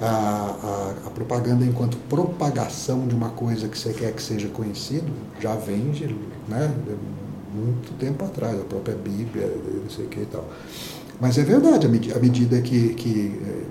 [0.00, 5.10] a, a, a, propaganda enquanto propagação de uma coisa que você quer que seja conhecido
[5.40, 6.06] já vem de,
[6.46, 6.72] né,
[7.54, 9.46] muito tempo atrás, a própria Bíblia,
[9.82, 10.48] não sei o que e tal.
[11.20, 13.64] Mas é verdade, à medida que, que eh,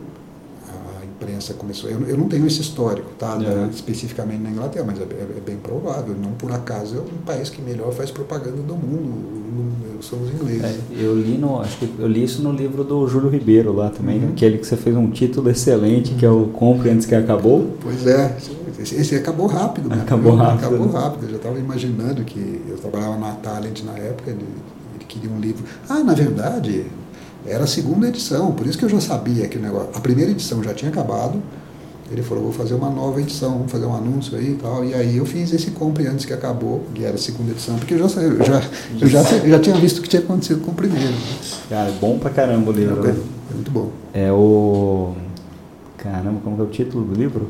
[1.17, 1.89] imprensa começou.
[1.89, 3.37] Eu, eu não tenho esse histórico, tá?
[3.41, 3.69] É.
[3.73, 6.15] especificamente na Inglaterra, mas é, é, bem provável.
[6.15, 10.63] Não por acaso é um país que melhor faz propaganda do mundo, são os ingleses.
[10.63, 13.89] É, eu li no, acho que eu li isso no livro do Júlio Ribeiro lá
[13.89, 14.29] também, uhum.
[14.29, 17.75] aquele que você fez um título excelente, que é o Compre Antes que Acabou.
[17.81, 18.37] Pois é,
[18.79, 19.89] esse, esse acabou rápido.
[19.89, 19.99] Né?
[20.01, 20.65] Acabou rápido.
[20.65, 21.23] Acabou rápido.
[21.23, 24.45] Eu já estava imaginando que eu trabalhava na Talent na época, ele,
[24.95, 25.63] ele queria um livro.
[25.89, 26.85] Ah, na verdade,
[27.47, 29.89] era a segunda edição, por isso que eu já sabia que o negócio.
[29.93, 31.41] A primeira edição já tinha acabado.
[32.09, 34.83] Ele falou, vou fazer uma nova edição, vamos fazer um anúncio aí e tal.
[34.85, 37.95] E aí eu fiz esse compre antes que acabou, que era a segunda edição, porque
[37.95, 38.63] eu já, eu já,
[39.01, 41.13] eu já, eu já tinha visto o que tinha acontecido com o primeiro.
[41.69, 43.05] Cara, bom pra caramba o livro.
[43.05, 43.91] É, é muito bom.
[44.13, 45.15] É o.
[45.97, 47.49] Caramba, como é o título do livro?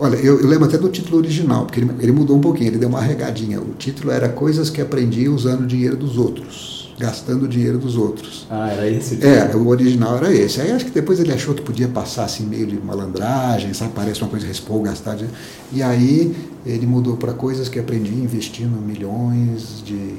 [0.00, 2.78] Olha, eu, eu, lembro até do título original, porque ele, ele, mudou um pouquinho, ele
[2.78, 3.60] deu uma regadinha.
[3.60, 6.77] O título era Coisas que Aprendi Usando o Dinheiro dos Outros.
[6.98, 8.46] Gastando o dinheiro dos outros.
[8.50, 9.16] Ah, era esse?
[9.16, 9.26] Tipo.
[9.26, 10.60] É, o original era esse.
[10.60, 13.92] Aí acho que depois ele achou que podia passar assim meio de malandragem, sabe?
[13.94, 15.34] Parece uma coisa respou, gastar dinheiro.
[15.72, 16.34] E aí
[16.66, 20.14] ele mudou para coisas que aprendi investindo milhões de,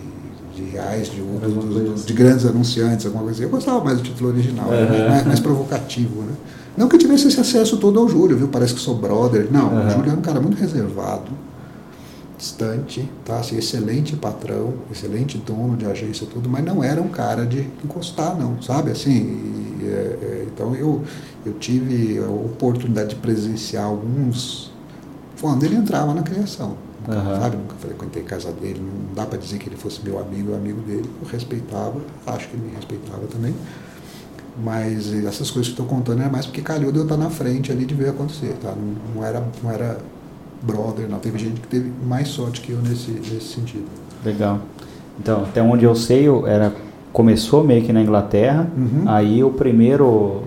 [0.55, 3.43] de reais de, de, de, de, grandes anunciantes, alguma coisa assim.
[3.43, 5.09] Eu gostava mais do título original, uhum.
[5.09, 6.33] mais, mais, provocativo, né?
[6.77, 8.47] Não que eu tivesse esse acesso todo ao Júlio, viu?
[8.47, 9.47] Parece que sou brother.
[9.51, 9.87] Não, uhum.
[9.87, 11.29] o Júlio é um cara muito reservado
[12.39, 13.37] distante, tá?
[13.37, 18.35] Assim, excelente patrão, excelente dono de agência tudo, mas não era um cara de encostar
[18.39, 18.91] não, sabe?
[18.91, 19.11] Assim,
[19.81, 21.03] e, é, é, então eu
[21.45, 24.71] eu tive a oportunidade de presenciar alguns
[25.39, 26.77] quando ele entrava na criação,
[27.07, 27.39] uhum.
[27.39, 27.57] sabe?
[27.57, 31.09] Nunca frequentei casa dele, não dá para dizer que ele fosse meu amigo, amigo dele,
[31.21, 33.53] eu respeitava, acho que ele me respeitava também.
[34.61, 37.71] Mas essas coisas que estou contando é mais porque calhou de eu estar na frente
[37.71, 38.73] ali de ver acontecer, tá?
[38.75, 39.97] Não, não era não era
[40.61, 41.19] brother, não.
[41.19, 43.85] Teve gente que teve mais sorte que eu nesse, nesse sentido.
[44.23, 44.59] Legal.
[45.19, 46.73] Então, até onde eu sei, era
[47.11, 49.03] começou meio que na Inglaterra, uhum.
[49.05, 50.43] aí o primeiro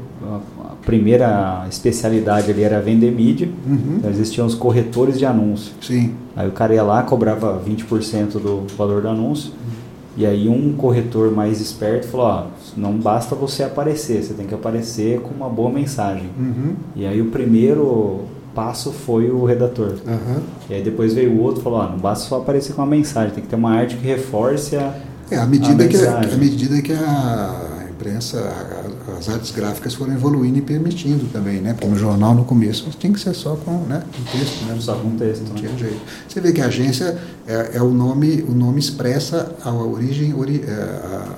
[0.65, 3.97] a primeira especialidade ali era vender mídia, uhum.
[3.99, 5.73] então existiam os corretores de anúncio.
[5.81, 6.15] Sim.
[6.35, 9.73] Aí o cara ia lá, cobrava 20% do valor do anúncio, uhum.
[10.17, 12.47] e aí um corretor mais esperto falou, ó,
[12.77, 16.31] não basta você aparecer, você tem que aparecer com uma boa mensagem.
[16.39, 16.75] Uhum.
[16.97, 18.21] E aí o primeiro
[18.55, 19.95] passo foi o redator.
[20.07, 20.43] Uhum.
[20.69, 22.89] E aí depois veio o outro e falou, ah, não basta só aparecer com uma
[22.89, 24.95] mensagem, tem que ter uma arte que reforce a
[25.31, 27.73] É, à medida, a que, a, à medida que a
[28.03, 31.73] imprensa, a, as artes gráficas foram evoluindo e permitindo também, né?
[31.73, 34.77] Porque no jornal, no começo, tinha que ser só com né, um texto, né?
[34.81, 35.45] Só com texto.
[35.45, 35.61] Não né?
[35.61, 36.01] tinha jeito.
[36.29, 40.65] Você vê que a agência, é, é o nome, o nome expressa a origem, ori,
[40.67, 41.35] é, a,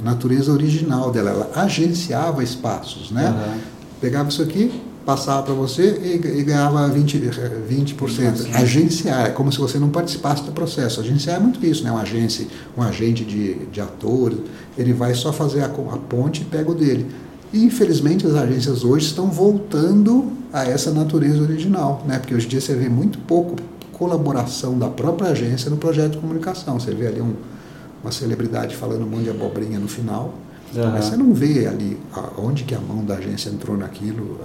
[0.00, 1.30] a, natureza original dela.
[1.30, 3.28] Ela agenciava espaços, né?
[3.28, 3.60] Uhum.
[4.00, 7.30] Pegava isso aqui, passava para você e, e, ganhava 20%.
[7.68, 8.54] 20%.
[8.54, 11.00] Agenciar, é como se você não participasse do processo.
[11.00, 11.92] Agenciar é muito isso, né?
[11.92, 14.38] Um agente, um agente de, de atores,
[14.76, 17.06] ele vai só fazer a, a ponte e pega o dele.
[17.52, 22.18] E infelizmente as agências hoje estão voltando a essa natureza original, né?
[22.18, 23.56] Porque hoje em dia você vê muito pouco
[23.92, 26.78] colaboração da própria agência no projeto de comunicação.
[26.78, 27.34] Você vê ali um,
[28.02, 30.34] uma celebridade falando um monte de abobrinha no final
[30.74, 30.90] Uhum.
[30.90, 31.98] Mas você não vê ali
[32.38, 34.38] onde que a mão da agência entrou naquilo,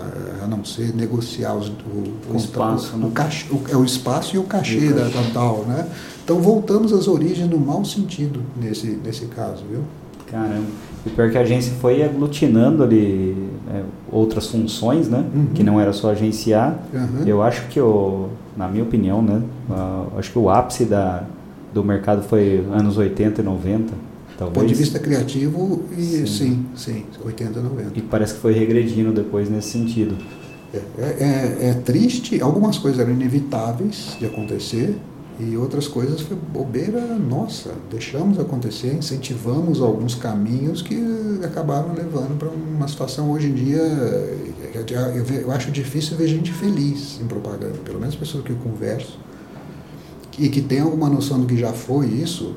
[0.43, 3.07] a, não ser negociar os, o, o, espaço, o, né?
[3.07, 5.87] o, cachê, o, é o espaço e o cachê e da tal, né?
[6.23, 9.81] Então voltamos às origens no mau sentido nesse, nesse caso, viu?
[10.29, 10.67] Caramba.
[11.05, 15.23] E pior que a agência foi aglutinando ali é, outras funções, né?
[15.33, 15.47] Uhum.
[15.53, 16.77] Que não era só agenciar.
[16.93, 17.25] Uhum.
[17.25, 19.41] Eu acho que, o, na minha opinião, né?
[19.69, 21.23] Uh, acho que o ápice da,
[21.73, 24.06] do mercado foi anos 80 e 90
[24.37, 24.53] Talvez.
[24.53, 27.91] Do ponto de vista criativo, e sim, sim, sim 80, 90.
[27.95, 30.15] E parece que foi regredindo depois nesse sentido.
[30.73, 34.95] É, é, é, é, triste, algumas coisas eram inevitáveis de acontecer
[35.39, 37.73] e outras coisas foi bobeira nossa.
[37.89, 40.99] Deixamos acontecer, incentivamos alguns caminhos que
[41.43, 43.79] acabaram levando para uma situação hoje em dia.
[43.79, 49.17] Eu, eu acho difícil ver gente feliz em propaganda, pelo menos pessoas que eu converso,
[50.37, 52.53] e que tem alguma noção do que já foi isso,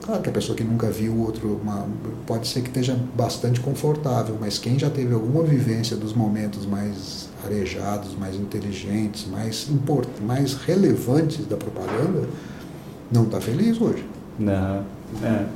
[0.00, 1.86] claro que a pessoa que nunca viu outro, uma,
[2.26, 7.28] pode ser que esteja bastante confortável, mas quem já teve alguma vivência dos momentos mais
[7.44, 12.28] arejados, mais inteligentes, mais, import, mais relevantes da propaganda,
[13.10, 14.04] não está feliz hoje.
[14.38, 14.82] Não.
[15.22, 15.46] É.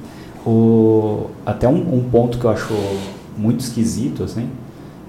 [0.46, 2.74] O, até um, um, ponto que eu acho
[3.36, 4.48] muito esquisito, assim,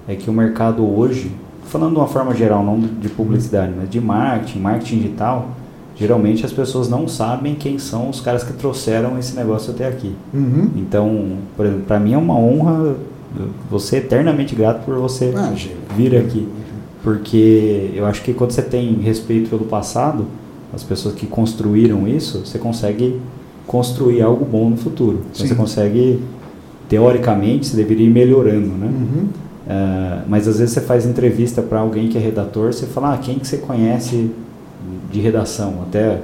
[0.08, 1.30] é que o mercado hoje,
[1.64, 5.50] falando de uma forma geral, não de publicidade, mas de marketing, marketing digital,
[5.98, 10.14] geralmente as pessoas não sabem quem são os caras que trouxeram esse negócio até aqui.
[10.32, 10.70] Uhum.
[10.76, 11.38] Então,
[11.86, 12.94] para mim é uma honra,
[13.70, 15.32] você eternamente grato por você
[15.96, 16.46] vir aqui.
[17.02, 20.26] Porque eu acho que quando você tem respeito pelo passado,
[20.74, 23.20] as pessoas que construíram isso, você consegue
[23.66, 25.22] construir algo bom no futuro.
[25.32, 26.20] Então, você consegue,
[26.88, 28.86] teoricamente, você deveria ir melhorando, né?
[28.86, 29.28] Uhum.
[29.66, 33.18] Uh, mas às vezes você faz entrevista para alguém que é redator, você fala, ah,
[33.18, 34.30] quem que você conhece
[35.10, 36.20] de redação, até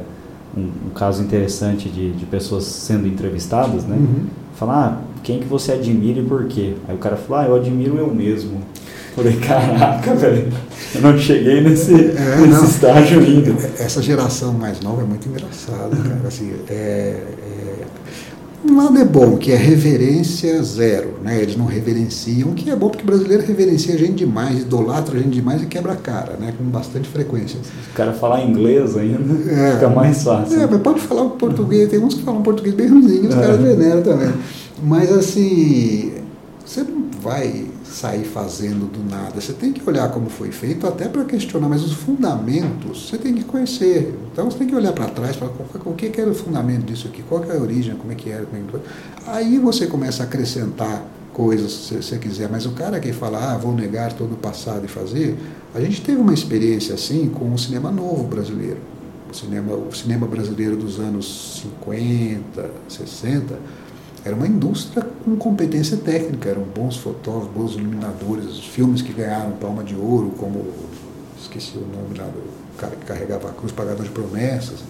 [0.56, 3.96] um, um caso interessante de, de, pessoas sendo entrevistadas, né?
[3.96, 4.26] Uhum.
[4.54, 6.74] Falar, ah, quem que você admira e por quê?
[6.86, 8.60] Aí o cara falou, ah, eu admiro eu mesmo.
[9.14, 10.52] Falei, caraca, velho,
[10.94, 13.50] eu não cheguei nesse, é, nesse não, estágio ainda.
[13.78, 16.20] Essa geração mais nova é muito engraçada, cara.
[16.26, 17.20] Assim, é,
[18.64, 21.40] um lado é bom, que é reverência zero, né?
[21.42, 25.20] Eles não reverenciam, que é bom porque o brasileiro reverencia a gente demais, idolatra a
[25.20, 26.54] gente demais e quebra a cara, né?
[26.56, 27.58] Com bastante frequência.
[27.90, 29.18] O cara falar inglês ainda,
[29.50, 30.60] é, fica mais fácil.
[30.60, 33.40] É, mas pode falar português, tem uns que falam português bem ruimzinho, os é.
[33.40, 34.32] caras veneram também.
[34.82, 36.12] Mas assim,
[36.64, 39.40] você não vai sair fazendo do nada.
[39.40, 43.34] Você tem que olhar como foi feito até para questionar, mas os fundamentos você tem
[43.34, 44.18] que conhecer.
[44.32, 47.22] Então você tem que olhar para trás, para o que, era o fundamento disso aqui,
[47.22, 48.44] qual é a origem, como é que era.
[48.46, 49.30] Como é que...
[49.30, 52.48] Aí você começa a acrescentar coisas, se você quiser.
[52.50, 55.36] Mas o cara que fala, ah, vou negar todo o passado e fazer,
[55.74, 58.78] a gente teve uma experiência assim com o cinema novo brasileiro.
[59.30, 63.58] O cinema, o cinema brasileiro dos anos 50, 60,
[64.24, 69.52] era uma indústria com competência técnica, eram bons fotógrafos, bons iluminadores, os filmes que ganharam
[69.52, 70.64] palma de ouro, como,
[71.40, 72.42] esqueci o nome lá do
[72.76, 74.80] cara que carregava a cruz, Pagador de Promessas,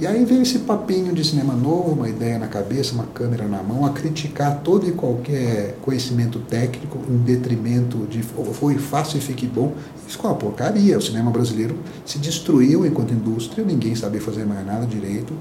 [0.00, 3.60] e aí veio esse papinho de cinema novo, uma ideia na cabeça, uma câmera na
[3.64, 9.44] mão, a criticar todo e qualquer conhecimento técnico em detrimento de foi fácil e fique
[9.44, 9.72] bom.
[10.06, 10.96] Isso é uma porcaria.
[10.96, 11.76] O cinema brasileiro
[12.06, 15.32] se destruiu enquanto indústria, ninguém sabia fazer mais nada direito.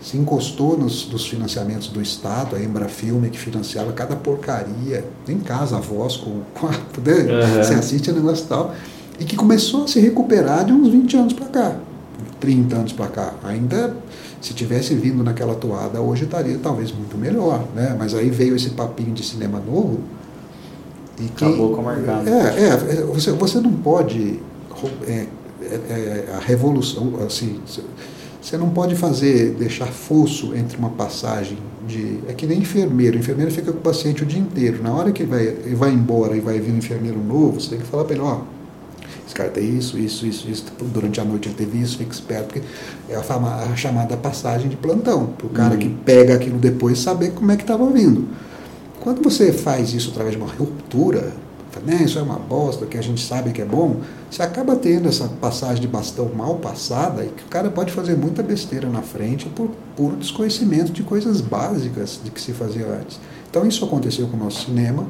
[0.00, 5.76] Se encostou nos, nos financiamentos do Estado, a Embrafilme que financiava cada porcaria, em casa,
[5.76, 6.76] a voz com, com a, né?
[6.78, 7.62] uhum.
[7.62, 8.74] você assiste a negócio e tal,
[9.20, 11.76] e que começou a se recuperar de uns 20 anos para cá.
[12.40, 13.34] 30 anos para cá.
[13.44, 13.94] Ainda,
[14.40, 17.94] se tivesse vindo naquela toada, hoje estaria talvez muito melhor, né?
[17.98, 20.00] Mas aí veio esse papinho de cinema novo.
[21.18, 22.28] E quem, Acabou com o mercado.
[22.28, 24.40] É, é você, você não pode.
[25.06, 25.26] É,
[25.62, 27.60] é, é, a revolução, assim,
[28.40, 32.20] você não pode fazer, deixar fosso entre uma passagem de.
[32.28, 33.16] É que nem enfermeiro.
[33.16, 34.82] O enfermeiro fica com o paciente o dia inteiro.
[34.82, 37.70] Na hora que ele vai, ele vai embora e vai vir um enfermeiro novo, você
[37.70, 38.40] tem que falar para ele: ó,
[39.36, 40.64] cara tem isso, isso, isso, isso.
[40.92, 42.62] Durante a noite ele teve isso, fica esperto, porque
[43.08, 45.80] é a, fama, a chamada passagem de plantão, para o cara uhum.
[45.80, 48.26] que pega aquilo depois saber como é que estava vindo.
[49.00, 51.32] Quando você faz isso através de uma ruptura,
[51.84, 53.96] né, isso é uma bosta, que a gente sabe que é bom,
[54.30, 58.16] você acaba tendo essa passagem de bastão mal passada e que o cara pode fazer
[58.16, 63.20] muita besteira na frente por puro desconhecimento de coisas básicas de que se fazia antes.
[63.50, 65.06] Então isso aconteceu com o nosso cinema,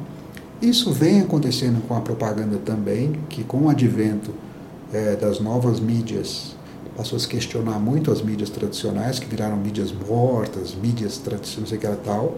[0.61, 4.31] isso vem acontecendo com a propaganda também, que com o advento
[4.91, 6.55] é, das novas mídias,
[6.95, 11.67] passou a se questionar muito as mídias tradicionais, que viraram mídias mortas, mídias tradicionais, não
[11.67, 12.37] sei o que era tal,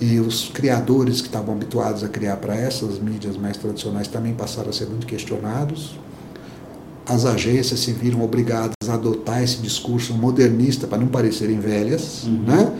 [0.00, 4.70] e os criadores que estavam habituados a criar para essas mídias mais tradicionais também passaram
[4.70, 5.98] a ser muito questionados.
[7.06, 12.42] As agências se viram obrigadas a adotar esse discurso modernista para não parecerem velhas, uhum.
[12.42, 12.72] né?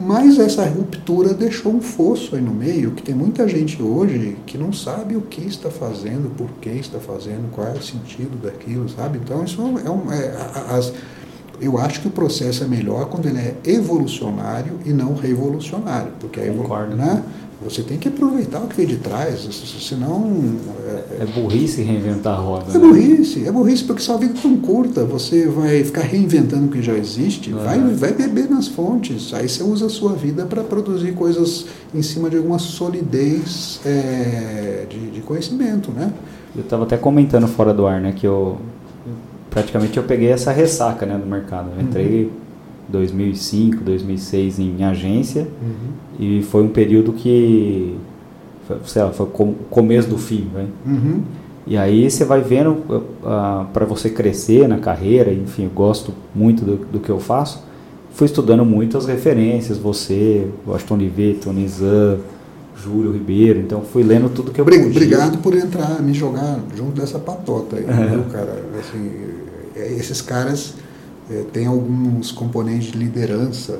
[0.00, 4.58] Mas essa ruptura deixou um fosso aí no meio, que tem muita gente hoje que
[4.58, 8.88] não sabe o que está fazendo, por que está fazendo, qual é o sentido daquilo,
[8.88, 9.18] sabe?
[9.22, 10.12] Então, isso é um.
[10.12, 10.36] É,
[10.70, 10.92] as,
[11.60, 16.12] eu acho que o processo é melhor quando ele é evolucionário e não revolucionário.
[16.20, 16.96] Porque Concordo.
[16.96, 17.22] Né?
[17.64, 19.48] Você tem que aproveitar o que vem de trás,
[19.80, 20.54] senão.
[20.86, 22.66] É, é burrice reinventar a roda.
[22.70, 22.78] É né?
[22.78, 26.82] burrice, é burrice, porque sua vida é tão curta, você vai ficar reinventando o que
[26.82, 27.54] já existe, é.
[27.54, 29.32] vai, vai beber nas fontes.
[29.32, 34.86] Aí você usa a sua vida para produzir coisas em cima de alguma solidez é,
[34.90, 36.12] de, de conhecimento, né?
[36.54, 38.58] Eu estava até comentando fora do ar, né, que eu
[39.54, 41.70] praticamente eu peguei essa ressaca, né, do mercado.
[41.74, 42.44] Eu entrei uhum
[42.88, 46.18] 2005, 2006 em agência uhum.
[46.18, 47.96] e foi um período que
[48.86, 50.66] sei lá, foi o começo do fim, né?
[50.86, 51.22] Uhum.
[51.66, 56.12] E aí você vai vendo uh, uh para você crescer na carreira, enfim, eu gosto
[56.34, 57.62] muito do, do, que eu faço.
[58.12, 62.18] Fui estudando muito as referências, você, Washington Oliveira, Nizam,
[62.82, 65.02] Júlio Ribeiro, então fui lendo tudo que eu Obrigado podia.
[65.02, 68.06] Obrigado por entrar, me jogar junto dessa patota aí, é.
[68.06, 68.62] viu, cara?
[68.78, 69.10] Assim,
[69.76, 70.74] esses caras
[71.30, 73.78] é, tem alguns componentes de liderança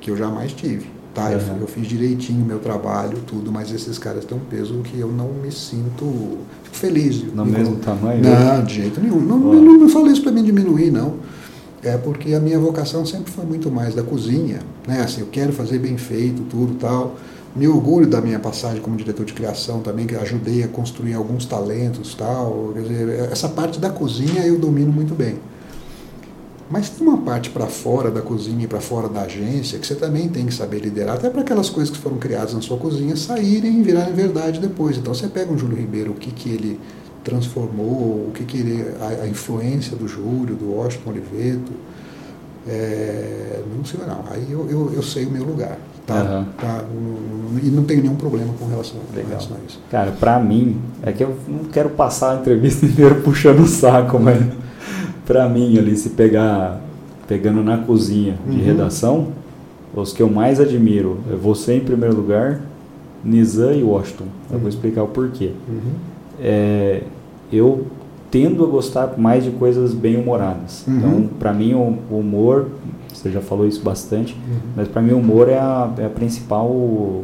[0.00, 0.86] que eu jamais tive.
[1.14, 1.32] Tá, uhum.
[1.32, 5.08] eu, eu, fiz direitinho meu trabalho, tudo, mas esses caras têm um peso que eu
[5.08, 6.38] não me sinto
[6.72, 7.22] feliz.
[7.34, 8.22] No mesmo tamanho?
[8.22, 9.20] Não, de jeito nenhum.
[9.20, 9.54] Não, oh.
[9.54, 11.16] não, não falei isso para mim diminuir, não.
[11.82, 15.02] É porque a minha vocação sempre foi muito mais da cozinha, né?
[15.02, 17.16] Assim, eu quero fazer bem feito, tudo tal.
[17.54, 21.44] Me orgulho da minha passagem como diretor de criação também, que ajudei a construir alguns
[21.44, 22.70] talentos tal.
[22.72, 25.38] Quer dizer, essa parte da cozinha eu domino muito bem.
[26.70, 29.94] Mas tem uma parte para fora da cozinha e para fora da agência que você
[29.94, 33.14] também tem que saber liderar, até para aquelas coisas que foram criadas na sua cozinha
[33.14, 34.96] saírem e virarem verdade depois.
[34.96, 36.80] Então você pega um Júlio Ribeiro, o que, que ele
[37.22, 41.72] transformou, o que, que ele, a, a influência do Júlio, do Washington Oliveto.
[42.66, 44.24] É, não sei não.
[44.30, 45.78] Aí eu, eu, eu, sei o meu lugar.
[46.12, 46.44] Tá, uhum.
[46.60, 46.84] tá,
[47.62, 49.80] e não tenho nenhum problema com relação, com relação a isso.
[49.90, 54.18] Cara, para mim, é que eu não quero passar a entrevista inteira puxando o saco,
[54.18, 54.42] mas
[55.26, 56.80] para mim ali se pegar
[57.26, 58.64] pegando na cozinha de uhum.
[58.64, 59.28] redação,
[59.94, 62.60] os que eu mais admiro é você em primeiro lugar,
[63.24, 64.24] Nizam e Washington.
[64.50, 64.68] Eu vou uhum.
[64.68, 65.52] explicar o porquê.
[65.68, 65.92] Uhum.
[66.40, 67.02] É,
[67.52, 67.86] eu
[68.30, 70.84] tendo a gostar mais de coisas bem humoradas.
[70.86, 70.96] Uhum.
[70.96, 72.68] Então, para mim o, humor,
[73.14, 74.58] você já falou isso bastante, uhum.
[74.76, 77.22] mas para mim o humor é a, é a principal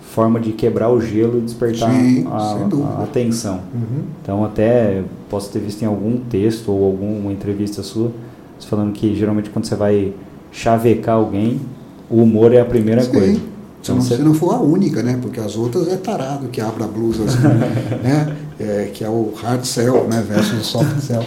[0.00, 3.60] forma de quebrar o gelo e despertar Sim, a, a atenção.
[3.74, 4.04] Uhum.
[4.22, 8.12] Então até posso ter visto em algum texto ou alguma entrevista sua,
[8.58, 10.12] você falando que geralmente quando você vai
[10.52, 11.60] chavecar alguém,
[12.08, 13.10] o humor é a primeira Sim.
[13.12, 13.34] coisa.
[13.34, 13.40] Se
[13.82, 15.18] Então não, você- se não for a única, né?
[15.20, 17.42] Porque as outras é tarado que abre a blusa assim,
[18.02, 18.36] né?
[18.58, 20.24] É, que é o hard sell, né?
[20.26, 21.22] Versus o soft sell.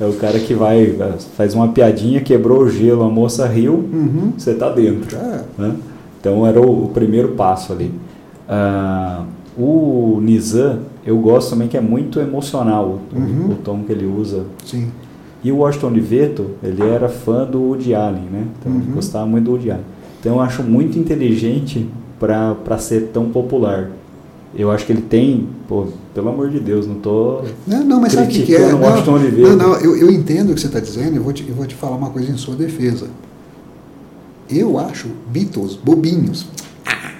[0.00, 0.94] É o cara que vai,
[1.36, 4.32] faz uma piadinha, quebrou o gelo, a moça riu, Uhum.
[4.36, 5.16] você tá dentro.
[5.16, 5.40] É.
[5.58, 5.74] né?
[6.20, 7.90] Então era o, o primeiro passo ali.
[8.48, 9.24] Ah,
[9.58, 13.52] o Nizam, eu gosto também que é muito emocional o, Uhum.
[13.52, 14.44] o tom que ele usa.
[14.64, 14.88] Sim.
[15.42, 18.44] E o Washington Oliveto, ele era fã do Woody Allen, né?
[18.60, 18.94] Então ele Uhum.
[18.96, 19.84] gostava muito do Woody Allen.
[20.20, 21.88] Então eu acho muito inteligente
[22.18, 23.90] para ser tão popular.
[24.58, 28.12] Eu acho que ele tem, pô, pelo amor de Deus, não tô Não, não, mas
[28.14, 28.72] sabe o que, é?
[28.72, 29.48] Não, Washington Oliveto.
[29.48, 31.66] não, não, eu, eu entendo o que você está dizendo, eu vou, te, eu vou
[31.66, 33.08] te falar uma coisa em sua defesa.
[34.48, 36.46] Eu acho Beatles bobinhos.
[36.86, 37.12] Ah,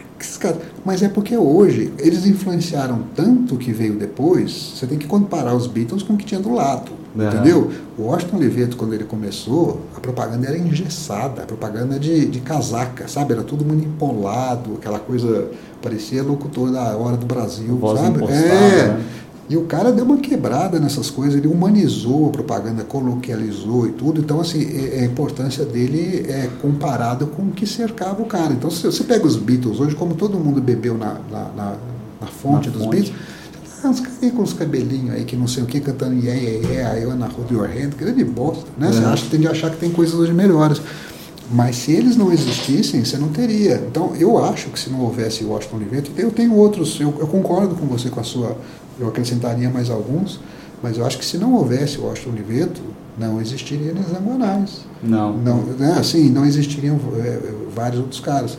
[0.84, 5.54] Mas é porque hoje eles influenciaram tanto o que veio depois, você tem que comparar
[5.54, 6.90] os Beatles com o que tinha do lado.
[7.18, 7.34] Aham.
[7.34, 7.70] Entendeu?
[7.98, 13.08] O Washington Oliveto, quando ele começou, a propaganda era engessada, a propaganda de, de casaca,
[13.08, 13.32] sabe?
[13.32, 15.48] Era tudo muito empolado, aquela coisa,
[15.82, 18.22] parecia locutor da Hora do Brasil, Voz sabe?
[18.24, 18.28] é.
[18.88, 19.04] né?
[19.48, 24.20] E o cara deu uma quebrada nessas coisas, ele humanizou a propaganda, coloquializou e tudo.
[24.20, 28.52] Então, assim, é- é a importância dele é comparado com o que cercava o cara.
[28.52, 31.76] Então, se você pega os Beatles hoje, como todo mundo bebeu na, na, na-
[32.20, 32.96] na fonte Na dos fonte.
[32.96, 33.16] Beatles,
[34.22, 37.06] aí com os cabelinhos aí que não sei o que, cantando yeah, yeah, yeah, I
[37.06, 38.90] wanna hold your hand, grande bosta, né?
[38.92, 39.06] Você É.
[39.06, 40.80] acha, tende a achar que tem coisas hoje melhores.
[41.50, 43.80] Mas se eles não existissem, você não teria.
[43.88, 47.26] Então, eu acho que se não houvesse o Washington Oliveto, eu tenho outros, eu, eu
[47.28, 48.56] concordo com você com a sua,
[48.98, 50.40] eu acrescentaria mais alguns,
[50.82, 52.80] mas eu acho que se não houvesse o Washington Oliveto,
[53.16, 54.80] não existiria Guanais.
[55.02, 55.36] Não.
[55.36, 57.40] Não, né, assim, não existiriam é,
[57.74, 58.58] vários outros caras.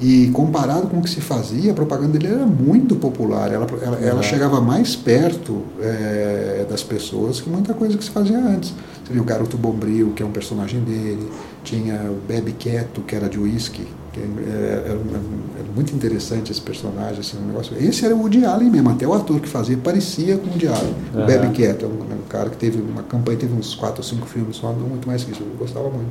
[0.00, 3.52] E comparado com o que se fazia, a propaganda dele era muito popular.
[3.52, 8.38] Ela, ela, ela chegava mais perto é, das pessoas que muita coisa que se fazia
[8.38, 8.74] antes.
[9.04, 11.30] Você viu o Garoto Bombril, que é um personagem dele,
[11.62, 16.60] tinha o Bebe Quieto, que era de whisky, que é, era, era muito interessante esse
[16.60, 17.76] personagem, assim, um negócio.
[17.78, 20.68] Esse era o Woody Allen mesmo, até o ator que fazia parecia com o Woody
[20.68, 20.94] Allen.
[21.14, 21.26] O.
[21.26, 24.26] Bebe Quieto, é um, um cara que teve uma campanha, teve uns quatro ou cinco
[24.26, 26.10] filmes só, não muito mais que isso, eu gostava muito.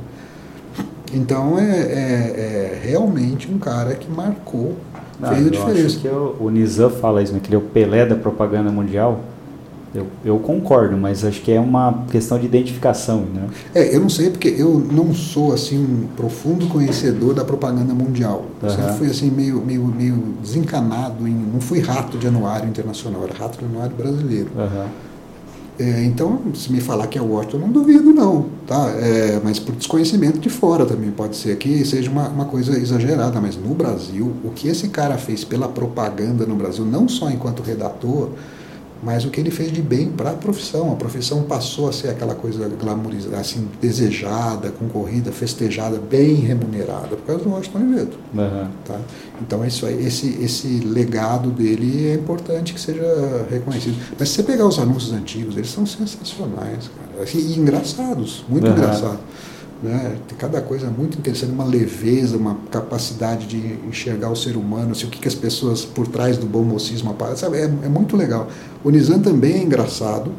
[1.14, 4.74] Então é, é- é realmente um cara que marcou,
[5.18, 5.86] Não, fez a eu diferença.
[5.86, 7.40] acho que o, o Nizam fala isso, né?
[7.42, 9.20] Que ele é o Pelé da propaganda mundial.
[9.94, 13.48] Eu, eu concordo, mas acho que é uma questão de identificação, né?
[13.72, 18.44] É, eu não sei porque eu não sou assim um profundo conhecedor da propaganda mundial.
[18.60, 18.76] Eu Aham.
[18.76, 23.34] sempre fui assim meio, meio, meio desencanado em, não fui rato de anuário internacional, era
[23.34, 24.50] rato de anuário brasileiro.
[24.58, 24.86] Aham.
[25.78, 28.90] É, então, se me falar que é Washington, não duvido não, tá?
[28.90, 33.40] É, mas por desconhecimento de fora também pode ser que seja uma, uma coisa exagerada,
[33.40, 37.60] mas no Brasil, o que esse cara fez pela propaganda no Brasil, não só enquanto
[37.60, 38.30] redator,
[39.04, 40.92] mas o que ele fez de bem para a profissão.
[40.92, 47.26] A profissão passou a ser aquela coisa glamourizada, assim, desejada, concorrida, festejada, bem remunerada, por
[47.26, 48.18] causa do Washington Oliveto.
[48.36, 48.70] Aham.
[48.84, 48.98] Tá?
[49.42, 53.96] Então isso aí, esse, esse legado dele é importante que seja reconhecido.
[54.18, 57.28] Mas se você pegar os anúncios antigos, eles são sensacionais, cara.
[57.34, 58.76] E engraçados, muito Aham.
[58.76, 59.20] engraçados.
[59.82, 60.16] Né?
[60.28, 65.06] Tem cada coisa muito interessante, uma leveza, uma capacidade de enxergar o ser humano, assim,
[65.06, 67.58] o que, que as pessoas por trás do bom mocismo sabe?
[67.58, 68.48] É, é muito legal.
[68.82, 70.30] O Nizam também é engraçado,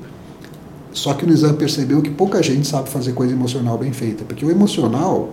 [0.92, 4.44] só que o Nizam percebeu que pouca gente sabe fazer coisa emocional bem feita, porque
[4.46, 5.30] o emocional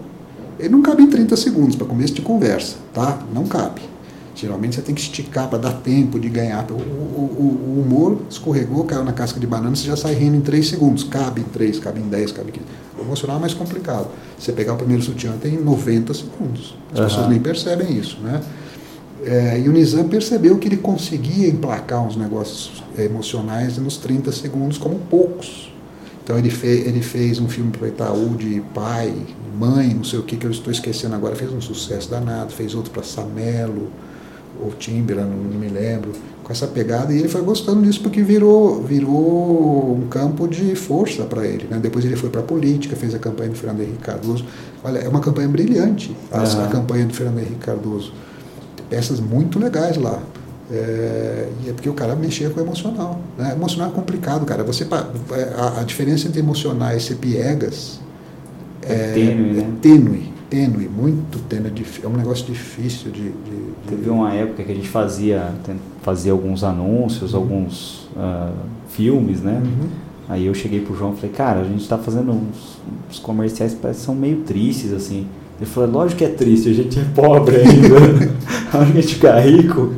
[0.58, 3.18] ele não cabe em 30 segundos para começo de conversa, tá?
[3.32, 3.80] Não cabe.
[4.34, 6.66] Geralmente você tem que esticar para dar tempo de ganhar.
[6.70, 10.40] O- o- o humor escorregou, caiu na casca de banana, você já sai rindo em
[10.40, 11.04] 3 segundos.
[11.04, 12.66] Cabe em 3, cabe em 10, cabe em 15.
[13.02, 14.08] O emocional é mais complicado.
[14.38, 16.76] Você pegar o primeiro sutiã tem 90 segundos.
[16.92, 17.08] As Aham.
[17.08, 18.40] pessoas nem percebem isso, né?
[19.24, 24.32] É, e o Nizam percebeu que ele conseguia emplacar uns negócios é, emocionais nos 30
[24.32, 25.72] segundos como poucos.
[26.24, 29.12] Então ele, fe ele fez um filme para Itaú de pai,
[29.58, 32.74] mãe, não sei o que, que eu estou esquecendo agora, fez um sucesso danado, fez
[32.74, 33.90] outro para Samelo,
[34.60, 38.22] ou Timbra, não, não me lembro, com essa pegada, e ele foi gostando disso porque
[38.22, 41.66] virou, virou um campo de força para ele.
[41.70, 41.78] Né?
[41.80, 44.44] Depois ele foi para a política, fez a campanha do Fernando Henrique Cardoso.
[44.82, 48.12] Olha, é uma campanha brilhante, a, campanha do Fernando Henrique Cardoso.
[48.76, 50.20] Tem peças muito legais lá.
[50.70, 53.20] É, e é porque o cara mexia com o emocional.
[53.36, 53.52] Né?
[53.52, 54.64] Emocional é complicado, cara.
[54.64, 55.06] Você, pa-
[55.56, 58.00] a, a diferença entre emocionais e piegas
[58.82, 59.60] É tênue, né?
[59.62, 61.68] é tênue, tênue, muito tênue.
[61.70, 63.22] é É um negócio difícil de.
[63.22, 65.50] de- de- Teve uma época que a gente fazia,
[66.02, 68.52] fazia alguns anúncios, alguns ah,
[68.90, 69.62] filmes, né?
[69.64, 69.88] Uhum.
[70.28, 72.78] Aí eu cheguei pro João e falei, cara, a gente tá fazendo uns,
[73.10, 75.26] uns comerciais que são meio tristes, assim.
[75.62, 77.96] Ele falou, lógico que é triste, a gente é pobre ainda.
[78.72, 79.92] a hora que a gente ficar rico,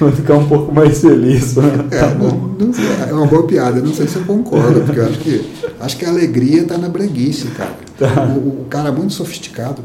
[0.00, 1.58] vai ficar um pouco mais feliz.
[1.58, 1.60] É,
[2.00, 5.04] tá não, não sei, é uma boa piada, não sei se eu concordo, porque eu
[5.04, 7.76] acho que, acho que a alegria está na breguice, cara.
[7.98, 8.24] Tá.
[8.34, 9.82] O, o, cara muito sofisticado,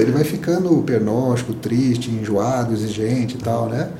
[0.00, 3.90] ele vai ficando pernóstico, triste, enjoado, exigente e tal, né?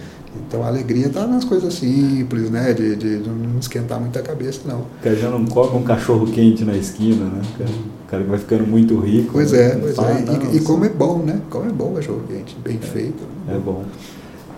[0.48, 2.72] Então a alegria está nas coisas simples, né?
[2.72, 4.86] De, de, não esquentar muito a cabeça, não.
[5.02, 7.42] Cara já não come um cachorro quente na esquina, né?
[7.60, 9.32] O cara, vai ficando muito rico.
[9.32, 9.66] Pois né?
[9.66, 10.24] é, pois fala, é.
[10.52, 11.40] E, e, como é bom, né?
[11.50, 13.22] Como é bom o cachorro quente, bem é, feito.
[13.48, 13.84] É bom.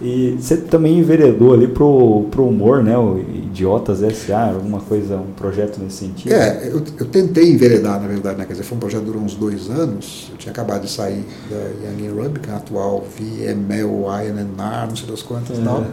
[0.01, 2.97] E você também enveredou ali pro, pro humor, né?
[2.99, 6.33] O Idiotas S.A., alguma coisa, um projeto nesse sentido?
[6.33, 8.45] É, eu, eu tentei enveredar, na verdade, né?
[8.45, 10.29] Quer dizer, foi um projeto que durou uns dois anos.
[10.31, 15.09] Eu tinha acabado de sair da Young Rugby, é a atual VML, INNR, não sei
[15.09, 15.81] das quantas e tal.
[15.81, 15.87] É.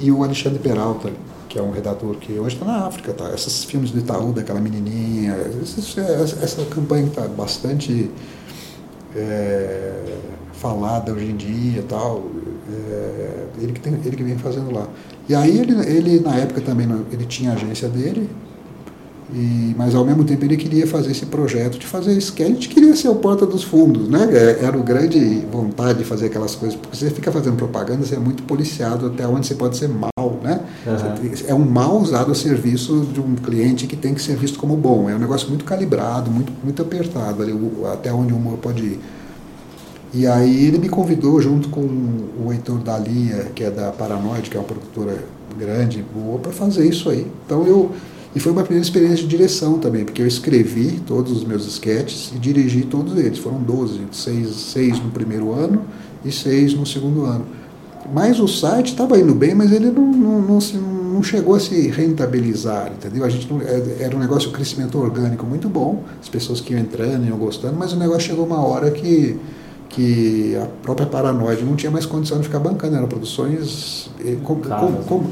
[0.00, 1.10] E o Alexandre Peralta,
[1.54, 3.32] que é um redator que hoje está na África, tá?
[3.32, 6.00] Esses filmes do Itaú, daquela menininha, essa,
[6.42, 8.10] essa campanha está bastante
[9.14, 10.16] é,
[10.52, 12.24] falada hoje em dia tal
[12.68, 14.88] é, ele, que tem, ele que vem fazendo lá.
[15.28, 18.28] E aí ele, ele na época também, ele tinha a agência dele,
[19.34, 22.46] e, mas ao mesmo tempo ele queria fazer esse projeto de fazer isso, que a
[22.46, 24.28] gente queria ser o porta dos fundos, né?
[24.32, 28.14] É, era o grande vontade de fazer aquelas coisas, porque você fica fazendo propaganda, você
[28.14, 30.60] é muito policiado até onde você pode ser mal, né?
[30.86, 31.32] Uhum.
[31.48, 34.76] É um mal usado a serviço de um cliente que tem que ser visto como
[34.76, 35.10] bom.
[35.10, 37.52] É um negócio muito calibrado, muito, muito apertado ali,
[37.92, 39.00] até onde o humor pode ir.
[40.12, 44.56] E aí ele me convidou junto com o Heitor Dalia, que é da Paranoide, que
[44.56, 45.18] é uma produtora
[45.58, 47.26] grande, boa, para fazer isso aí.
[47.44, 47.90] Então eu
[48.34, 52.32] e foi uma primeira experiência de direção também, porque eu escrevi todos os meus sketches
[52.34, 53.38] e dirigi todos eles.
[53.38, 55.82] Foram 12, seis, seis no primeiro ano
[56.24, 57.46] e seis no segundo ano.
[58.12, 60.58] Mas o site estava indo bem, mas ele não, não, não,
[61.14, 63.24] não, chegou a se rentabilizar, entendeu?
[63.24, 66.74] A gente não, é, era um negócio, um crescimento orgânico muito bom, as pessoas que
[66.74, 69.38] iam entrando, iam gostando, mas o negócio chegou uma hora que
[69.94, 74.10] que a própria Paranoide não tinha mais condição de ficar bancando, eram produções.
[74.24, 74.60] Eh, como,
[75.06, 75.30] como,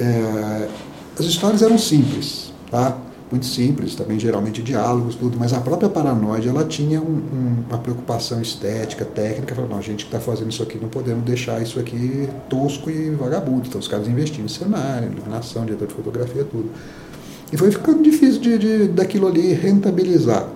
[0.00, 0.68] é,
[1.18, 2.96] as histórias eram simples, tá?
[3.30, 7.78] muito simples, também geralmente diálogos, tudo, mas a própria Paranoide ela tinha um, um, uma
[7.78, 11.80] preocupação estética, técnica, falou, não, gente que está fazendo isso aqui não podemos deixar isso
[11.80, 16.70] aqui tosco e vagabundo, então os caras investindo em cenário, iluminação, diretor de fotografia, tudo.
[17.52, 20.48] E foi ficando difícil de, de daquilo ali rentabilizar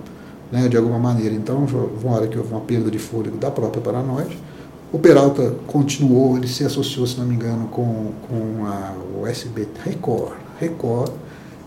[0.51, 1.35] né, de alguma maneira.
[1.35, 1.67] Então,
[2.03, 4.39] uma hora que houve uma perda de fôlego da própria Paranoide.
[4.91, 9.69] O Peralta continuou, ele se associou, se não me engano, com, com a, o SB
[9.85, 11.13] Record, Record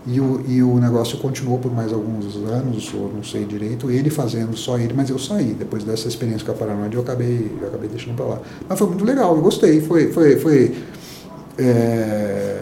[0.04, 4.10] e o, e o negócio continuou por mais alguns anos, ou não sei direito, ele
[4.10, 5.54] fazendo só ele, mas eu saí.
[5.54, 8.40] Depois dessa experiência com a Paranoide, eu acabei, eu acabei deixando para lá.
[8.68, 9.80] Mas foi muito legal, eu gostei.
[9.80, 10.74] Foi, foi, foi
[11.56, 12.58] é,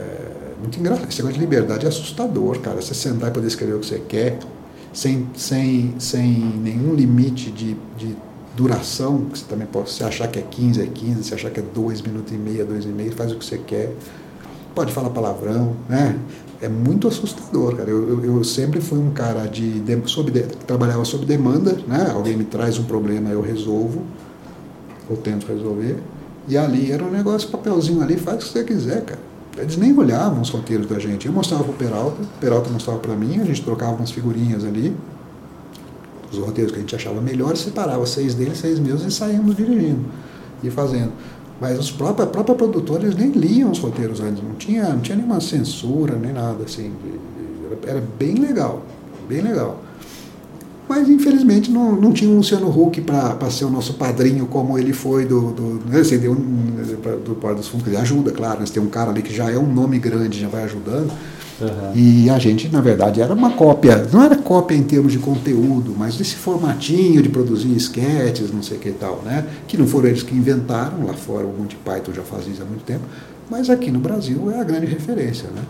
[0.61, 1.09] muito engraçado.
[1.09, 2.81] Esse negócio de liberdade é assustador, cara.
[2.81, 4.39] Você sentar e poder escrever o que você quer
[4.93, 8.17] sem, sem, sem nenhum limite de, de
[8.55, 11.61] duração, que você também pode, se achar que é 15, é 15, se achar que
[11.61, 13.95] é 2 minutos e meio, 2 e meio, faz o que você quer.
[14.81, 16.19] Pode falar palavrão, né?
[16.59, 17.91] É muito assustador, cara.
[17.91, 22.11] Eu, eu, eu sempre fui um cara de, de, sob de, trabalhava sob demanda, né?
[22.11, 24.01] Alguém me traz um problema, eu resolvo,
[25.07, 25.99] ou tento resolver.
[26.49, 29.21] E ali era um negócio, papelzinho ali, faz o que você quiser, cara.
[29.59, 31.27] Eles nem olhavam os roteiros da gente.
[31.27, 34.65] Eu mostrava para o Peralta, o Peralta mostrava para mim, a gente trocava umas figurinhas
[34.65, 34.97] ali,
[36.33, 40.07] os roteiros que a gente achava melhores, separava seis deles, seis meus e saíamos dirigindo
[40.63, 41.13] e fazendo.
[41.61, 42.57] Mas os próprios, a própria
[43.17, 46.93] nem liam os roteiros antes, não tinha, não tinha nenhuma censura, nem nada assim.
[47.87, 48.83] Era bem legal,
[49.29, 49.83] bem legal.
[50.89, 54.93] Mas infelizmente não, não tinha um Luciano Huck para ser o nosso padrinho como ele
[54.93, 57.87] foi do, do, né, assim, do, do Porta dos Fundos.
[57.87, 60.49] Ele ajuda, claro, mas tem um cara ali que já é um nome grande, já
[60.49, 61.13] vai ajudando.
[61.61, 61.93] Uhum.
[61.95, 65.95] E a gente, na verdade, era uma cópia, não era cópia em termos de conteúdo,
[65.97, 69.45] mas desse formatinho de produzir esquetes, não sei o que tal, né?
[69.69, 72.67] Que não foram eles que inventaram, lá fora o Monty Python já fazia isso há
[72.67, 73.05] muito tempo,
[73.51, 75.63] mas aqui no Brasil é a grande referência, né?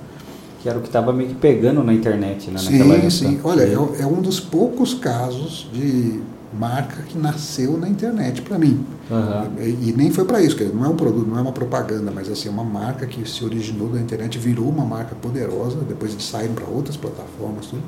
[0.62, 2.59] que era o que estava meio que pegando na internet, né?
[2.59, 3.11] Sim, época.
[3.11, 3.41] sim.
[3.43, 6.20] Olha, é, é, um dos poucos casos de
[6.53, 8.85] marca que nasceu na internet para mim.
[9.11, 9.63] Uhum.
[9.63, 12.11] E, e, nem foi para isso, que não é um produto, não é uma propaganda,
[12.11, 16.17] mas assim, é uma marca que se originou da internet, virou uma marca poderosa, depois
[16.17, 17.83] de sair para outras plataformas, tudo,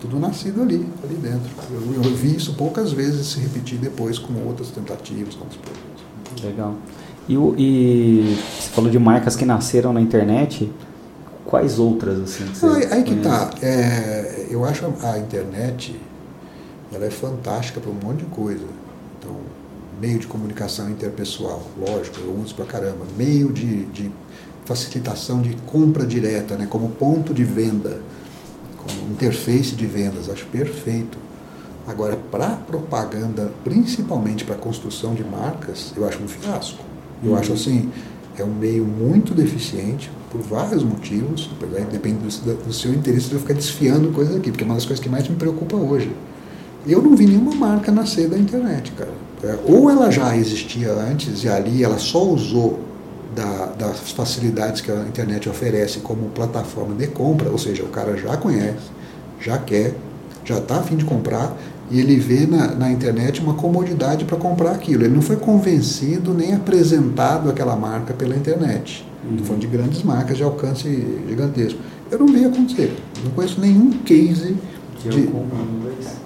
[0.00, 1.50] tudo nascido ali, ali dentro.
[1.70, 6.42] Eu, eu, vi isso poucas vezes se repetir depois com outras tentativas, com outros produtos.
[6.42, 6.74] Legal.
[7.28, 10.72] E, e você falou de marcas que nasceram na internet.
[11.44, 12.44] Quais outras assim?
[12.46, 13.50] Que aí, aí que tá.
[13.62, 15.94] É, eu acho a internet
[16.92, 18.64] ela é fantástica para um monte de coisa.
[19.18, 19.36] Então,
[20.00, 23.04] meio de comunicação interpessoal, lógico, eu uso para caramba.
[23.16, 24.10] Meio de, de
[24.64, 28.00] facilitação de compra direta, né, como ponto de venda,
[28.76, 31.18] como interface de vendas, acho perfeito.
[31.86, 36.84] Agora, para propaganda, principalmente para construção de marcas, eu acho um fiasco.
[37.22, 37.38] Eu Uhum.
[37.38, 37.90] acho assim,
[38.36, 41.48] é um meio muito deficiente por vários motivos,
[41.90, 44.84] depende do, do seu interesse de eu ficar desfiando coisas aqui, porque é uma das
[44.84, 46.10] coisas que mais me preocupa hoje.
[46.86, 49.10] Eu não vi nenhuma marca nascer da internet, cara.
[49.42, 52.78] É, ou ela já existia antes e ali ela só usou
[53.34, 58.16] da- das facilidades que a internet oferece como plataforma de compra, ou seja, o cara
[58.16, 58.90] já conhece,
[59.40, 59.94] já quer,
[60.44, 61.54] já está a fim de comprar
[61.90, 65.04] e ele vê na, na internet uma comodidade para comprar aquilo.
[65.04, 69.06] Ele não foi convencido nem apresentado aquela marca pela internet.
[69.28, 69.38] Uhum.
[69.38, 70.88] Falando de grandes marcas de alcance
[71.28, 71.78] gigantesco.
[72.10, 72.96] Eu não vi acontecer.
[73.24, 74.56] Não conheço nenhum case
[75.02, 76.25] De de, vez.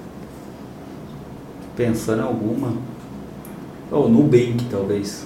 [1.81, 2.75] Pensando em alguma.
[3.91, 5.25] Ou Nubank, talvez.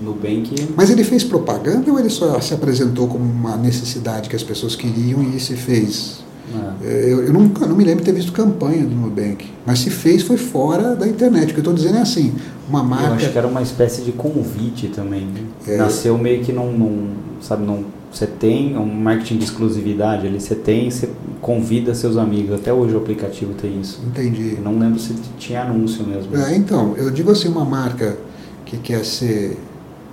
[0.00, 0.68] Nubank.
[0.76, 4.74] Mas ele fez propaganda ou ele só se apresentou como uma necessidade que as pessoas
[4.74, 6.24] queriam e se fez?
[6.52, 9.46] ah, É, Eu, eu nunca não me lembro de ter visto campanha do Nubank.
[9.64, 11.44] Mas se fez, foi fora da internet.
[11.44, 12.34] O que eu estou dizendo é assim:
[12.68, 13.38] uma Eu acho que marca.
[13.38, 15.26] era uma espécie de convite também.
[15.26, 15.42] né?
[15.68, 15.76] É.
[15.76, 17.10] Nasceu meio que num,
[17.40, 21.08] sabe, num, você tem um marketing de exclusividade ali, você tem, você
[21.44, 22.54] convida seus amigos.
[22.54, 24.00] Até hoje o aplicativo tem isso.
[24.06, 24.54] Entendi.
[24.56, 26.34] Eu não lembro se tinha anúncio mesmo.
[26.34, 28.16] É, então, eu digo assim: uma marca
[28.64, 29.58] que quer ser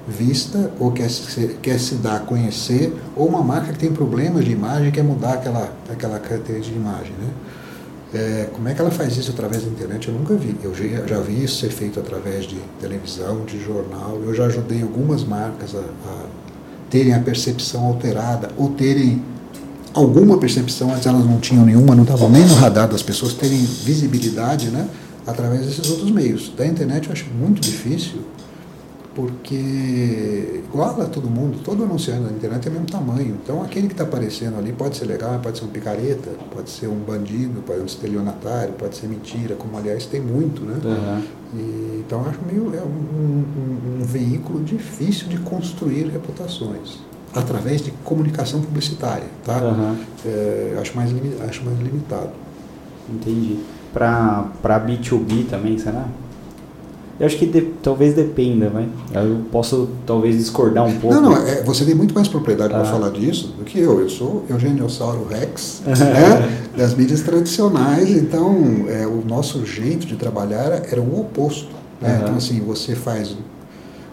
[0.06, 4.44] vista ou quer se, quer se dar a conhecer, ou uma marca que tem problemas
[4.44, 7.14] de imagem e quer mudar aquela, aquela característica de imagem.
[7.14, 7.30] Né?
[8.14, 10.10] É, como é que ela faz isso através da internet?
[10.10, 10.58] Eu nunca vi.
[10.62, 14.20] Eu já, já vi isso ser feito através de televisão, de jornal.
[14.22, 16.26] Eu já ajudei algumas marcas a, a
[16.90, 19.24] terem a percepção alterada ou terem
[19.94, 23.58] alguma percepção, antes elas não tinham nenhuma, não estavam nem no radar das pessoas, terem
[23.60, 24.88] visibilidade né,
[25.28, 26.52] através desses outros meios.
[26.58, 28.20] Da internet eu acho muito difícil,
[29.14, 33.38] porque igual a todo mundo, todo anunciante da internet é o mesmo tamanho.
[33.44, 36.88] Então aquele que está aparecendo ali pode ser legal, pode ser um picareta, pode ser
[36.88, 40.78] um bandido, pode ser um estelionatário, pode ser mentira, como aliás tem muito, né?
[40.86, 41.22] Aham.
[41.54, 47.00] E, então acho meio é um, um- um veículo difícil de construir reputações
[47.36, 49.58] através de comunicação publicitária, tá?
[49.58, 49.96] Aham.
[50.26, 51.10] É, acho mais
[51.48, 52.30] acho mais limitado.
[53.10, 53.58] Entendi.
[53.94, 56.06] Pra B2B também, será?
[57.20, 58.88] Eu acho que de- talvez dependa, vai.
[59.14, 61.16] Eu posso talvez discordar um pouco.
[61.16, 62.86] Não, não, é, você tem muito mais propriedade para Ah.
[62.86, 64.00] falar disso do que eu.
[64.00, 70.82] Eu sou Eugeniossauro Rex, né, das mídias tradicionais, então é, o nosso jeito de trabalhar
[70.92, 71.68] era o oposto.
[72.02, 72.10] né?
[72.16, 72.22] Aham.
[72.24, 73.36] Então, assim, você faz.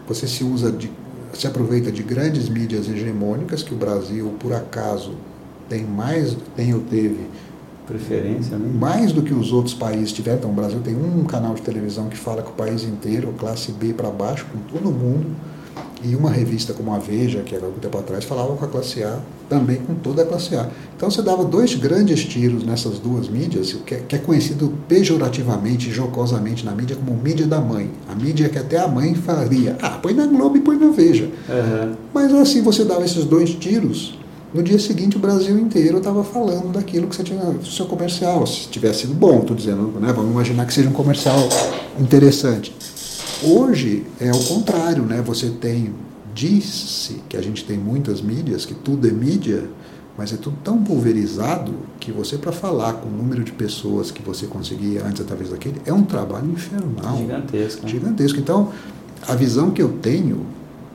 [0.06, 0.90] Você se usa de.
[1.34, 5.14] Se aproveita de grandes mídias hegemônicas que o Brasil, por acaso,
[5.68, 7.26] tem mais, tem ou teve
[7.86, 8.70] Preferência, né?
[8.78, 10.38] mais do que os outros países tiveram.
[10.38, 13.72] Então, o Brasil tem um canal de televisão que fala com o país inteiro, classe
[13.72, 15.26] B para baixo, com todo mundo,
[16.02, 19.02] e uma revista como a Veja, que era algum tempo atrás, falava com a classe
[19.02, 19.18] A,
[19.48, 20.68] também com toda a classe A.
[20.96, 25.90] Então, você dava dois grandes tiros nessas duas mídias, que é, que é conhecido pejorativamente,
[25.90, 27.90] jocosamente na mídia, como mídia da mãe.
[28.08, 29.76] A mídia que até a mãe faria.
[29.82, 31.30] Ah, põe na Globo e põe na Veja.
[31.48, 31.96] Aham.
[32.14, 34.18] Mas assim, você dava esses dois tiros,
[34.52, 38.46] no dia seguinte o Brasil inteiro estava falando daquilo que você tinha no seu comercial.
[38.46, 40.12] Se tivesse sido bom, estou dizendo, né?
[40.12, 41.36] vamos imaginar que seja um comercial
[42.00, 42.74] interessante.
[43.42, 45.22] Hoje é o contrário, né?
[45.22, 45.94] Você tem,
[46.34, 49.64] disse que a gente tem muitas mídias, que tudo é mídia,
[50.16, 54.20] mas é tudo tão pulverizado que você, para falar com o número de pessoas que
[54.20, 57.82] você conseguia antes através daquele, é um trabalho infernal Gigantesco.
[57.82, 57.88] né?
[57.88, 58.40] gigantesco.
[58.40, 58.72] Então,
[59.26, 60.44] a visão que eu tenho,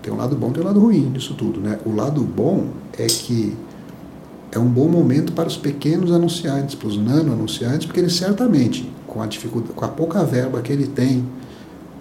[0.01, 1.61] tem um lado bom e tem um lado ruim disso tudo.
[1.61, 1.79] Né?
[1.85, 2.67] O lado bom
[2.97, 3.55] é que
[4.51, 8.91] é um bom momento para os pequenos anunciantes, para os nano anunciantes, porque eles certamente,
[9.07, 11.25] com a, dificuldade, com a pouca verba que ele tem,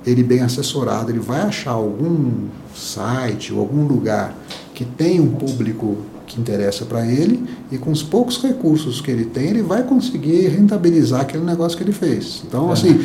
[0.07, 4.35] ele bem assessorado, ele vai achar algum site ou algum lugar
[4.75, 9.27] que tem um público que interessa para ele e com os poucos recursos que ele
[9.27, 12.43] tem, ele vai conseguir rentabilizar aquele negócio que ele fez.
[12.47, 12.73] Então, É.
[12.73, 12.99] assim,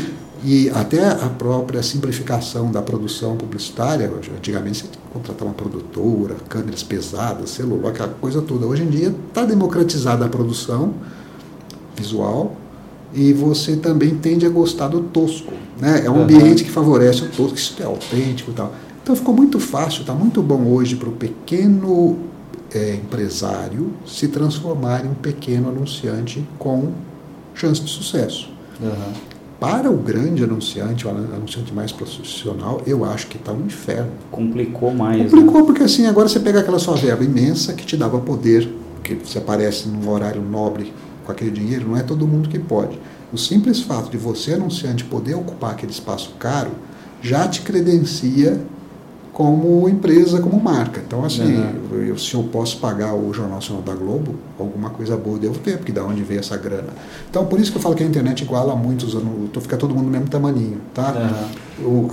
[0.43, 6.35] e até a própria simplificação da produção publicitária, antigamente você tinha que contratar uma produtora,
[6.47, 8.65] câmeras pesadas, celular, aquela coisa toda.
[8.65, 10.93] Hoje em dia está democratizada a produção
[11.95, 12.55] visual
[13.17, 15.51] e você também tende a gostar do tosco.
[15.79, 16.03] Né?
[16.05, 16.23] É um Aham.
[16.23, 18.71] ambiente que favorece o tosco, isso é autêntico e tal.
[19.01, 22.17] Então ficou muito fácil, está muito bom hoje para o pequeno
[22.71, 26.91] é, empresário se transformar em um pequeno anunciante com
[27.55, 28.51] chance de sucesso.
[28.81, 29.13] Aham.
[29.59, 34.11] Para o grande anunciante, o anunciante mais profissional, eu acho que está um inferno.
[34.29, 35.17] Complicou mais.
[35.17, 35.29] né?
[35.31, 39.15] Complicou porque assim, agora você pega aquela sua verba imensa que te dava poder, porque
[39.15, 40.93] você aparece num horário nobre
[41.27, 42.97] com aquele dinheiro, não é todo mundo que pode.
[43.31, 46.71] O simples fato de você, anunciante, poder ocupar aquele espaço caro,
[47.21, 48.59] já te credencia
[49.33, 50.99] como empresa, como marca.
[51.05, 55.35] Então, assim, eu, se eu posso pagar o Jornal Nacional da Globo, alguma coisa boa
[55.35, 56.89] eu devo ter, porque da onde veio essa grana.
[57.29, 59.93] Então, por isso que eu falo que a internet iguala a muitos anos, fica todo
[59.93, 61.13] mundo no mesmo tamaninho, tá?
[61.79, 62.09] O,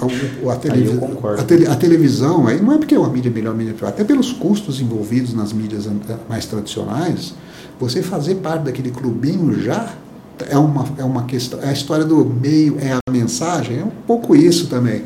[0.47, 0.99] a, a, televis
[1.39, 4.05] a, tele a, televisão, aí não é porque é uma mídia melhor, mídia pior, até
[4.05, 5.89] pelos custos envolvidos nas mídias
[6.29, 7.33] mais tradicionais,
[7.79, 9.95] você fazer parte daquele clubinho já
[10.49, 13.93] é uma, é uma questão, é a história do meio, é a mensagem, é um
[14.07, 15.03] pouco isso também.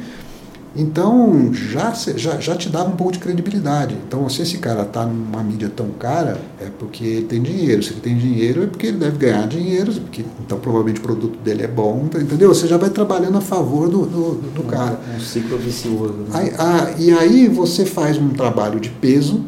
[0.77, 3.97] Então, já, já, já te dava um pouco de credibilidade.
[4.07, 7.83] Então, se esse cara está numa mídia tão cara, é porque ele tem dinheiro.
[7.83, 9.93] Se ele tem dinheiro, é porque ele deve ganhar dinheiro.
[9.93, 12.09] Porque, então, provavelmente o produto dele é bom.
[12.15, 12.55] Entendeu?
[12.55, 15.01] Você já vai trabalhando a favor do, do, do cara.
[15.17, 16.13] Um ciclo vicioso.
[16.13, 16.27] Né?
[16.33, 19.43] Aí, ah, e aí você faz um trabalho de peso,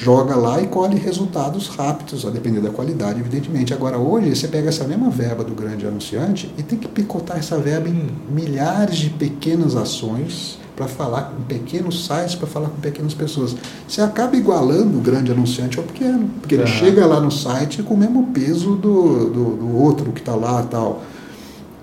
[0.00, 3.74] joga lá e colhe resultados rápidos, a depender da qualidade, evidentemente.
[3.74, 7.58] Agora, hoje, você pega essa mesma verba do grande anunciante e tem que picotar essa
[7.58, 13.12] verba em milhares de pequenas ações para falar com pequenos sites, para falar com pequenas
[13.12, 13.56] pessoas.
[13.88, 16.68] Você acaba igualando o grande anunciante ao pequeno, porque ele uhum.
[16.68, 20.62] chega lá no site com o mesmo peso do, do, do outro que está lá
[20.62, 21.02] tal.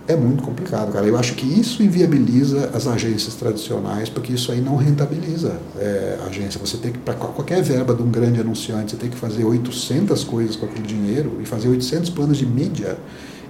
[0.07, 1.05] É muito complicado, cara.
[1.05, 6.27] Eu acho que isso inviabiliza as agências tradicionais, porque isso aí não rentabiliza é, a
[6.27, 6.59] agência.
[6.59, 10.23] Você tem que, para qualquer verba de um grande anunciante, você tem que fazer 800
[10.23, 12.97] coisas com aquele dinheiro e fazer 800 planos de mídia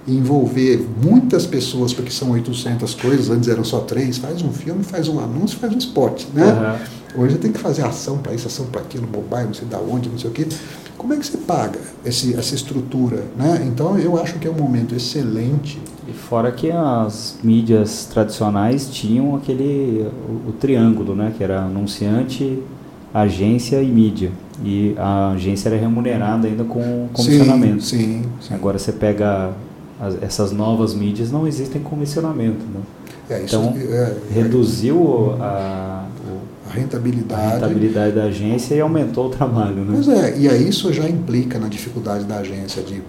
[0.08, 5.08] envolver muitas pessoas, porque são 800 coisas, antes eram só três, faz um filme, faz
[5.08, 6.78] um anúncio, faz um esporte, né?
[7.14, 7.24] Uhum.
[7.24, 10.08] Hoje tem que fazer ação para isso, ação para aquilo, mobile, não sei da onde,
[10.08, 10.46] não sei o quê.
[10.96, 13.64] Como é que você paga esse, essa estrutura, né?
[13.66, 15.78] Então eu acho que é um momento excelente.
[16.08, 21.32] E fora que as mídias tradicionais tinham aquele o, o triângulo, né?
[21.36, 22.62] Que era anunciante,
[23.12, 24.30] agência e mídia.
[24.64, 27.82] E a agência era remunerada ainda com comissionamento.
[27.82, 28.54] Sim, sim, sim.
[28.54, 29.52] Agora você pega
[30.00, 32.64] as, essas novas mídias não existem comissionamento.
[32.64, 32.80] Né?
[33.30, 36.06] É, então, é, é, reduziu a,
[36.68, 37.42] a, rentabilidade.
[37.42, 39.84] a rentabilidade da agência e aumentou o trabalho.
[39.84, 39.92] Né?
[39.94, 43.02] Pois é, e aí isso já implica na dificuldade da agência de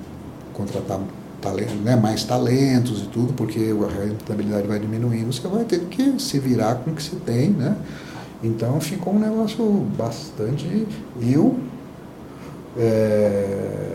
[0.53, 0.99] contratar
[1.47, 6.19] talento, né, mais talentos e tudo, porque a rentabilidade vai diminuindo, você vai ter que
[6.19, 7.75] se virar com o que você tem, né?
[8.43, 9.65] Então ficou um negócio
[9.97, 10.87] bastante.
[11.21, 11.57] Eu.
[12.77, 13.87] É,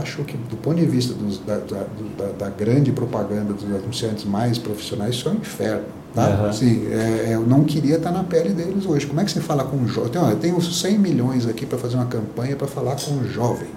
[0.00, 4.58] acho que, do ponto de vista dos, da, da, da, grande propaganda dos anunciantes mais
[4.58, 5.84] profissionais, isso é um inferno.
[6.14, 6.28] Tá?
[6.28, 6.46] Uhum.
[6.46, 9.06] Assim, é, eu não queria estar na pele deles hoje.
[9.06, 10.10] Como é que você fala com um jovem?
[10.30, 13.68] Eu tenho 100 milhões aqui para fazer uma campanha para falar com um jovem.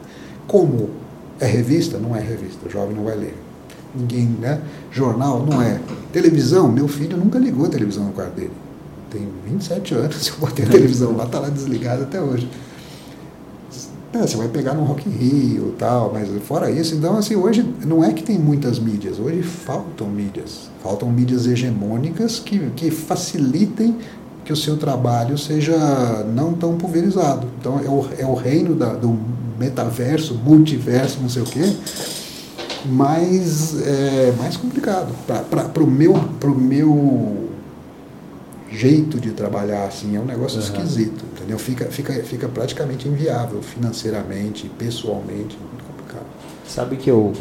[0.48, 0.90] Como?
[1.42, 1.98] É revista?
[1.98, 2.68] Não é revista.
[2.68, 3.36] O jovem não vai ler.
[3.96, 4.62] Ninguém, né?
[4.92, 5.44] Jornal?
[5.44, 5.82] Não é.
[6.14, 6.72] Televisão?
[6.72, 8.54] Meu filho nunca ligou a televisão no quarto dele.
[9.10, 12.48] Tem 27 anos, eu botei a televisão lá, está lá desligada até hoje.
[14.14, 17.66] É, você vai pegar no Rock in Rio tal, mas fora isso, então assim, hoje
[17.86, 20.70] não é que tem muitas mídias, hoje faltam mídias.
[20.84, 23.98] Faltam mídias hegemônicas que, que facilitem
[24.44, 25.78] que o seu trabalho seja
[26.34, 27.48] não tão pulverizado.
[27.60, 29.18] Então é o, é o reino da, do
[29.62, 31.74] metaverso, multiverso, não sei o quê,
[32.86, 35.14] mas é mais complicado.
[35.28, 37.50] Para o meu, pro meu
[38.72, 40.64] jeito de trabalhar assim é um negócio uhum.
[40.64, 41.60] esquisito, entendeu?
[41.60, 46.26] Fica, fica, fica praticamente inviável financeiramente, pessoalmente, muito complicado.
[46.68, 47.34] Sabe que eu,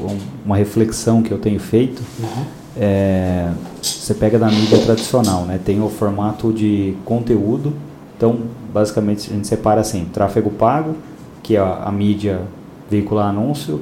[0.45, 2.45] uma reflexão que eu tenho feito uhum.
[2.77, 5.59] é, você pega da mídia tradicional, né?
[5.65, 7.73] Tem o formato de conteúdo,
[8.17, 8.41] então
[8.73, 10.97] basicamente a gente separa assim, tráfego pago,
[11.51, 12.43] que é a, a mídia
[12.89, 13.81] veicular anúncio,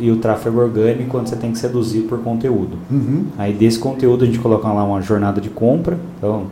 [0.00, 2.76] e o tráfego orgânico quando você tem que seduzir por conteúdo.
[2.90, 3.26] Uhum.
[3.38, 6.46] Aí desse conteúdo a gente coloca lá uma jornada de compra, então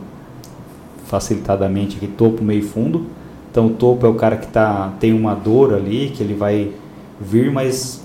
[1.07, 3.07] facilitadamente aqui, topo, meio fundo.
[3.51, 6.71] Então o topo é o cara que tá, tem uma dor ali, que ele vai
[7.19, 8.01] vir, mas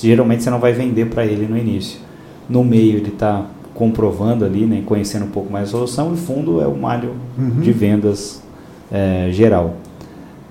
[0.00, 2.00] geralmente você não vai vender para ele no início.
[2.48, 6.60] No meio ele está comprovando ali, né, conhecendo um pouco mais a solução, e fundo
[6.60, 7.60] é o malho uhum.
[7.60, 8.42] de vendas
[8.90, 9.76] é, geral.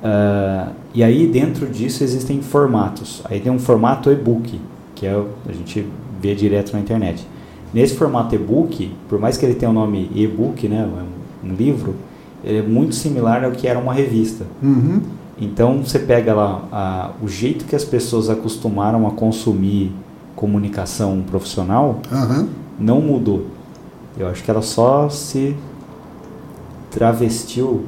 [0.03, 3.21] Uh, e aí dentro disso existem formatos.
[3.25, 4.59] Aí tem um formato e-book,
[4.95, 5.85] que é a gente
[6.21, 7.25] vê direto na internet.
[7.73, 10.87] Nesse formato e-book, por mais que ele tenha o nome e-book, né,
[11.43, 11.95] um livro,
[12.43, 14.45] é muito similar ao que era uma revista.
[14.61, 15.01] Uhum.
[15.39, 19.91] Então você pega lá a, o jeito que as pessoas acostumaram a consumir
[20.35, 22.47] comunicação profissional uhum.
[22.79, 23.45] não mudou.
[24.17, 25.55] Eu acho que ela só se
[26.89, 27.85] travestiu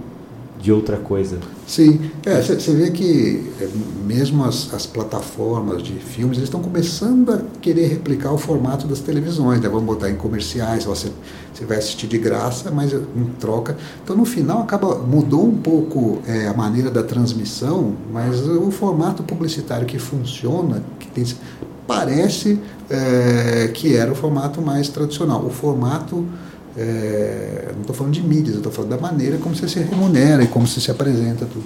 [0.61, 1.39] de outra coisa.
[1.65, 3.67] Sim, você é, vê que é,
[4.05, 8.99] mesmo as, as, plataformas de filmes eles estão começando a querer replicar o formato das
[8.99, 9.67] televisões, né?
[9.67, 11.11] vamos botar em comerciais, você,
[11.51, 13.75] você vai assistir de graça, mas em troca.
[14.03, 19.23] Então no final acaba mudou um pouco é, a maneira da transmissão, mas o formato
[19.23, 21.25] publicitário que funciona, que tem,
[21.87, 22.59] parece
[22.89, 25.43] é, que era o formato mais tradicional.
[25.43, 26.25] O formato
[26.77, 30.47] É, não estou falando de mídias, estou falando da maneira como você se remunera e
[30.47, 31.45] como você se apresenta.
[31.45, 31.63] Tudo.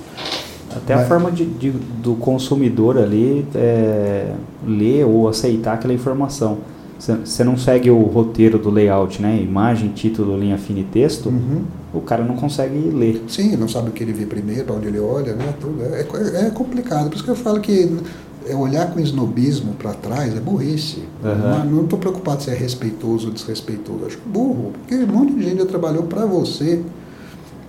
[0.76, 4.34] Até Mas, a forma de, de, do consumidor ali é,
[4.68, 6.58] ler ou aceitar aquela informação.
[6.98, 9.40] Você não segue o roteiro do layout, né?
[9.40, 11.28] Imagem, título, linha fina e texto.
[11.28, 11.64] Uhum.
[11.94, 13.22] O cara não consegue ler.
[13.28, 15.54] Sim, não sabe o que ele vê primeiro, para onde ele olha, né?
[15.60, 15.84] Tudo.
[15.84, 17.10] É, é, é, complicado.
[17.10, 17.98] Por isso que eu falo que
[18.48, 21.04] é olhar com snobismo para trás é burrice.
[21.24, 21.72] Uhum.
[21.72, 24.06] Não estou preocupado se é respeitoso ou desrespeitoso.
[24.06, 26.82] Acho burro, porque um monte de gente já trabalhou para você.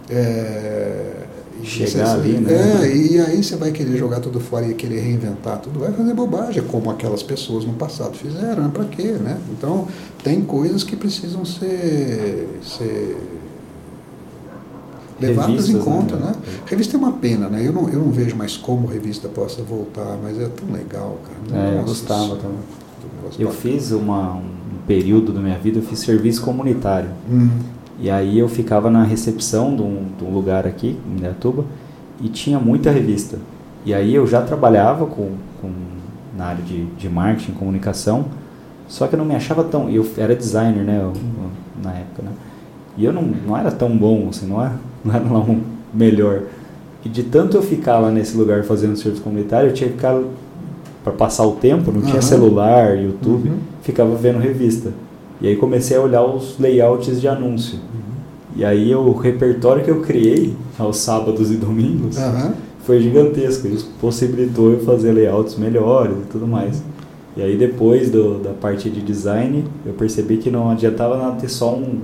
[0.09, 1.27] É,
[1.62, 2.53] chegar ali, né?
[2.82, 6.15] É, e aí você vai querer jogar tudo fora e querer reinventar tudo, vai fazer
[6.15, 8.70] bobagem, como aquelas pessoas no passado fizeram, né?
[8.73, 9.39] para quê, né?
[9.51, 9.89] Então,
[10.23, 13.16] tem coisas que precisam ser, ser
[15.20, 16.26] levadas em conta, né?
[16.26, 16.34] né?
[16.66, 17.66] Revista é uma pena, né?
[17.66, 21.68] Eu não, eu não vejo mais como revista possa voltar, mas é tão legal, cara.
[21.68, 22.59] É, eu gostava também.
[23.38, 24.43] Eu fiz uma, um
[24.86, 27.09] período da minha vida, eu fiz serviço comunitário.
[27.30, 27.48] Hum.
[27.98, 31.64] E aí eu ficava na recepção de um, de um lugar aqui, em Indaiatuba,
[32.20, 33.38] e tinha muita revista.
[33.84, 35.70] E aí eu já trabalhava com, com
[36.36, 38.26] na área de, de marketing, comunicação,
[38.86, 39.88] só que eu não me achava tão...
[39.88, 41.12] Eu era designer, né, eu,
[41.82, 42.30] na época, né?
[42.97, 44.74] E eu não, não era tão bom, assim, não era,
[45.07, 45.61] não era lá um
[45.95, 46.43] melhor.
[47.05, 50.20] E de tanto eu ficar lá nesse lugar fazendo serviço comunitário, eu tinha que ficar
[51.05, 52.07] para passar o tempo, não uhum.
[52.07, 53.59] tinha celular, YouTube, uhum.
[53.83, 54.93] ficava vendo revista.
[55.41, 57.77] E aí comecei a olhar os layouts de anúncio.
[57.77, 58.16] Uhum.
[58.57, 62.16] E aí o repertório que eu criei aos sábados e domingos
[62.81, 63.69] foi gigantesco.
[63.69, 66.83] Isso possibilitou eu fazer layouts melhores e tudo mais.
[67.37, 71.49] E aí depois do, da parte de design, eu percebi que não adiantava nada ter
[71.49, 72.01] só um,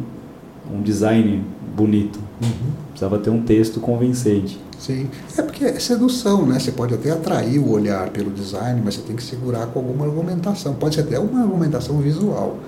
[0.73, 1.43] um design
[1.75, 2.21] bonito.
[2.43, 2.73] Uhum.
[2.89, 4.61] Precisava ter um texto convincente.
[4.79, 5.09] Sim,
[5.39, 6.59] é porque é sedução, né?
[6.59, 10.05] Você pode até atrair o olhar pelo design, mas você tem que segurar com alguma
[10.05, 10.75] argumentação.
[10.75, 12.59] Pode ser até uma argumentação visual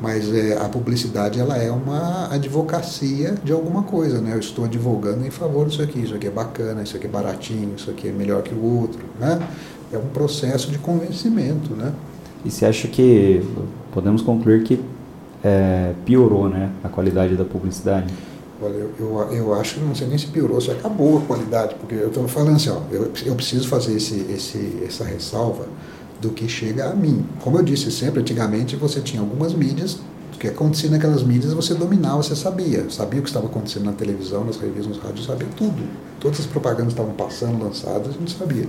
[0.00, 4.34] mas é, a publicidade ela é uma advocacia de alguma coisa, né?
[4.34, 7.72] Eu estou advogando em favor disso aqui, isso aqui é bacana, isso aqui é baratinho,
[7.76, 9.40] isso aqui é melhor que o outro, né?
[9.92, 11.92] É um processo de convencimento, né?
[12.44, 13.42] E você acha que
[13.92, 14.80] podemos concluir que
[15.42, 18.12] é, piorou, né, a qualidade da publicidade?
[18.60, 21.74] Olha, eu, eu, eu, acho que não sei nem se piorou, se acabou a qualidade,
[21.74, 25.66] porque eu estou falando assim, ó, eu, eu preciso fazer esse, esse, essa ressalva
[26.22, 27.26] do que chega a mim.
[27.42, 29.98] Como eu disse sempre, antigamente você tinha algumas mídias,
[30.34, 32.88] o que acontecia naquelas mídias você dominava, você sabia.
[32.88, 35.82] Sabia o que estava acontecendo na televisão, nas revistas, nos rádios, sabia tudo.
[36.18, 38.66] Todas as propagandas estavam passando, lançadas, a gente sabia.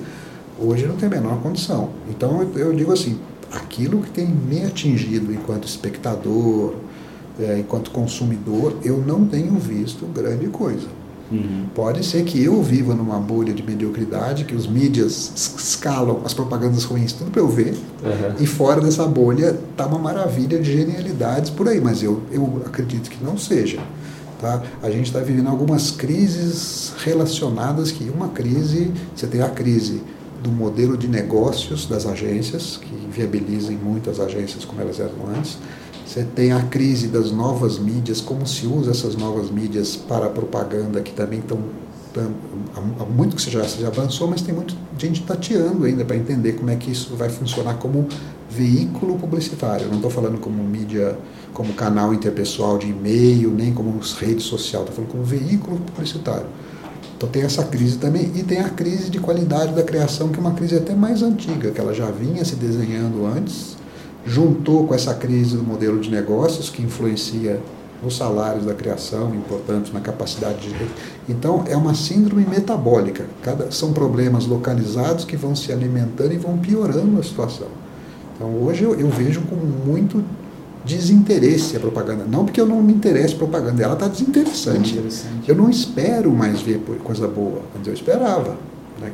[0.59, 1.91] Hoje não tem a menor condição.
[2.09, 3.19] Então eu, eu digo assim,
[3.51, 6.75] aquilo que tem me atingido enquanto espectador,
[7.39, 10.87] é, enquanto consumidor, eu não tenho visto grande coisa.
[11.31, 11.65] Uhum.
[11.75, 16.85] Pode ser que eu viva numa bolha de mediocridade, que os mídias escalam as propagandas
[16.85, 17.73] ruins, tudo para eu ver,
[18.03, 18.35] uhum.
[18.39, 23.09] e fora dessa bolha tá uma maravilha de genialidades por aí, mas eu, eu acredito
[23.09, 23.79] que não seja.
[24.39, 24.61] Tá?
[24.83, 30.01] A gente está vivendo algumas crises relacionadas que uma crise, você tem a crise
[30.41, 35.57] do modelo de negócios das agências, que viabilizam muitas agências como elas eram antes,
[36.07, 41.01] você tem a crise das novas mídias, como se usa essas novas mídias para propaganda,
[41.01, 41.59] que também estão.
[42.75, 46.15] Há muito que você já, você já avançou, mas tem muita gente tateando ainda para
[46.15, 48.07] entender como é que isso vai funcionar como
[48.49, 49.87] veículo publicitário.
[49.87, 51.19] Não estou falando como mídia,
[51.53, 56.47] como canal interpessoal de e-mail, nem como rede social, estou falando como veículo publicitário.
[57.17, 60.39] Então tem essa crise também e tem a crise de qualidade da criação, que é
[60.39, 63.76] uma crise até mais antiga, que ela já vinha se desenhando antes,
[64.27, 67.59] juntou com essa crise do modelo de negócios que influencia
[68.03, 70.87] nos salários da criação, importante na capacidade de.
[71.27, 73.25] Então, é uma síndrome metabólica.
[73.41, 77.67] Cada, são problemas localizados que vão se alimentando e vão piorando a situação.
[78.35, 80.23] Então, hoje eu, eu vejo com muito
[80.85, 82.25] desinteresse a propaganda.
[82.29, 85.01] Não porque eu não me interesse propaganda, ela está desinteressante.
[85.47, 88.55] Eu não espero mais ver coisa boa, mas eu esperava.
[88.99, 89.11] Né?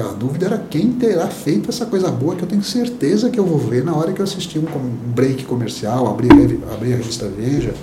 [0.00, 3.44] A dúvida era quem terá feito essa coisa boa que eu tenho certeza que eu
[3.44, 4.64] vou ver na hora que eu assistir um
[5.14, 6.30] break comercial, abrir,
[6.72, 7.74] abrir a revista Veja.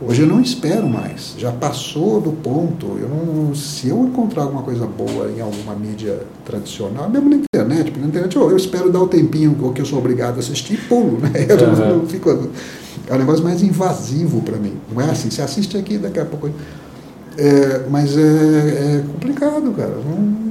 [0.00, 2.98] Hoje eu não espero mais, já passou do ponto.
[3.00, 7.84] Eu não, se eu encontrar alguma coisa boa em alguma mídia tradicional, mesmo na internet,
[7.84, 10.74] porque na internet eu, eu espero dar o tempinho que eu sou obrigado a assistir
[10.74, 11.30] e pulo, né?
[11.48, 11.76] Eu uhum.
[11.76, 12.28] não, não fico,
[13.06, 14.74] é um negócio mais invasivo para mim.
[14.92, 16.50] Não é assim, você assiste aqui, daqui a pouco.
[17.36, 19.94] É, mas é, é complicado, cara.
[19.96, 20.44] Não,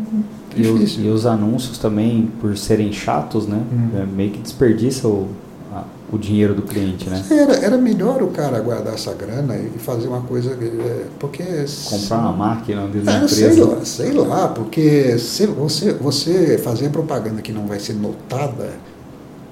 [0.55, 3.61] e, o, e, os anúncios também, por serem chatos, né?
[3.71, 3.89] Hum.
[4.01, 5.27] É, meio que desperdiça o,
[5.73, 7.23] a, o dinheiro do cliente, né?
[7.31, 10.51] Era, era melhor o cara guardar essa grana e fazer uma coisa.
[10.51, 11.43] É, porque.
[11.89, 13.53] Comprar uma máquina dentro da é, empresa.
[13.53, 18.73] Sei lá, sei lá, porque se você, você fazer propaganda que não vai ser notada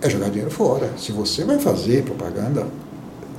[0.02, 0.90] é jogar dinheiro fora.
[0.98, 2.66] Se você vai fazer propaganda,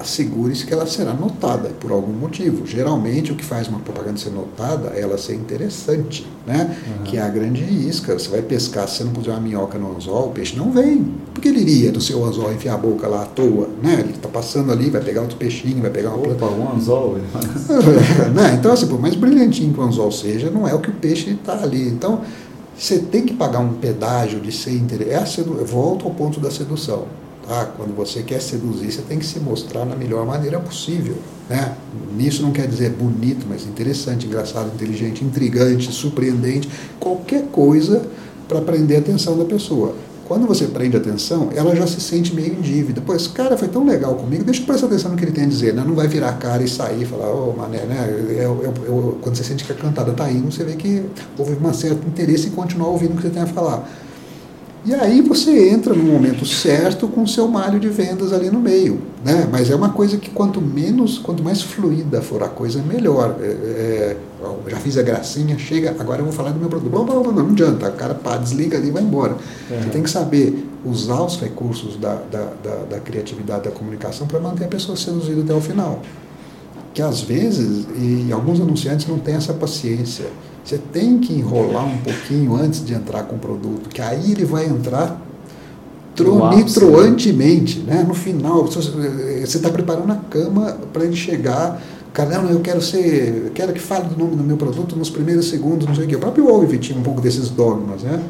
[0.03, 2.67] assegure-se que ela será notada por algum motivo.
[2.67, 6.77] Geralmente, o que faz uma propaganda ser notada é ela ser interessante, né?
[6.87, 7.05] Uhum.
[7.05, 8.19] Que é a grande isca.
[8.19, 11.15] Você vai pescar, se você não puser uma minhoca no anzol, o peixe não vem.
[11.33, 14.01] Por que ele iria do seu anzol enfiar a boca lá à toa, né?
[14.01, 17.17] Ele está passando ali, vai pegar outro peixinho, vai pegar uma Opa, um anzol.
[18.35, 18.57] né?
[18.59, 21.31] Então, assim, por mais brilhantinho que o anzol seja, não é o que o peixe
[21.31, 21.89] está ali.
[21.89, 22.21] Então,
[22.77, 25.41] você tem que pagar um pedágio de ser interessante.
[25.41, 27.07] É volta ao ponto da sedução.
[27.53, 27.67] Tá?
[27.67, 31.17] Quando você quer seduzir, você tem que se mostrar na melhor maneira possível.
[31.51, 31.77] Né?
[32.17, 36.67] Nisso não quer dizer bonito, mas interessante, engraçado, inteligente, intrigante, surpreendente,
[36.99, 38.07] qualquer coisa
[38.49, 39.95] para prender a atenção da pessoa.
[40.27, 43.03] Quando você prende atenção, ela já se sente meio em dívida.
[43.15, 45.49] Esse cara foi tão legal comigo, deixa eu prestar atenção no que ele tem a
[45.49, 45.75] dizer.
[45.75, 45.85] Né?
[45.87, 48.09] Não vai virar a cara e sair e falar, ô oh, mané, né?
[48.09, 51.05] Eu, eu, eu, quando você sente que a cantada está indo, você vê que
[51.37, 53.87] houve um certo interesse em continuar ouvindo o que você tem a falar.
[54.85, 58.59] E aí você entra no momento certo com o seu malho de vendas ali no
[58.59, 59.01] meio.
[59.25, 59.47] Né?
[59.51, 63.37] Mas é uma coisa que quanto menos, quanto mais fluida for a coisa, melhor.
[63.41, 64.17] É, é,
[64.67, 66.93] já fiz a gracinha, chega, agora eu vou falar do meu produto.
[66.93, 69.35] Não, não, não, não adianta, o cara pá, desliga ali e vai embora.
[69.71, 69.83] Uhum.
[69.83, 74.41] Você tem que saber usar os recursos da, da, da, da criatividade da comunicação para
[74.41, 76.03] manter a pessoa seduzida até o final.
[76.93, 80.27] Que às vezes, e alguns anunciantes não têm essa paciência
[80.65, 84.45] você tem que enrolar um pouquinho antes de entrar com o produto, que aí ele
[84.45, 85.21] vai entrar
[86.15, 88.05] tronitroantemente, né?
[88.07, 91.83] No final, você está preparando a cama para ele chegar.
[92.13, 95.49] Caramba, eu quero ser, eu quero que fale do nome do meu produto nos primeiros
[95.49, 96.17] segundos, não sei o quê.
[96.17, 98.23] O próprio Wolf tinha um pouco desses dogmas, né?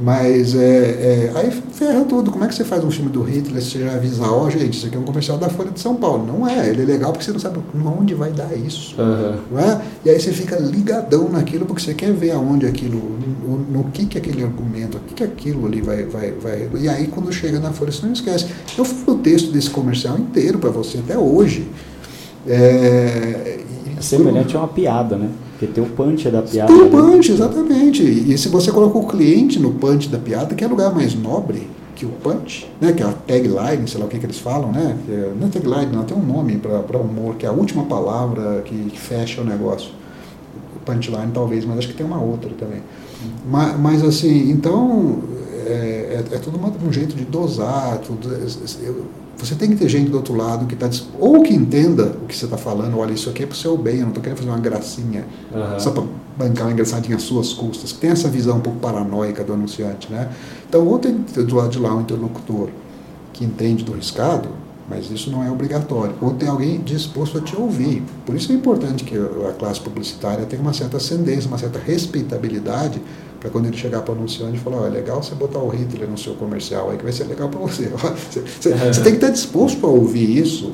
[0.00, 2.30] Mas é, é, aí ferra tudo.
[2.30, 4.50] Como é que você faz um filme do Hitler se você já avisa, ó, oh,
[4.50, 6.24] gente, isso aqui é um comercial da Folha de São Paulo?
[6.24, 8.94] Não é, ele é legal porque você não sabe onde vai dar isso.
[9.00, 9.36] Uhum.
[9.50, 9.80] Não é?
[10.04, 14.06] E aí você fica ligadão naquilo porque você quer ver aonde aquilo, no, no que
[14.06, 16.68] que aquele argumento, o que que aquilo ali vai, vai, vai.
[16.78, 18.46] E aí quando chega na Folha, você não esquece.
[18.76, 21.68] Eu falo o texto desse comercial inteiro para você até hoje.
[22.46, 23.58] É,
[23.98, 25.28] é semelhante a uma piada, né?
[25.58, 26.72] Porque tem o punch da piada.
[26.72, 28.02] Tem o punch, exatamente.
[28.04, 31.68] E se você coloca o cliente no punch da piada, que é lugar mais nobre
[31.96, 32.92] que o punch, né?
[32.92, 34.96] que é a tagline, sei lá o que, que eles falam, né?
[35.08, 38.62] É, não é tagline, não, tem um nome para humor, que é a última palavra
[38.64, 39.90] que, fecha o negócio.
[40.86, 42.80] Punchline talvez, mas acho que tem uma outra também.
[43.50, 45.18] Mas, mas assim, então,
[45.66, 48.28] é, é, é tudo um jeito de dosar, tudo.
[48.80, 49.06] Eu,
[49.38, 52.36] você tem que ter gente do outro lado que está ou que entenda o que
[52.36, 54.38] você está falando, olha, isso aqui é para o seu bem, eu não estou querendo
[54.38, 55.78] fazer uma gracinha uhum.
[55.78, 56.02] só para
[56.36, 60.10] bancar uma engraçadinha às suas custas, que tem essa visão um pouco paranoica do anunciante,
[60.10, 60.30] né?
[60.68, 62.68] Então, ou tem do lado de lá um interlocutor
[63.32, 64.48] que entende do riscado,
[64.88, 66.14] mas isso não é obrigatório.
[66.20, 68.02] Ou tem alguém disposto a te ouvir.
[68.24, 73.00] Por isso é importante que a classe publicitária tenha uma certa ascendência, uma certa respeitabilidade
[73.40, 75.68] para quando ele chegar para o anunciante e falar, oh, é legal você botar o
[75.68, 77.88] Hitler no seu comercial aí que vai ser legal para você.
[78.30, 78.92] Você, você, é.
[78.92, 80.72] você, tem que estar disposto a ouvir isso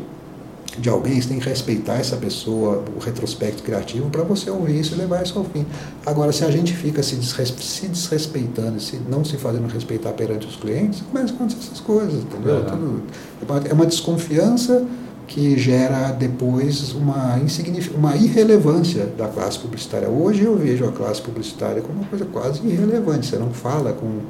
[0.78, 4.94] de alguém, você tem que respeitar essa pessoa, o retrospecto criativo, para você ouvir isso
[4.94, 5.64] e levar isso ao fim.
[6.04, 10.56] Agora, se a gente fica se, se desrespeitando, se não se fazendo respeitar perante os
[10.56, 12.58] clientes, começa a acontecer essas coisas, entendeu?
[12.58, 12.62] É.
[12.62, 13.02] Tudo,
[13.68, 14.84] é uma desconfiança
[15.26, 17.38] que gera depois uma,
[17.96, 20.08] uma irrelevância da classe publicitária.
[20.08, 23.26] Hoje eu vejo a classe publicitária como uma coisa quase irrelevante.
[23.26, 24.20] Você não fala com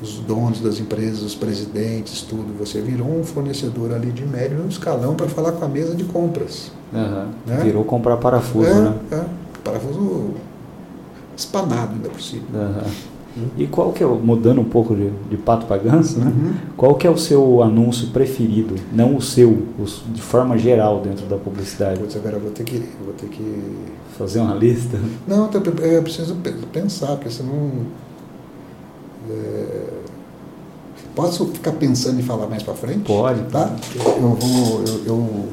[0.00, 2.56] os donos das empresas, os presidentes, tudo.
[2.58, 6.70] Você virou um fornecedor ali de médio escalão para falar com a mesa de compras.
[6.92, 7.28] Uhum.
[7.46, 7.60] Né?
[7.62, 8.94] Virou comprar parafuso, é, né?
[9.12, 9.24] É,
[9.64, 10.34] parafuso
[11.36, 12.44] espanado ainda por cima.
[12.52, 12.90] Uhum.
[13.58, 16.26] E qual que é, mudando um pouco de, de pato para ganso, né?
[16.26, 16.54] Uhum.
[16.76, 18.74] Qual que é o seu anúncio preferido?
[18.92, 19.62] Não o seu,
[20.12, 22.00] de forma geral dentro da publicidade.
[22.00, 23.62] Putz, agora eu vou ter que, vou ter que
[24.16, 24.98] fazer uma lista.
[25.26, 26.36] Não, eu preciso
[26.72, 27.70] pensar, porque senão
[29.30, 29.96] é...
[31.14, 33.00] Posso ficar pensando em falar mais para frente?
[33.00, 33.74] Pode, tá?
[33.94, 35.48] Eu vou, eu, eu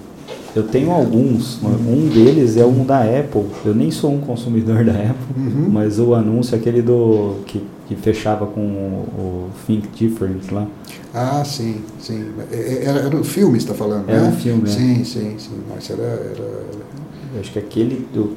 [0.56, 1.62] eu tenho alguns.
[1.64, 3.46] Um deles é um da Apple.
[3.66, 5.70] Eu nem sou um consumidor da Apple, uhum.
[5.72, 10.68] mas o anúncio aquele do que, que fechava com o, o Think Different lá.
[11.14, 12.26] Ah, sim, sim.
[12.52, 14.30] É, é, era, era um filme, está falando, era né?
[14.30, 15.04] um filme, Sim, é.
[15.04, 15.60] sim, sim.
[15.70, 17.40] Mas era, era...
[17.40, 18.36] Acho que aquele do,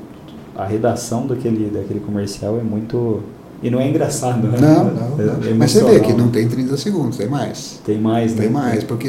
[0.56, 3.22] a redação daquele daquele comercial é muito
[3.66, 4.58] e não é engraçado, né?
[4.60, 5.16] Não, não.
[5.16, 5.48] não.
[5.48, 7.80] É Mas você vê que não tem 30 segundos, tem mais.
[7.84, 8.42] Tem mais, né?
[8.42, 9.08] Tem mais, porque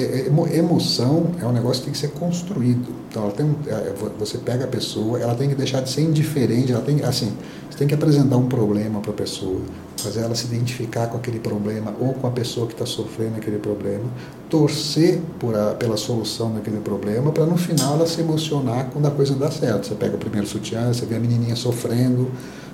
[0.52, 2.88] emoção é um negócio que tem que ser construído.
[3.08, 6.72] Então, ela tem, é, você pega a pessoa, ela tem que deixar de ser indiferente,
[6.72, 7.32] ela tem, assim,
[7.70, 9.62] você tem que apresentar um problema para a pessoa,
[9.98, 13.60] fazer ela se identificar com aquele problema ou com a pessoa que está sofrendo aquele
[13.60, 14.06] problema,
[14.50, 19.12] torcer por a, pela solução daquele problema, para no final ela se emocionar quando a
[19.12, 19.86] coisa dá certo.
[19.86, 22.32] Você pega o primeiro sutiã, você vê a menininha sofrendo,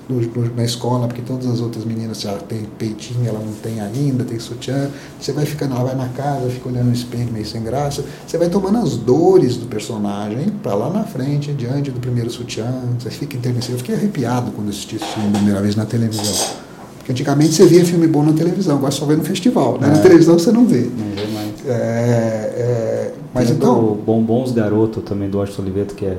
[0.08, 3.80] no, no, na escola, porque todas as outras meninas já têm peitinho, ela não tem
[3.80, 4.90] ainda, tem sutiã.
[5.20, 8.04] Você vai ficando, ela vai na casa, fica olhando no espelho meio sem graça.
[8.26, 12.66] Você vai tomando as dores do personagem para lá na frente, diante do primeiro sutiã.
[12.98, 13.74] Você fica enternecido.
[13.74, 16.64] Eu fiquei arrepiado quando assisti esse filme a primeira vez na televisão.
[16.98, 19.78] Porque antigamente você via filme bom na televisão, agora só vê no festival.
[19.78, 19.88] Né?
[19.88, 19.90] É.
[19.90, 20.80] Na televisão você não vê.
[20.80, 21.66] Não vê mais.
[21.66, 23.78] É, é, mas Tem então.
[23.78, 26.16] O Bombons Garoto também do Washington Oliveto, que é.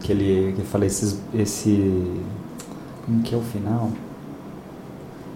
[0.00, 2.02] Que ele que fala esses, esse
[3.10, 3.90] como que é o final?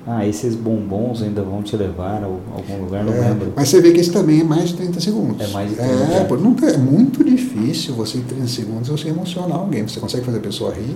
[0.06, 3.52] Ah, esses bombons ainda vão te levar a algum lugar, não é, lembro.
[3.56, 5.40] Mas você vê que esse também é mais de 30 segundos.
[5.40, 9.08] É mais de 30 é, pô, não, é muito difícil você em 30 segundos você
[9.08, 9.82] emocionar alguém.
[9.88, 10.94] Você consegue fazer a pessoa rir,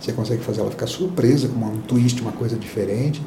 [0.00, 3.20] você consegue fazer ela ficar surpresa com um twist, uma coisa diferente,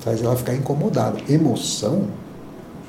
[0.00, 1.20] faz ela ficar incomodada.
[1.28, 2.08] Emoção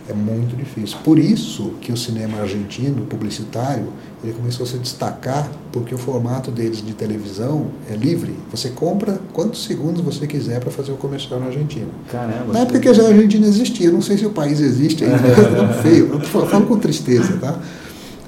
[0.09, 0.97] é muito difícil.
[1.03, 3.87] Por isso que o cinema argentino, publicitário,
[4.23, 8.33] ele começou a se destacar porque o formato deles de televisão é livre.
[8.51, 11.87] Você compra quantos segundos você quiser para fazer o comercial na Argentina.
[12.11, 12.53] Caramba.
[12.53, 16.13] Na época que a Argentina existia, não sei se o país existe ainda, é feio,
[16.13, 17.59] eu falo com tristeza, tá?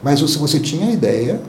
[0.03, 1.41] Mas se você tinha a ideia,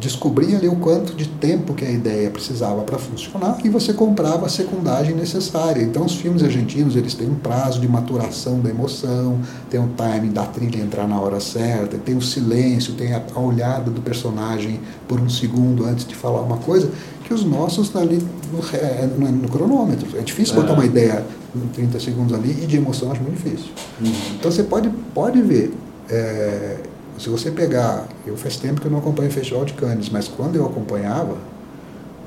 [0.00, 4.46] descobria ali o quanto de tempo que a ideia precisava para funcionar e você comprava
[4.46, 5.82] a secundagem necessária.
[5.82, 10.30] Então os filmes argentinos eles têm um prazo de maturação da emoção, tem o timing
[10.30, 14.80] da trilha entrar na hora certa, tem o silêncio, tem a, a olhada do personagem
[15.08, 16.90] por um segundo antes de falar uma coisa,
[17.24, 18.22] que os nossos ali
[18.52, 20.16] no, é, no, no, cronômetro.
[20.16, 20.60] É difícil é.
[20.60, 23.70] botar uma ideia em 30 segundos ali e de emoção acho muito difícil.
[24.00, 24.12] Uhum.
[24.38, 25.72] Então você pode, pode ver.
[26.08, 26.76] É,
[27.18, 30.28] se você pegar, eu faz tempo que eu não acompanho o Festival de Cannes, mas
[30.28, 31.36] quando eu acompanhava,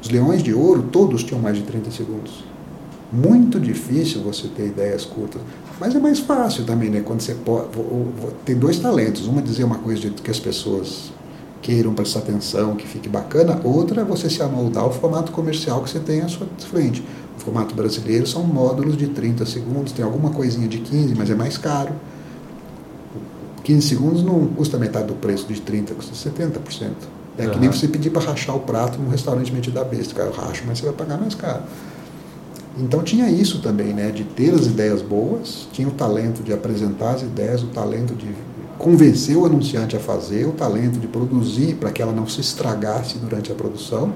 [0.01, 2.43] os Leões de Ouro todos tinham mais de 30 segundos.
[3.11, 5.41] Muito difícil você ter ideias curtas,
[5.79, 7.01] mas é mais fácil também, né?
[7.01, 7.67] Quando você pode,
[8.45, 11.11] tem dois talentos, uma dizer uma coisa que as pessoas
[11.61, 15.89] queiram prestar atenção, que fique bacana, outra é você se amoldar ao formato comercial que
[15.89, 17.03] você tem à sua frente.
[17.37, 21.35] O formato brasileiro são módulos de 30 segundos, tem alguma coisinha de 15, mas é
[21.35, 21.93] mais caro.
[23.63, 26.91] 15 segundos não custa metade do preço de 30, custa 70%.
[27.37, 27.51] É uhum.
[27.51, 30.13] que nem você pedir para rachar o prato num restaurante mente da besta.
[30.13, 31.63] Cara, eu racho, mas você vai pagar mais caro.
[32.77, 34.11] Então tinha isso também, né?
[34.11, 38.33] De ter as ideias boas, tinha o talento de apresentar as ideias, o talento de
[38.77, 43.17] convencer o anunciante a fazer, o talento de produzir para que ela não se estragasse
[43.17, 44.13] durante a produção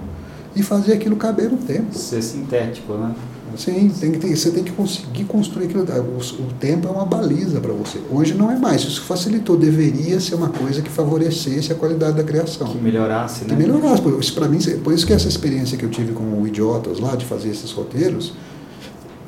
[0.55, 1.95] e fazer aquilo caber no tempo.
[1.95, 3.13] Ser sintético, né?
[3.57, 5.83] Sim, tem que ter, você tem que conseguir construir aquilo.
[5.83, 7.99] O, o tempo é uma baliza para você.
[8.11, 8.81] Hoje não é mais.
[8.81, 9.57] Isso facilitou.
[9.57, 12.67] Deveria ser uma coisa que favorecesse a qualidade da criação.
[12.67, 13.49] Que melhorasse, né?
[13.49, 14.03] Que melhorasse.
[14.19, 17.15] Isso para mim, por isso que essa experiência que eu tive com o Idiotas lá,
[17.15, 18.33] de fazer esses roteiros,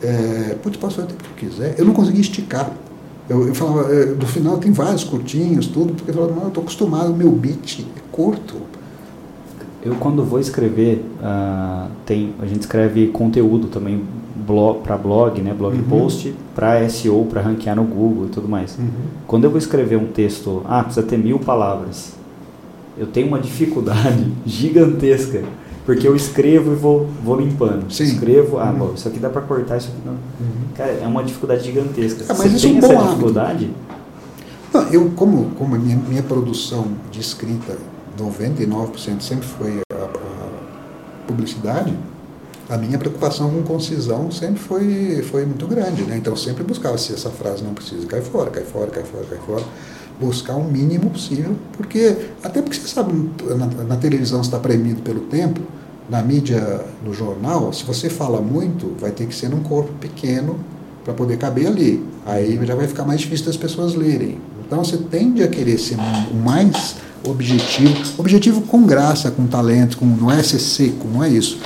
[0.01, 1.75] é, putz, posso fazer o tempo que eu quiser.
[1.77, 2.71] Eu não conseguia esticar.
[3.29, 6.47] Eu, eu falava, é, do final tem vários curtinhos, tudo, porque eu falava, não, eu
[6.47, 8.55] estou acostumado, meu beat é curto
[9.83, 14.03] eu quando vou escrever, uh, tem, a gente escreve conteúdo também
[14.35, 15.83] blog, para blog, né, blog uhum.
[15.83, 18.77] post, para SEO, para ranquear no Google e tudo mais.
[18.77, 18.87] Uhum.
[19.27, 22.13] Quando eu vou escrever um texto, ah, precisa ter mil palavras,
[22.97, 25.43] eu tenho uma dificuldade gigantesca,
[25.85, 27.91] porque eu escrevo e vou, vou limpando.
[27.91, 28.03] Sim.
[28.03, 28.79] Escrevo, ah, uhum.
[28.79, 30.13] bom, isso aqui dá para cortar, isso aqui não.
[30.13, 30.67] Uhum.
[30.75, 32.23] Cara, é uma dificuldade gigantesca.
[32.23, 33.69] É, mas Você tem é essa dificuldade?
[34.73, 37.77] Não, eu, como, como a minha, minha produção de escrita
[38.17, 41.93] 99% sempre foi a, a, publicidade,
[42.69, 46.03] a minha preocupação com concisão sempre foi, foi muito grande.
[46.03, 46.17] Né?
[46.17, 49.39] Então sempre buscava se essa frase não precisa, cai fora, cai fora, cai fora, cai
[49.39, 49.63] fora.
[50.19, 53.13] Buscar o mínimo possível, porque até porque você sabe,
[53.55, 55.61] na, na televisão está premido pelo tempo,
[56.09, 60.57] na mídia, no jornal, se você fala muito, vai ter que ser num corpo pequeno
[61.03, 62.03] para poder caber ali.
[62.25, 64.39] Aí já vai ficar mais difícil das pessoas lerem.
[64.67, 65.95] Então você tende a querer ser
[66.29, 67.95] o mais objetivo.
[68.17, 71.57] Objetivo com graça, com talento, com, não é ser seco, não é isso.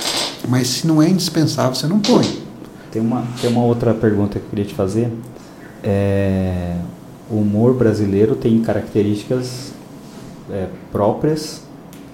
[0.48, 2.24] Mas se não é indispensável, você não põe.
[2.92, 5.10] Tem uma, tem uma outra pergunta que eu queria te fazer.
[5.82, 6.76] É,
[7.28, 9.72] o humor brasileiro tem características
[10.48, 11.62] é, próprias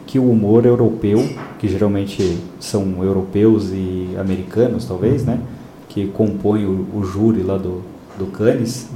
[0.06, 1.28] que o humor europeu,
[1.58, 5.38] que geralmente são europeus e americanos, talvez, né?
[5.86, 7.82] Que compõem o, o júri lá do,
[8.18, 8.88] do Cannes,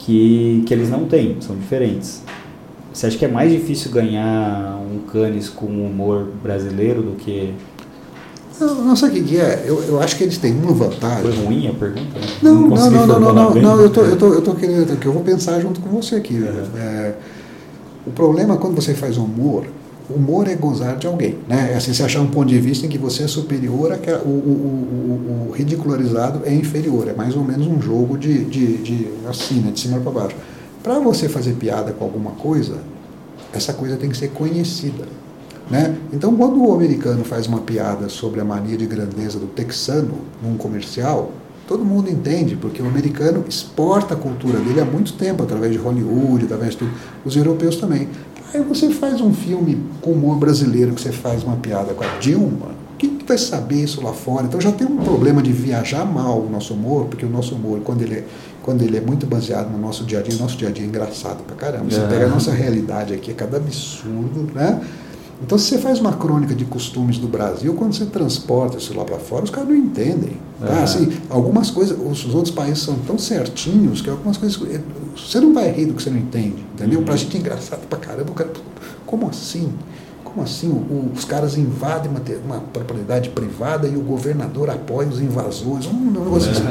[0.00, 2.22] que, que eles não têm, são diferentes.
[2.92, 7.54] Você acha que é mais difícil ganhar um Cannes com humor brasileiro do que.
[8.58, 9.64] Não, não sei o que é.
[9.66, 11.22] Eu, eu acho que eles têm uma vantagem.
[11.22, 12.18] Foi ruim a pergunta?
[12.42, 15.06] Não, não, não, não, não, não, não, eu tô, eu tô, eu tô querendo que
[15.06, 16.34] eu vou pensar junto com você aqui.
[16.34, 16.78] Uhum.
[16.78, 17.14] É,
[18.06, 19.66] o problema é quando você faz humor,
[20.14, 21.70] humor é gozar de alguém, né?
[21.72, 24.30] É assim, você achar um ponto de vista em que você é superior, o, o,
[24.30, 29.60] o, o ridicularizado é inferior, é mais ou menos um jogo de, de, de assim,
[29.60, 29.70] né?
[29.70, 30.36] de cima para baixo.
[30.82, 32.78] Para você fazer piada com alguma coisa,
[33.52, 35.04] essa coisa tem que ser conhecida.
[35.70, 35.96] Né?
[36.12, 40.56] Então, quando o americano faz uma piada sobre a mania de grandeza do texano num
[40.56, 41.30] comercial,
[41.68, 45.78] todo mundo entende, porque o americano exporta a cultura dele há muito tempo, através de
[45.78, 46.90] Hollywood, através de tudo.
[47.24, 48.08] Os europeus também.
[48.52, 52.18] Aí você faz um filme com humor brasileiro, que você faz uma piada com a
[52.18, 54.44] Dilma, quem vai saber isso lá fora?
[54.44, 57.80] Então já tem um problema de viajar mal o nosso humor, porque o nosso humor,
[57.82, 58.24] quando ele é,
[58.62, 60.84] quando ele é muito baseado no nosso dia a dia, o nosso dia a dia
[60.84, 61.90] é engraçado pra caramba.
[61.90, 62.06] Você é.
[62.06, 64.80] pega a nossa realidade aqui, é cada absurdo, né?
[65.42, 69.04] Então, se você faz uma crônica de costumes do Brasil, quando você transporta isso lá
[69.04, 70.36] para fora, os caras não entendem.
[70.60, 70.72] Tá?
[70.72, 70.82] Uhum.
[70.82, 74.60] Assim, algumas coisas, os outros países são tão certinhos que algumas coisas.
[75.16, 76.98] Você não vai rir do que você não entende, entendeu?
[76.98, 77.04] Uhum.
[77.04, 78.32] Para a gente é engraçado para caramba.
[78.32, 78.50] Cara,
[79.06, 79.72] como assim?
[80.22, 80.68] Como assim?
[80.68, 85.86] O, os caras invadem uma, uma, propriedade privada e o governador apoia os invasores?
[85.86, 86.62] Um negócio assim.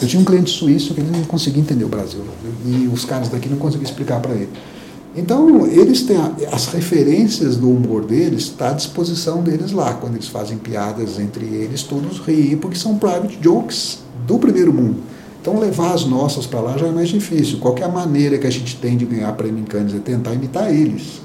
[0.00, 2.24] Eu tinha um cliente suíço que ele não conseguia entender o Brasil.
[2.64, 4.50] E os caras daqui não conseguiam explicar para ele.
[5.16, 9.94] Então, eles têm a, as referências do humor deles, está à disposição deles lá.
[9.94, 14.96] Quando eles fazem piadas entre eles, todos riem, porque são private jokes do primeiro mundo.
[15.40, 17.58] Então, levar as nossas para lá já é mais difícil.
[17.58, 21.20] Qualquer maneira que a gente tem de ganhar prêmio em Cannes é tentar imitar eles.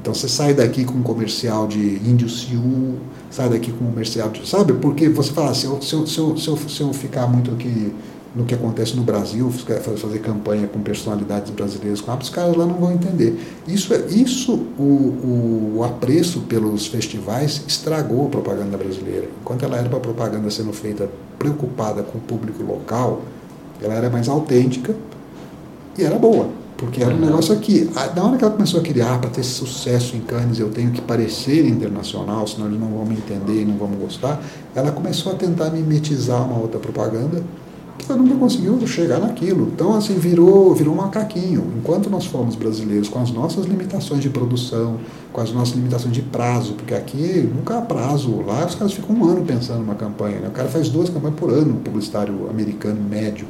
[0.00, 2.94] Então, você sai daqui com um comercial de índio Siu,
[3.30, 4.48] sai daqui com um comercial de.
[4.48, 4.74] Sabe?
[4.74, 7.50] Porque você fala, se eu, se eu, se eu, se eu, se eu ficar muito
[7.50, 7.92] aqui
[8.34, 12.74] no que acontece no Brasil, fazer campanha com personalidades brasileiras, com os caras lá não
[12.74, 13.38] vão entender.
[13.66, 19.28] Isso, é, isso o, o apreço pelos festivais estragou a propaganda brasileira.
[19.40, 21.08] Enquanto ela era para propaganda sendo feita
[21.38, 23.22] preocupada com o público local,
[23.80, 24.94] ela era mais autêntica
[25.96, 26.48] e era boa.
[26.76, 27.88] Porque era um negócio aqui.
[28.16, 31.00] Da hora que ela começou a criar, para ter sucesso em Cannes, eu tenho que
[31.00, 34.42] parecer internacional, senão eles não vão me entender e não vão gostar.
[34.74, 37.44] Ela começou a tentar mimetizar uma outra propaganda
[38.08, 39.70] ela nunca conseguiu chegar naquilo.
[39.72, 41.64] Então, assim, virou, virou um macaquinho.
[41.78, 44.98] Enquanto nós fomos brasileiros, com as nossas limitações de produção,
[45.32, 48.42] com as nossas limitações de prazo, porque aqui nunca há prazo.
[48.42, 50.40] Lá os caras ficam um ano pensando numa campanha.
[50.40, 50.48] Né?
[50.48, 53.46] O cara faz duas campanhas por ano, um publicitário americano médio.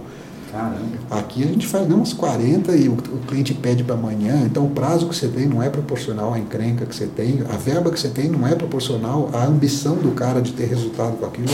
[0.52, 0.78] Caramba.
[1.10, 4.42] Aqui a gente faz umas 40 e o, o cliente pede para amanhã.
[4.46, 7.56] Então o prazo que você tem não é proporcional à encrenca que você tem, a
[7.56, 11.26] verba que você tem não é proporcional à ambição do cara de ter resultado com
[11.26, 11.48] aquilo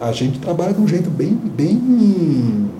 [0.00, 2.70] a gente trabalha de um jeito bem, bem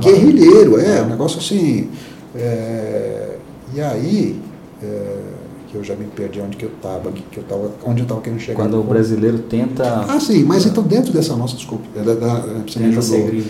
[0.00, 1.88] guerrilheiro, é, um negócio assim.
[2.34, 3.36] É,
[3.74, 4.40] e aí,
[4.82, 5.16] é,
[5.68, 8.20] que eu já me perdi onde que eu estava, que eu tava, onde eu estava
[8.20, 8.62] querendo chegar.
[8.62, 10.04] Quando o brasileiro tenta.
[10.08, 13.18] Ah, sim, mas então dentro dessa nossa, desculpa, da, da, você me ajudou.
[13.18, 13.44] Né?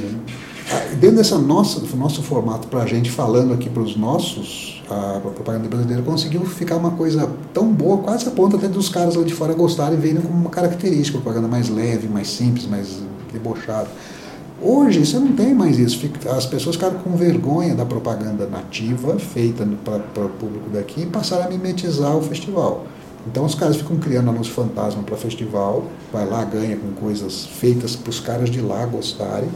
[0.70, 5.20] Ah, dentro dessa nossa, nosso formato para a gente falando aqui para os nossos a
[5.20, 9.22] propaganda brasileira conseguiu ficar uma coisa tão boa, quase a ponto até dos caras lá
[9.22, 13.00] de fora gostarem e verem como uma característica, propaganda mais leve, mais simples, mais
[13.32, 13.88] debochada.
[14.60, 16.00] Hoje você não tem mais isso.
[16.30, 21.46] As pessoas ficaram com vergonha da propaganda nativa feita para o público daqui e passaram
[21.46, 22.86] a mimetizar o festival.
[23.26, 27.96] Então os caras ficam criando anúncio fantasma para festival, vai lá, ganha com coisas feitas
[27.96, 29.48] para os caras de lá gostarem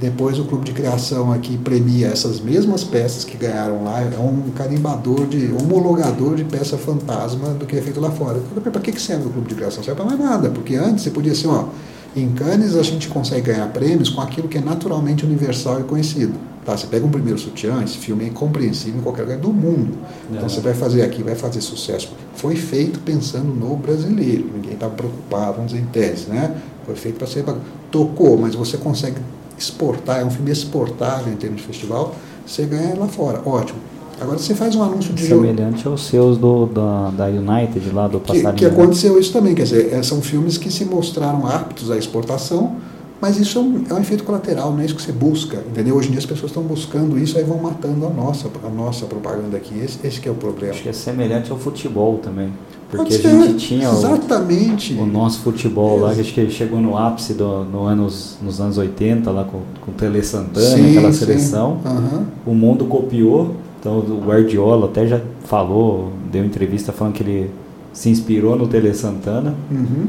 [0.00, 4.50] depois o clube de criação aqui premia essas mesmas peças que ganharam lá, é um
[4.50, 8.40] carimbador de homologador de peça fantasma do que é feito lá fora.
[8.60, 9.84] Para que, que serve o clube de criação?
[9.84, 11.68] Serve para mais nada, porque antes você podia ser, ó,
[12.16, 16.34] em Cannes a gente consegue ganhar prêmios com aquilo que é naturalmente universal e conhecido.
[16.64, 19.98] Tá, você pega um primeiro sutiã, esse filme é incompreensível em qualquer lugar do mundo.
[20.30, 20.48] Então é.
[20.48, 22.10] você vai fazer aqui, vai fazer sucesso.
[22.34, 26.56] Foi feito pensando no brasileiro, ninguém estava preocupado, vamos dizer em tese, né?
[26.86, 27.44] Foi feito para ser.
[27.90, 29.16] Tocou, mas você consegue
[29.58, 32.14] exportar, é um filme exportável em termos de festival,
[32.46, 33.40] você ganha lá fora.
[33.44, 33.78] Ótimo.
[34.20, 38.20] Agora você faz um anúncio de Semelhante aos seus do, da, da United, lá do
[38.20, 38.52] passarinho.
[38.52, 41.96] Que, que aconteceu isso também, quer dizer, é, são filmes que se mostraram aptos à
[41.96, 42.76] exportação,
[43.24, 45.96] mas isso é um, é um, efeito colateral, não é isso que você busca, entendeu?
[45.96, 49.06] Hoje em dia as pessoas estão buscando isso, aí vão matando a nossa, a nossa
[49.06, 50.74] propaganda aqui, esse, esse que é o problema.
[50.74, 52.52] Acho que é semelhante ao futebol também.
[52.90, 54.92] Porque a gente tinha exatamente.
[54.92, 58.76] O, o nosso futebol lá, acho que chegou no ápice do, no anos, nos anos
[58.76, 61.78] 80, lá com, com o Tele Santana, sim, aquela seleção.
[61.82, 62.26] Uhum.
[62.44, 67.50] O mundo copiou, então o Guardiola até já falou, deu entrevista falando que ele
[67.90, 69.54] se inspirou no Tele Santana.
[69.70, 70.08] Uhum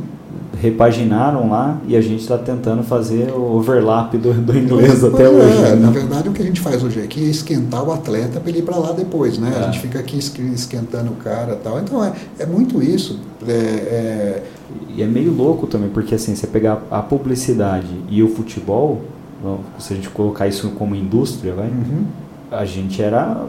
[0.60, 5.30] repaginaram lá e a gente está tentando fazer o overlap do, do inglês até é,
[5.30, 5.62] hoje.
[5.62, 5.76] Né?
[5.76, 8.60] Na verdade, o que a gente faz hoje aqui é esquentar o atleta para ele
[8.60, 9.52] ir para lá depois, né?
[9.56, 9.60] É.
[9.60, 11.80] A gente fica aqui esquentando o cara tal.
[11.80, 13.20] Então, é, é muito isso.
[13.48, 14.44] É, é,
[14.96, 19.02] e é meio louco também, porque assim, você pegar a publicidade e o futebol,
[19.78, 22.06] se a gente colocar isso como indústria, vai, uhum.
[22.52, 23.46] a gente era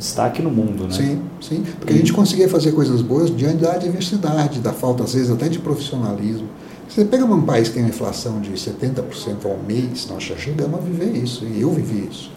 [0.00, 0.92] destaque no mundo, né?
[0.92, 1.62] Sim, sim.
[1.78, 5.48] Porque a gente conseguia fazer coisas boas diante da diversidade, da falta, às vezes, até
[5.48, 6.48] de profissionalismo.
[6.88, 10.80] Você pega um país que tem uma inflação de 70% ao mês, nós já chegamos
[10.80, 12.32] a viver isso, e eu vivi isso.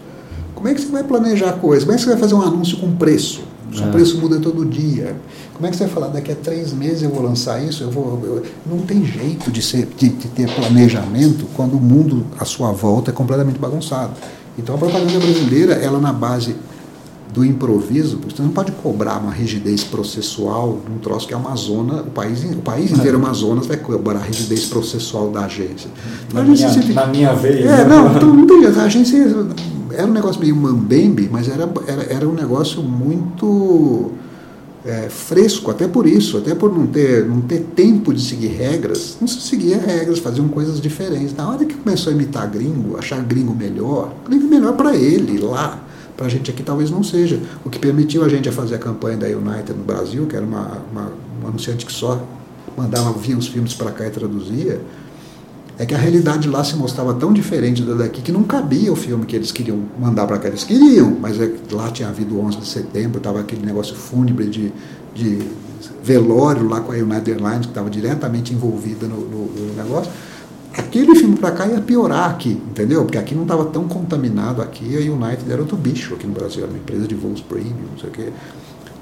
[0.54, 1.84] Como é que você vai planejar a coisa?
[1.84, 3.42] Como é que você vai fazer um anúncio com preço?
[3.72, 3.90] O é.
[3.90, 5.16] preço muda todo dia.
[5.54, 7.82] Como é que você vai falar, daqui a três meses eu vou lançar isso?
[7.82, 12.24] Eu vou, eu, não tem jeito de, ser, de, de ter planejamento quando o mundo
[12.38, 14.12] à sua volta é completamente bagunçado.
[14.56, 16.54] Então a propaganda brasileira, ela na base
[17.34, 22.02] do improviso, você não pode cobrar uma rigidez processual num troço que é uma zona,
[22.02, 25.90] o país, o país inteiro Amazonas vai cobrar a rigidez processual da agência.
[26.32, 26.92] Na, agência minha, se...
[26.92, 27.66] na minha vez.
[27.66, 27.84] É, né?
[27.84, 29.16] não, então, não a agência
[29.92, 34.12] era um negócio meio mambembe, mas era, era, era um negócio muito
[34.84, 39.16] é, fresco, até por isso, até por não ter, não ter tempo de seguir regras,
[39.20, 41.34] não se seguia regras, faziam coisas diferentes.
[41.34, 45.80] Na hora que começou a imitar gringo, achar gringo melhor, gringo melhor para ele, lá
[46.16, 47.40] para a gente aqui talvez não seja.
[47.64, 50.44] O que permitiu a gente a fazer a campanha da United no Brasil, que era
[50.44, 51.12] uma, uma,
[51.46, 52.22] anunciante que só
[52.76, 54.80] mandava, via os filmes para cá e traduzia,
[55.76, 58.96] é que a realidade lá se mostrava tão diferente da daqui que não cabia o
[58.96, 60.48] filme que eles queriam mandar para cá.
[60.48, 64.72] Eles queriam, mas é, lá tinha havido 11 de setembro, estava aquele negócio fúnebre de,
[65.14, 65.42] de
[66.02, 70.12] velório lá com a United Airlines, que estava diretamente envolvida no, no, no negócio
[70.76, 73.04] aquele filme para cá ia piorar aqui, entendeu?
[73.04, 76.62] Porque aqui não estava tão contaminado aqui, a United era outro bicho aqui no Brasil,
[76.62, 78.32] era uma empresa de voos premium, não sei o quê,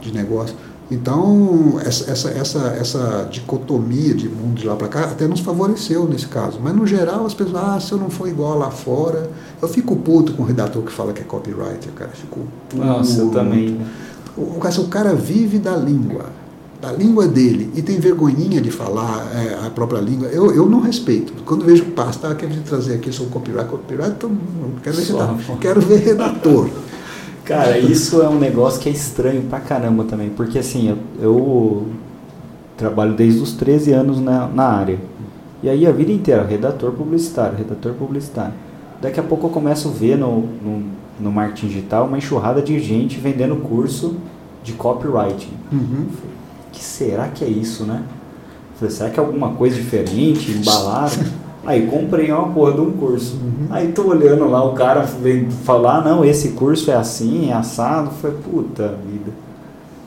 [0.01, 0.55] de negócio.
[0.91, 6.07] Então, essa, essa, essa, essa dicotomia de mundo de lá para cá até nos favoreceu
[6.07, 6.61] nesse caso.
[6.63, 9.31] Mas, no geral, as pessoas, ah, se eu não for igual lá fora.
[9.63, 12.11] Eu fico puto com o redator que fala que é copywriter, cara.
[12.11, 12.85] Fico puto.
[12.85, 13.81] Nossa, eu também.
[14.37, 16.27] O, o cara vive da língua
[16.83, 20.81] da língua dele e tem vergonhinha de falar é, a própria língua, eu, eu não
[20.81, 21.33] respeito.
[21.45, 25.37] Quando vejo pasta, ah, quero trazer aqui, sou copyright, copyright, então não quero ver, Só,
[25.61, 26.69] quero ver redator.
[27.45, 31.87] Cara, isso é um negócio que é estranho pra caramba também, porque assim, eu, eu
[32.77, 34.99] trabalho desde os 13 anos na, na área.
[35.63, 38.55] E aí a vida inteira, redator publicitário, redator publicitário.
[39.01, 40.83] Daqui a pouco eu começo a ver no, no,
[41.21, 44.17] no marketing digital uma enxurrada de gente vendendo curso
[44.65, 45.53] de copywriting.
[45.73, 46.07] Uhum
[46.73, 48.03] que será que é isso, né?
[48.77, 51.17] Falei, será que é alguma coisa diferente, embalado?
[51.65, 53.35] Aí comprei uma porra de um curso.
[53.35, 53.67] Uhum.
[53.71, 58.11] Aí tô olhando lá, o cara vem falar, não, esse curso é assim, é assado.
[58.21, 59.31] Falei, puta vida.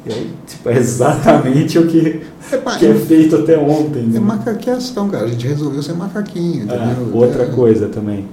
[0.05, 2.21] E aí, tipo, é exatamente o que
[2.51, 4.01] é, que é feito até ontem.
[4.01, 4.19] É né?
[4.19, 5.23] macaqueação, cara.
[5.23, 7.09] A gente resolveu ser macaquinho, é, entendeu?
[7.13, 7.47] É, outra é.
[7.47, 8.27] coisa também.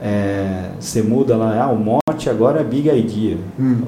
[0.00, 3.38] É, você muda lá, ah, o mote agora é Big Idea.
[3.58, 3.78] Hum.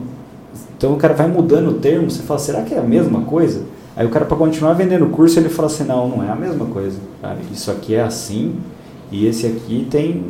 [0.78, 3.64] Então o cara vai mudando o termo, você fala, será que é a mesma coisa?
[3.98, 6.36] Aí o cara, para continuar vendendo o curso, ele fala assim: não, não é a
[6.36, 6.96] mesma coisa.
[7.20, 7.36] Cara.
[7.52, 8.54] Isso aqui é assim
[9.10, 10.24] e esse aqui tem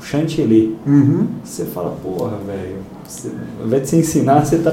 [0.00, 0.76] chantilly.
[0.84, 1.28] Uhum.
[1.44, 2.78] Você fala, porra, velho,
[3.60, 4.72] ao invés de você ensinar, você está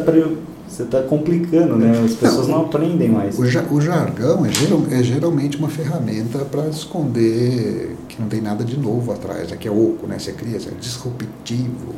[0.68, 1.92] você tá complicando, né?
[2.04, 3.38] As pessoas não, não aprendem mais.
[3.38, 8.64] O, o jargão é, geral, é, geralmente uma ferramenta para esconder que não tem nada
[8.64, 10.18] de novo atrás, é que é oco, né?
[10.18, 11.94] Você cria, é disruptivo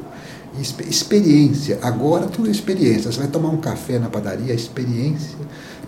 [0.62, 1.80] experiência.
[1.82, 3.12] Agora tudo é experiência.
[3.12, 5.38] Você vai tomar um café na padaria, é experiência.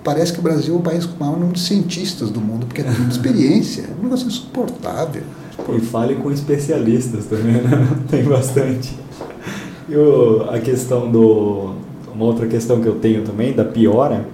[0.03, 2.65] Parece que o Brasil é o país com o maior número de cientistas do mundo,
[2.65, 3.83] porque é tudo experiência.
[3.83, 5.23] É um negócio insuportável.
[5.75, 7.87] E fale com especialistas também, né?
[8.09, 8.97] Tem bastante.
[9.89, 9.95] E
[10.49, 11.73] a questão do.
[12.13, 14.25] Uma outra questão que eu tenho também, da piora,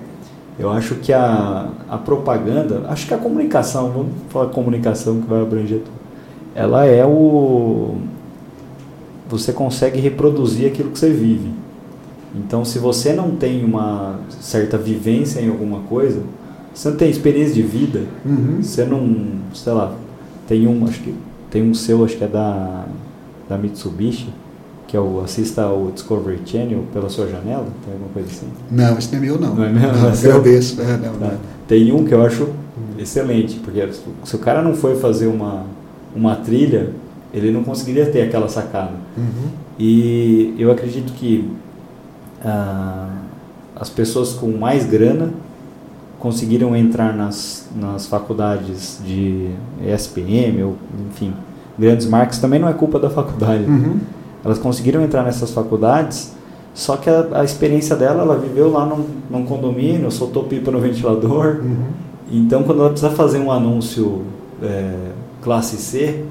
[0.58, 5.42] eu acho que a, a propaganda, acho que a comunicação, vamos falar comunicação que vai
[5.42, 5.98] abranger tudo,
[6.56, 7.98] ela é o,
[9.34, 11.50] você consegue reproduzir aquilo que você vive.
[12.36, 16.22] Então, se você não tem uma certa vivência em alguma coisa,
[16.74, 18.62] você não tem experiência de vida, uhum.
[18.62, 19.96] você não, sei lá,
[20.48, 21.14] tem um, acho que
[21.52, 22.86] tem um seu, acho que é da
[23.48, 24.30] da Mitsubishi,
[24.88, 28.48] que é o assista ao Discovery Channel pela sua janela, tem alguma coisa assim?
[28.72, 29.56] Não, esse não é meu não.
[29.56, 29.94] Não é meu?
[29.94, 30.82] Não, agradeço.
[30.82, 31.28] É, não, tá.
[31.28, 31.38] não.
[31.68, 32.48] Tem um que eu acho
[32.98, 33.88] excelente, porque
[34.24, 35.66] se o cara não foi fazer uma
[36.16, 36.92] uma trilha
[37.34, 38.94] ele não conseguiria ter aquela sacada.
[39.18, 39.50] Uhum.
[39.80, 41.50] E eu acredito que
[42.46, 43.10] ah,
[43.76, 45.32] as pessoas com mais grana
[46.20, 49.50] conseguiram entrar nas, nas faculdades de
[49.86, 50.78] ESPM, ou,
[51.10, 51.34] enfim,
[51.78, 53.66] grandes marcas, também não é culpa da faculdade.
[53.66, 54.00] Uhum.
[54.46, 56.34] Elas conseguiram entrar nessas faculdades,
[56.74, 60.80] só que a, a, experiência dela, ela viveu lá num, num condomínio, soltou pipa no
[60.82, 61.60] ventilador.
[61.62, 61.88] Uhum.
[62.32, 64.22] Então, quando ela precisa fazer um anúncio
[64.62, 64.94] é,
[65.42, 66.24] classe C,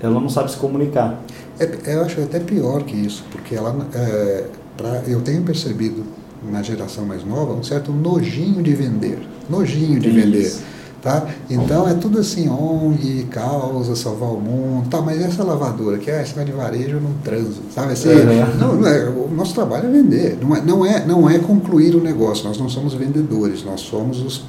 [0.00, 1.20] ela não sabe se comunicar.
[1.58, 4.44] É, eu acho até pior que isso, porque ela, é,
[4.76, 6.04] pra, eu tenho percebido
[6.50, 9.18] na geração mais nova um certo nojinho de vender,
[9.48, 10.42] nojinho de vender.
[10.42, 10.62] Isso.
[11.02, 11.24] Tá?
[11.48, 16.20] Então é tudo assim, ONG, causa, salvar o mundo, tá, mas essa lavadora, que é
[16.20, 18.08] essa de varejo, não transo, sabe assim?
[18.08, 18.56] Uhum.
[18.58, 21.94] Não, não é, o nosso trabalho é vender, não é, não, é, não é concluir
[21.94, 24.44] o negócio, nós não somos vendedores, nós somos os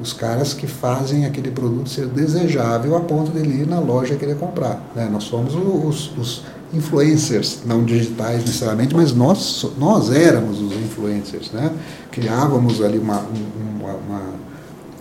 [0.00, 4.36] os caras que fazem aquele produto ser desejável a ponto dele ir na loja querer
[4.36, 4.82] comprar.
[4.94, 5.08] Né?
[5.10, 11.72] Nós somos os, os influencers, não digitais necessariamente, mas nós, nós éramos os influencers, né?
[12.12, 14.22] Criávamos ali uma, uma, uma,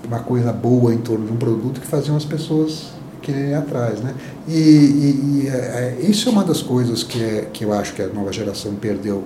[0.08, 2.88] uma coisa boa em torno de um produto que faziam as pessoas
[3.22, 4.16] quererem ir atrás, né?
[4.48, 7.94] E, e, e é, é isso é uma das coisas que, é, que eu acho
[7.94, 9.24] que a nova geração perdeu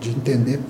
[0.00, 0.60] de entender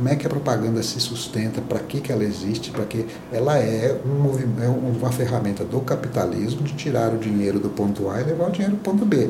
[0.00, 3.58] como é que a propaganda se sustenta, para que, que ela existe, para que ela
[3.58, 8.24] é, um, é uma ferramenta do capitalismo de tirar o dinheiro do ponto A e
[8.24, 9.28] levar o dinheiro do ponto B.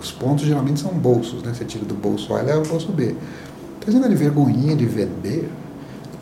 [0.00, 1.52] Os pontos geralmente são bolsos, né?
[1.52, 3.16] Você tira do bolso A e leva o bolso B.
[3.80, 5.50] Então, esse de vergonhinha de vender,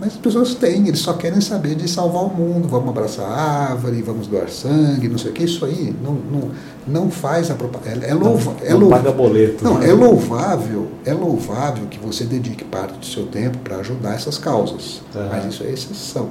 [0.01, 3.69] mas as pessoas têm, eles só querem saber de salvar o mundo, vamos abraçar a
[3.71, 6.51] árvore, vamos doar sangue, não sei o que, isso aí não, não,
[6.87, 8.07] não faz a propaganda.
[8.07, 9.63] É, é, louva, não, é paga boleto.
[9.63, 9.91] Não, né?
[9.91, 15.03] é louvável, é louvável que você dedique parte do seu tempo para ajudar essas causas.
[15.15, 15.29] Uhum.
[15.31, 16.31] Mas isso é exceção.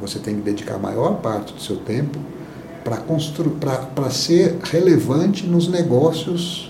[0.00, 2.18] Você tem que dedicar a maior parte do seu tempo
[2.82, 6.69] para ser relevante nos negócios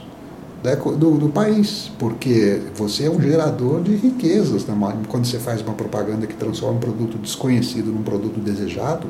[0.62, 4.66] do, do, país, porque você é um gerador de riquezas.
[4.66, 4.76] Né?
[5.08, 9.06] Quando você faz uma propaganda que transforma um produto desconhecido num produto desejado,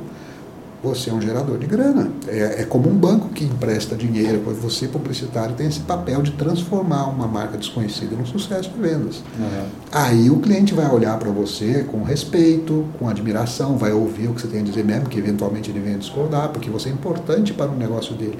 [0.82, 2.10] você é um gerador de grana.
[2.26, 7.06] É, é como um banco que empresta dinheiro, você, publicitário, tem esse papel de transformar
[7.06, 9.16] uma marca desconhecida num sucesso de vendas.
[9.38, 9.66] Uhum.
[9.92, 14.40] Aí o cliente vai olhar para você com respeito, com admiração, vai ouvir o que
[14.40, 17.70] você tem a dizer mesmo, que eventualmente ele venha discordar, porque você é importante para
[17.70, 18.38] o negócio dele.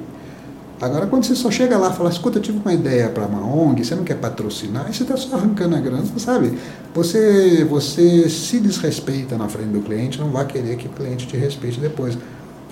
[0.81, 3.45] Agora, quando você só chega lá e fala, escuta, eu tive uma ideia para uma
[3.45, 6.59] ONG, você não quer patrocinar, aí você está só arrancando a grana, sabe?
[6.95, 11.37] Você, você se desrespeita na frente do cliente, não vai querer que o cliente te
[11.37, 12.17] respeite depois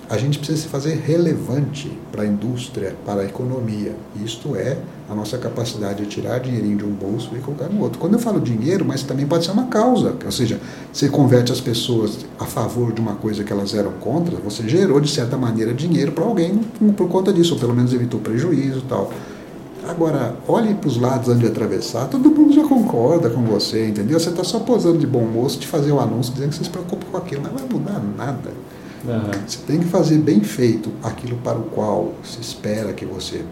[0.09, 3.95] a gente precisa se fazer relevante para a indústria, para a economia.
[4.23, 4.75] Isto é
[5.09, 7.99] a nossa capacidade de tirar dinheirinho de um bolso e colocar no outro.
[7.99, 10.59] Quando eu falo dinheiro, mas também pode ser uma causa, ou seja,
[10.93, 14.99] você converte as pessoas a favor de uma coisa que elas eram contra, você gerou
[14.99, 16.59] de certa maneira dinheiro para alguém
[16.95, 19.11] por conta disso, ou pelo menos evitou prejuízo tal.
[19.87, 24.19] Agora, olhe para os lados antes de atravessar, todo mundo já concorda com você, entendeu?
[24.19, 26.69] Você está só posando de bom moço de fazer o anúncio dizendo que você se
[26.69, 28.51] preocupa com aquilo, não vai mudar nada.
[29.47, 33.45] Você tem que fazer bem feito aquilo para o qual se espera que você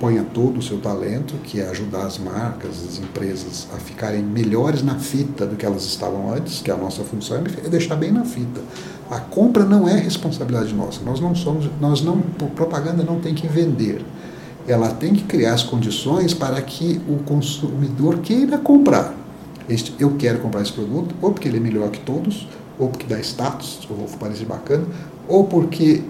[0.00, 4.82] ponha todo o seu talento, que é ajudar as marcas, as empresas a ficarem melhores
[4.82, 8.24] na fita do que elas estavam antes, que a nossa função é deixar bem na
[8.24, 8.62] fita.
[9.10, 11.00] A compra não é responsabilidade nossa.
[11.04, 12.20] Nós não somos, nós não,
[12.54, 14.02] propaganda não tem que vender.
[14.66, 19.14] Ela tem que criar as condições para que o consumidor queira comprar.
[19.68, 22.46] Este, eu quero comprar esse produto, ou porque ele é melhor que todos,
[22.78, 24.84] ou porque dá status, ou parece bacana,
[25.28, 26.02] ou porque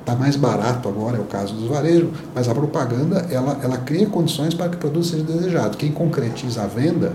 [0.00, 4.06] está mais barato agora, é o caso dos varejos, mas a propaganda ela, ela cria
[4.06, 5.76] condições para que o produto seja desejado.
[5.76, 7.14] Quem concretiza a venda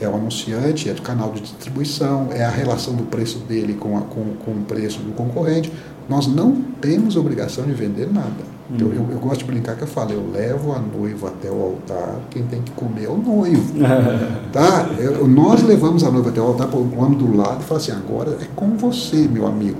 [0.00, 3.98] é o anunciante, é o canal de distribuição, é a relação do preço dele com,
[3.98, 5.70] a, com, com o preço do concorrente.
[6.08, 8.59] Nós não temos obrigação de vender nada.
[8.78, 11.60] Eu, eu, eu, gosto de brincar que eu falo, eu levo a noiva até o
[11.60, 13.74] altar, quem tem que comer é o noivo.
[14.52, 14.88] tá?
[14.96, 18.38] Eu, nós levamos a noiva até o altar, homem do lado e fala assim, agora
[18.40, 19.78] é com você, meu amigo.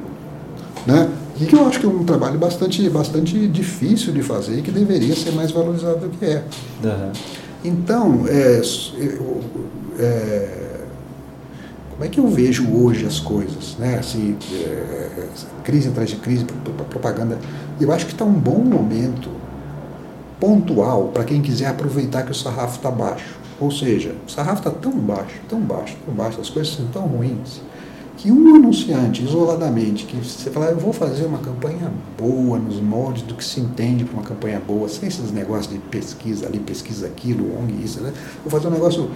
[0.86, 1.08] Né?
[1.40, 4.70] E que eu acho que é um trabalho bastante, bastante difícil de fazer e que
[4.70, 6.44] deveria ser mais valorizado do que é.
[6.82, 7.12] Uhum.
[7.64, 8.60] Então, é,
[9.98, 10.69] é,
[12.00, 13.76] como é que eu vejo hoje as coisas?
[13.78, 13.98] Né?
[13.98, 15.28] Assim, é,
[15.62, 16.46] crise atrás de crise,
[16.88, 17.38] propaganda
[17.78, 19.28] eu acho que está um bom momento
[20.40, 23.38] pontual para quem quiser aproveitar que o sarrafo está baixo.
[23.60, 27.02] Ou seja, o sarrafo está tão baixo, tão baixo, tão baixo, as coisas são tão
[27.02, 27.60] ruins,
[28.16, 33.24] que um anunciante isoladamente, que você falar, eu vou fazer uma campanha boa, nos moldes
[33.24, 37.06] do que se entende para uma campanha boa, sem esses negócios de pesquisa ali, pesquisa
[37.06, 38.10] aquilo, ONG, isso, né?
[38.42, 39.10] Vou fazer um negócio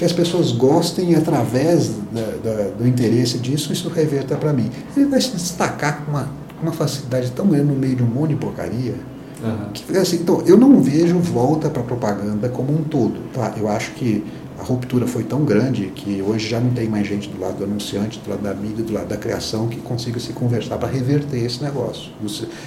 [0.00, 4.70] que as pessoas gostem e através da, da, do interesse disso, isso reverta para mim.
[4.96, 8.30] Ele vai se destacar com uma uma facilidade tão grande no meio de um monte
[8.30, 8.94] de porcaria.
[9.42, 9.72] Uhum.
[9.72, 13.20] Que, assim, então, eu não vejo volta para a propaganda como um todo.
[13.32, 13.54] Tá?
[13.56, 14.24] Eu acho que
[14.58, 17.64] a ruptura foi tão grande que hoje já não tem mais gente do lado do
[17.64, 21.42] anunciante, do lado da mídia, do lado da criação que consiga se conversar para reverter
[21.42, 22.10] esse negócio.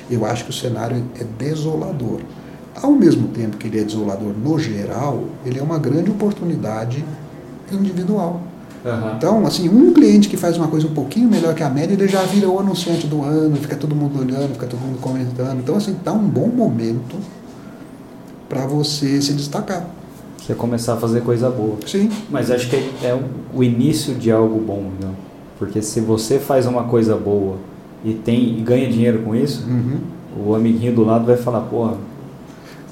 [0.10, 2.22] Eu acho que o cenário é desolador.
[2.82, 7.06] Ao mesmo tempo que ele é desolador no geral, ele é uma grande oportunidade
[7.72, 8.42] individual.
[8.84, 9.16] Uhum.
[9.16, 12.08] Então, assim, um cliente que faz uma coisa um pouquinho melhor que a média, ele
[12.08, 15.60] já vira o anunciante do ano, fica todo mundo olhando, fica todo mundo comentando.
[15.60, 17.16] Então, assim, está um bom momento
[18.50, 19.88] para você se destacar.
[20.38, 21.78] Você começar a fazer coisa boa.
[21.88, 22.10] Sim.
[22.30, 23.18] Mas acho que é
[23.54, 25.12] o início de algo bom, não?
[25.58, 27.56] Porque se você faz uma coisa boa
[28.04, 30.00] e tem e ganha dinheiro com isso, uhum.
[30.46, 31.96] o amiguinho do lado vai falar, porra,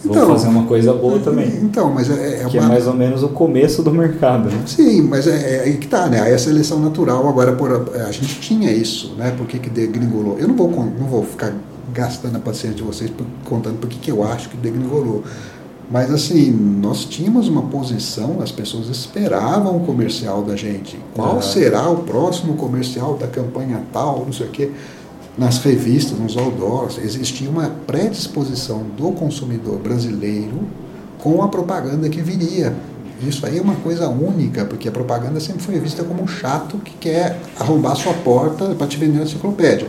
[0.03, 1.47] Vou então, fazer uma coisa boa também.
[1.61, 4.63] Então, mas é, é que é mais ou menos o começo do mercado, né?
[4.65, 6.21] Sim, mas é, é aí que tá, né?
[6.21, 9.31] Aí a seleção natural agora por a gente tinha isso, né?
[9.37, 10.39] Por que que degringolou?
[10.39, 11.53] Eu não vou não vou ficar
[11.93, 13.11] gastando a paciência de vocês
[13.45, 15.23] contando por que que eu acho que degringolou.
[15.91, 20.97] Mas assim, nós tínhamos uma posição, as pessoas esperavam o comercial da gente.
[21.13, 21.41] Qual uhum.
[21.41, 24.71] será o próximo comercial da campanha tal, não sei o quê.
[25.37, 30.59] Nas revistas, nos outdoors, existia uma predisposição do consumidor brasileiro
[31.17, 32.75] com a propaganda que viria.
[33.25, 36.77] Isso aí é uma coisa única, porque a propaganda sempre foi vista como um chato
[36.79, 39.87] que quer arrombar sua porta para te vender uma enciclopédia.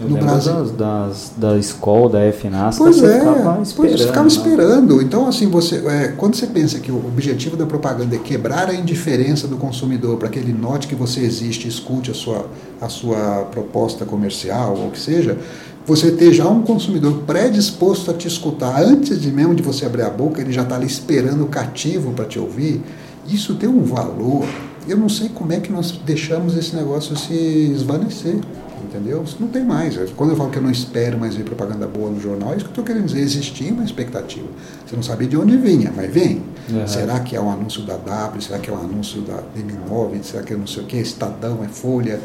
[0.00, 0.52] Eu no Brasil.
[0.52, 3.76] Das, das, da escola, da FNAS, pois você é, ficava esperando.
[3.76, 4.28] Pois você ficava né?
[4.28, 5.02] esperando.
[5.02, 8.74] Então, assim, você, é, quando você pensa que o objetivo da propaganda é quebrar a
[8.74, 12.46] indiferença do consumidor para que ele note que você existe, escute a sua,
[12.80, 15.38] a sua proposta comercial ou o que seja,
[15.86, 20.02] você ter já um consumidor predisposto a te escutar antes de mesmo de você abrir
[20.02, 22.82] a boca, ele já está ali esperando cativo para te ouvir,
[23.28, 24.44] isso tem um valor.
[24.88, 28.40] Eu não sei como é que nós deixamos esse negócio se esvanecer
[28.84, 29.22] entendeu?
[29.22, 29.96] Isso não tem mais.
[30.16, 32.64] Quando eu falo que eu não espero mais ver propaganda boa no jornal, é isso
[32.64, 33.20] que eu estou querendo dizer.
[33.20, 34.46] Existia uma expectativa.
[34.86, 36.42] Você não sabia de onde vinha, mas vem.
[36.70, 36.86] Uhum.
[36.86, 38.42] Será que é um anúncio da W?
[38.42, 40.22] Será que é um anúncio da M9?
[40.22, 40.96] Será que é não sei o que?
[40.96, 42.20] Estadão, é Folha?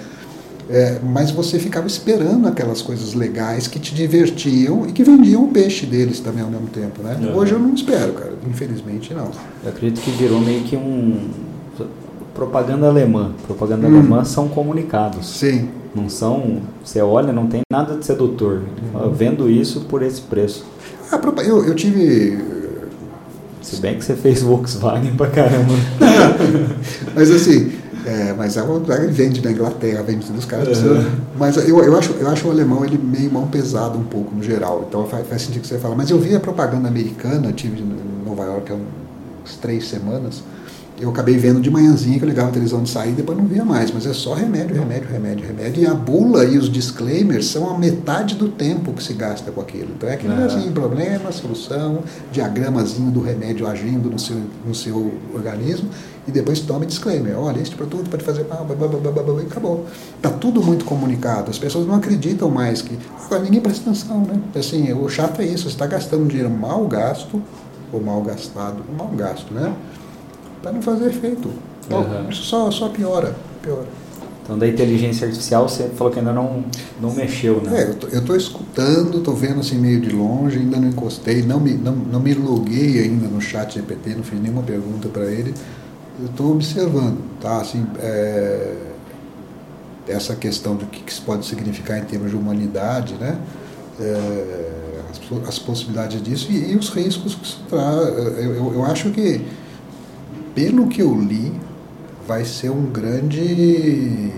[0.70, 5.48] É, mas você ficava esperando aquelas coisas legais que te divertiam e que vendiam o
[5.50, 7.18] peixe deles também ao mesmo tempo, né?
[7.20, 7.36] Uhum.
[7.36, 8.34] Hoje eu não espero, cara.
[8.50, 9.32] Infelizmente, não.
[9.64, 11.30] Eu acredito que virou meio que um
[12.34, 13.34] propaganda alemã.
[13.46, 13.98] Propaganda hum.
[13.98, 15.28] alemã são comunicados.
[15.38, 15.70] Sim.
[15.94, 16.62] Não são.
[16.84, 18.62] Você olha, não tem nada de sedutor.
[18.94, 19.12] Uhum.
[19.12, 20.66] Vendo isso por esse preço.
[21.12, 22.40] Ah, eu, eu tive.
[23.62, 25.74] Se bem que você fez Volkswagen pra caramba.
[27.14, 27.72] mas assim,
[28.06, 30.82] é, mas a Volkswagen vende na Inglaterra, vende dos caras.
[30.82, 31.06] Uhum.
[31.38, 34.42] Mas eu, eu, acho, eu acho o alemão ele meio mão pesado um pouco no
[34.42, 34.86] geral.
[34.88, 35.96] Então faz, faz sentido que você fala.
[35.96, 37.96] Mas eu vi a propaganda americana, tive em
[38.26, 40.42] Nova York há uns três semanas
[41.02, 43.46] eu acabei vendo de manhãzinha que eu ligava a televisão de sair e depois não
[43.46, 45.84] via mais, mas é só remédio, remédio, remédio, remédio.
[45.84, 49.60] E a bula e os disclaimers são a metade do tempo que se gasta com
[49.60, 49.90] aquilo.
[49.98, 50.46] Então é aquele uhum.
[50.46, 55.90] assim, problema, solução, diagramazinho do remédio agindo no seu, no seu organismo
[56.28, 57.38] e depois tome disclaimer.
[57.38, 59.88] Olha, este produto pode fazer blá, blá, blá, blá, blá, blá, e acabou.
[60.16, 61.50] Está tudo muito comunicado.
[61.50, 62.96] As pessoas não acreditam mais que.
[63.26, 64.40] Agora ninguém presta atenção, né?
[64.56, 67.42] Assim, o chato é isso, você está gastando dinheiro mal gasto,
[67.92, 69.74] ou mal gastado, mal gasto, né?
[70.62, 71.50] Para não fazer efeito.
[71.90, 72.30] Uhum.
[72.30, 73.88] Isso só, só piora, piora.
[74.44, 76.64] Então, da inteligência artificial, você falou que ainda não,
[77.00, 77.84] não mexeu, né?
[77.84, 81.74] É, eu estou escutando, estou vendo assim meio de longe, ainda não encostei, não me,
[81.74, 85.54] não, não me loguei ainda no chat GPT, não fiz nenhuma pergunta para ele.
[86.20, 87.62] Eu estou observando, tá?
[87.62, 88.76] Assim, é,
[90.08, 93.38] essa questão do que, que isso pode significar em termos de humanidade, né?
[94.00, 94.72] É,
[95.12, 98.08] as, as, possibilidades disso e, e, os riscos que isso traz.
[98.08, 99.46] Eu, eu, eu acho que
[100.54, 101.52] pelo que eu li,
[102.28, 104.32] vai ser um grande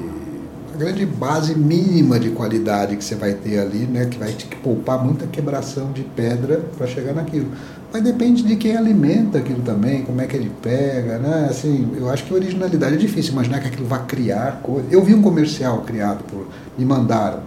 [0.70, 4.48] uma grande base mínima de qualidade que você vai ter ali, né, que vai te
[4.48, 7.48] poupar muita quebração de pedra para chegar naquilo.
[7.94, 11.48] Mas depende de quem alimenta aquilo também, como é que ele pega, né?
[11.48, 14.88] Assim, eu acho que a originalidade é difícil imaginar que aquilo vai criar coisa.
[14.90, 17.42] Eu vi um comercial criado por me mandaram.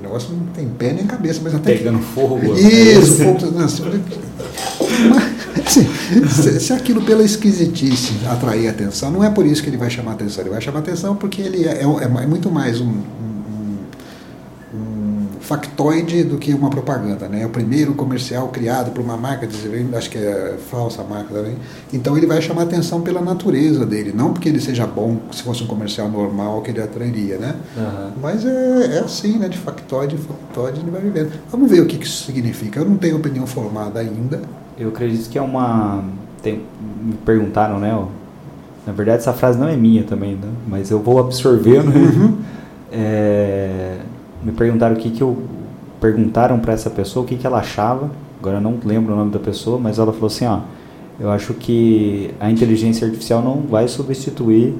[0.00, 2.06] O negócio não tem pé nem cabeça, mas até pegando que...
[2.06, 2.40] fogo.
[2.54, 3.52] Isso, fogo.
[3.52, 3.84] Não, assim,
[5.66, 5.84] se,
[6.28, 10.12] se, se, aquilo pela esquisitice atrair atenção, não é por isso que ele vai chamar
[10.12, 10.42] atenção.
[10.42, 13.76] Ele vai chamar atenção porque ele é, é, é muito mais um, um,
[14.74, 17.28] um, factoide do que uma propaganda.
[17.28, 17.42] Né?
[17.42, 19.48] É o primeiro comercial criado por uma marca,
[19.96, 21.56] acho que é falsa marca também.
[21.92, 25.62] Então ele vai chamar atenção pela natureza dele, não porque ele seja bom, se fosse
[25.62, 27.38] um comercial normal que ele atrairia.
[27.38, 27.54] Né?
[27.76, 28.10] Uhum.
[28.20, 29.48] Mas é, é assim, né?
[29.48, 31.32] de factoide em factoide ele vai vivendo.
[31.50, 32.80] Vamos ver o que, que isso significa.
[32.80, 34.42] Eu não tenho opinião formada ainda
[34.78, 36.02] eu acredito que é uma.
[36.42, 36.60] Tem,
[37.02, 37.92] me perguntaram, né?
[38.86, 40.48] Na verdade, essa frase não é minha também, né?
[40.68, 41.88] mas eu vou absorvendo.
[41.94, 42.38] Uhum.
[42.96, 43.96] É,
[44.40, 45.36] me perguntaram o que, que eu.
[46.00, 48.08] Perguntaram para essa pessoa o que, que ela achava.
[48.38, 50.60] Agora eu não lembro o nome da pessoa, mas ela falou assim: ó,
[51.18, 54.76] eu acho que a inteligência artificial não vai substituir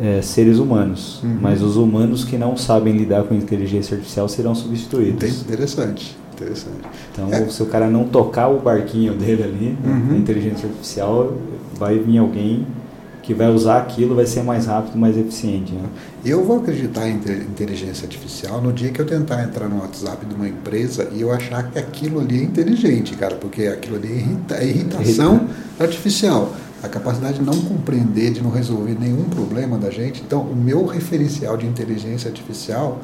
[0.00, 1.38] é, seres humanos, uhum.
[1.40, 5.42] mas os humanos que não sabem lidar com a inteligência artificial serão substituídos.
[5.42, 6.17] Interessante.
[6.38, 6.88] Interessante.
[7.12, 7.48] Então, é.
[7.48, 10.12] se o cara não tocar o barquinho dele ali, uhum.
[10.12, 11.34] na inteligência artificial,
[11.76, 12.66] vai vir alguém
[13.28, 15.74] que vai usar aquilo, vai ser mais rápido, mais eficiente.
[15.74, 15.84] Né?
[16.24, 20.34] Eu vou acreditar em inteligência artificial no dia que eu tentar entrar no WhatsApp de
[20.34, 24.16] uma empresa e eu achar que aquilo ali é inteligente, cara, porque aquilo ali é,
[24.16, 25.46] irrita é irritação
[25.78, 26.54] artificial.
[26.82, 30.22] A capacidade de não compreender, de não resolver nenhum problema da gente.
[30.26, 32.98] Então, o meu referencial de inteligência artificial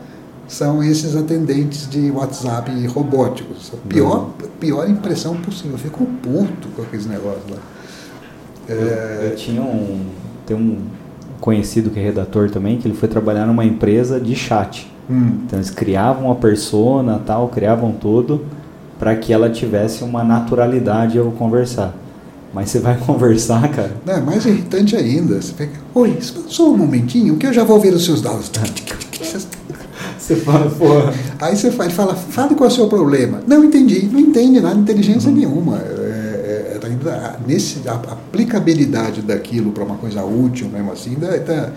[0.47, 3.73] são esses atendentes de WhatsApp robóticos.
[3.73, 4.49] A pior, uhum.
[4.61, 5.73] pior impressão possível.
[5.73, 7.57] Eu fico puto com aqueles negócios lá.
[8.69, 9.31] Eu, é...
[9.31, 10.01] eu tinha um.
[10.47, 10.79] Tem um
[11.41, 14.91] conhecido que é redator também, que ele foi trabalhar numa empresa de chat.
[15.11, 15.41] Hum.
[15.47, 18.45] Então eles criavam a persona tal, criavam tudo.
[18.99, 21.95] para que ela tivesse uma naturalidade ao conversar.
[22.53, 23.93] Mas você vai conversar, cara.
[24.07, 25.41] Não, é mais irritante ainda.
[25.41, 28.51] Você pega, oi, só um momentinho que eu já vou ver os seus dados.
[30.25, 31.13] Você fala, porra.
[31.39, 33.43] Aí você fala, fala, fale qual é o seu problema.
[33.47, 35.37] Não entendi, não entende nada, inteligência uhum.
[35.37, 35.77] nenhuma.
[35.77, 41.73] É, é, é, nesse, a aplicabilidade daquilo para uma coisa útil mesmo assim, ainda tá,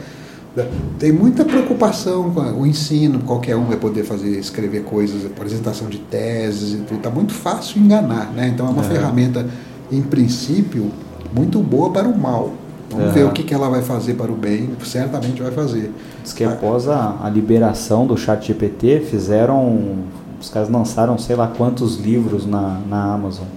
[0.98, 5.98] tem muita preocupação com o ensino, qualquer um vai poder fazer, escrever coisas, apresentação de
[5.98, 6.98] teses e tudo.
[6.98, 8.48] Está muito fácil enganar, né?
[8.54, 8.88] Então é uma é.
[8.88, 9.46] ferramenta,
[9.92, 10.90] em princípio,
[11.36, 12.54] muito boa para o mal.
[12.90, 15.92] Vamos ver o que, que ela vai fazer para o bem, certamente vai fazer.
[16.24, 20.06] Diz que após a, a liberação do chat GPT, fizeram.
[20.40, 23.48] Os caras lançaram sei lá quantos livros na, na Amazon.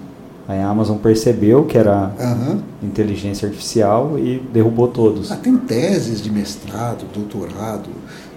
[0.48, 2.61] Aí a Amazon percebeu que era uhum.
[2.82, 5.31] inteligência artificial e derrubou todos.
[5.31, 7.89] Ah, tem teses de mestrado, doutorado.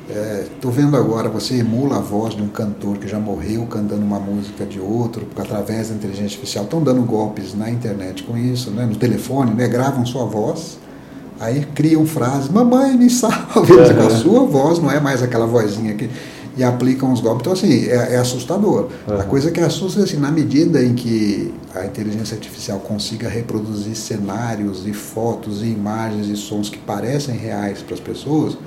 [0.07, 4.05] Estou é, vendo agora, você emula a voz de um cantor que já morreu cantando
[4.05, 6.65] uma música de outro, através da inteligência artificial.
[6.65, 8.85] Estão dando golpes na internet com isso, né?
[8.85, 9.67] no telefone, né?
[9.67, 10.77] gravam sua voz,
[11.43, 13.83] aí criam frases, mamãe me salve, uhum.
[14.07, 16.09] a sua voz não é mais aquela vozinha que
[16.55, 17.41] e aplicam os golpes.
[17.41, 18.89] Então, assim, é, é assustador.
[19.07, 19.19] Uhum.
[19.19, 23.95] A coisa que assusta é assim, na medida em que a inteligência artificial consiga reproduzir
[23.95, 28.57] cenários e fotos e imagens e sons que parecem reais para as pessoas,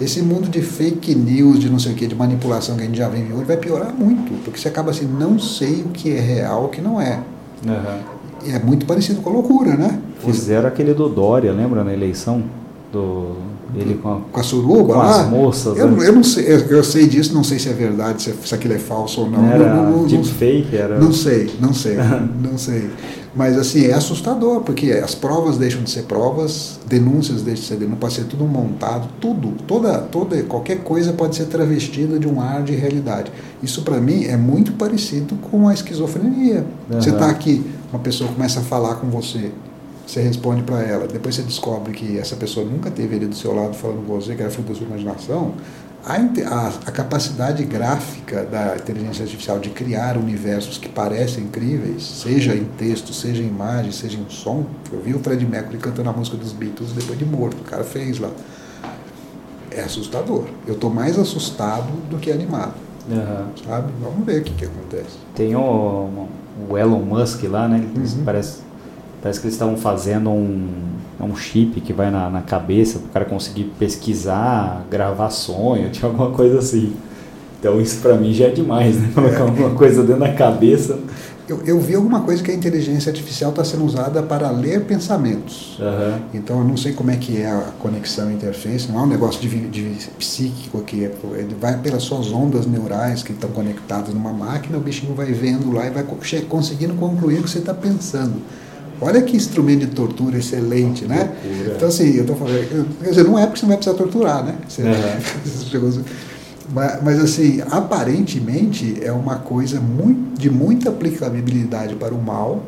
[0.00, 2.96] esse mundo de fake news, de não sei o que, de manipulação que a gente
[2.96, 6.20] já vem hoje, vai piorar muito, porque você acaba assim, não sei o que é
[6.20, 7.22] real, o que não é.
[7.66, 8.19] Uhum.
[8.46, 10.00] É muito parecido com a loucura, né?
[10.20, 12.42] Fizeram aquele do Dória, lembra, na eleição?
[12.92, 13.36] Do
[13.74, 15.20] ele com a, com a suruba com lá?
[15.20, 15.78] as moças.
[15.78, 16.08] Eu, né?
[16.08, 18.74] eu não sei, eu, eu, sei disso, não sei se é verdade, se, se aquilo
[18.74, 19.46] é falso ou não.
[19.46, 20.98] Era não, não, fake, era.
[20.98, 21.96] Não sei, não sei,
[22.42, 22.90] não sei.
[23.34, 27.74] Mas assim, é assustador, porque as provas deixam de ser provas, denúncias deixam de ser
[27.76, 32.40] denúncias, pode ser tudo montado, tudo, toda, toda, qualquer coisa pode ser travestida de um
[32.40, 33.30] ar de realidade.
[33.62, 36.66] Isso para mim é muito parecido com a esquizofrenia.
[36.90, 37.00] Uhum.
[37.00, 39.52] Você está aqui, uma pessoa começa a falar com você,
[40.04, 43.54] você responde para ela, depois você descobre que essa pessoa nunca teve ali do seu
[43.54, 45.54] lado falando com você, que era fruto da sua imaginação,
[46.04, 52.54] a, a, a, capacidade gráfica da inteligência artificial de criar universos que parecem incríveis, seja
[52.54, 54.66] em texto, seja em imagem, seja em som.
[54.92, 57.84] Eu vi o Fred Mercury cantando a música dos Beatles depois de morto, o cara
[57.84, 58.30] fez lá.
[59.70, 60.46] É assustador.
[60.66, 62.74] Eu estou mais assustado do que animado.
[63.08, 63.46] Uhum.
[63.66, 63.92] Sabe?
[64.00, 65.18] Vamos ver o que, que acontece.
[65.34, 66.28] Tem o,
[66.68, 67.84] o Elon Musk lá, né?
[67.96, 68.24] Uhum.
[68.24, 68.70] Parece
[69.22, 70.68] Parece que eles estavam fazendo um,
[71.24, 76.10] um chip que vai na, na cabeça para o cara conseguir pesquisar, gravar sonho, tinha
[76.10, 76.94] alguma coisa assim.
[77.58, 79.10] Então isso para mim já é demais, né?
[79.14, 80.98] Colocar alguma coisa dentro da cabeça.
[81.50, 85.76] Eu, eu vi alguma coisa que a inteligência artificial está sendo usada para ler pensamentos.
[85.80, 86.20] Uhum.
[86.32, 89.40] Então eu não sei como é que é a conexão interface, não é um negócio
[89.40, 94.32] de, de psíquico que é, ele vai pelas suas ondas neurais que estão conectadas numa
[94.32, 96.06] máquina, o bichinho vai vendo lá e vai
[96.48, 98.40] conseguindo concluir o que você está pensando.
[99.00, 101.32] Olha que instrumento de tortura excelente, né?
[101.74, 102.98] Então, assim, eu estou falando.
[103.02, 104.56] Quer dizer, não é porque você não vai precisar torturar, né?
[104.68, 106.04] Você, uhum.
[106.74, 112.64] mas, mas, assim, aparentemente é uma coisa muito, de muita aplicabilidade para o mal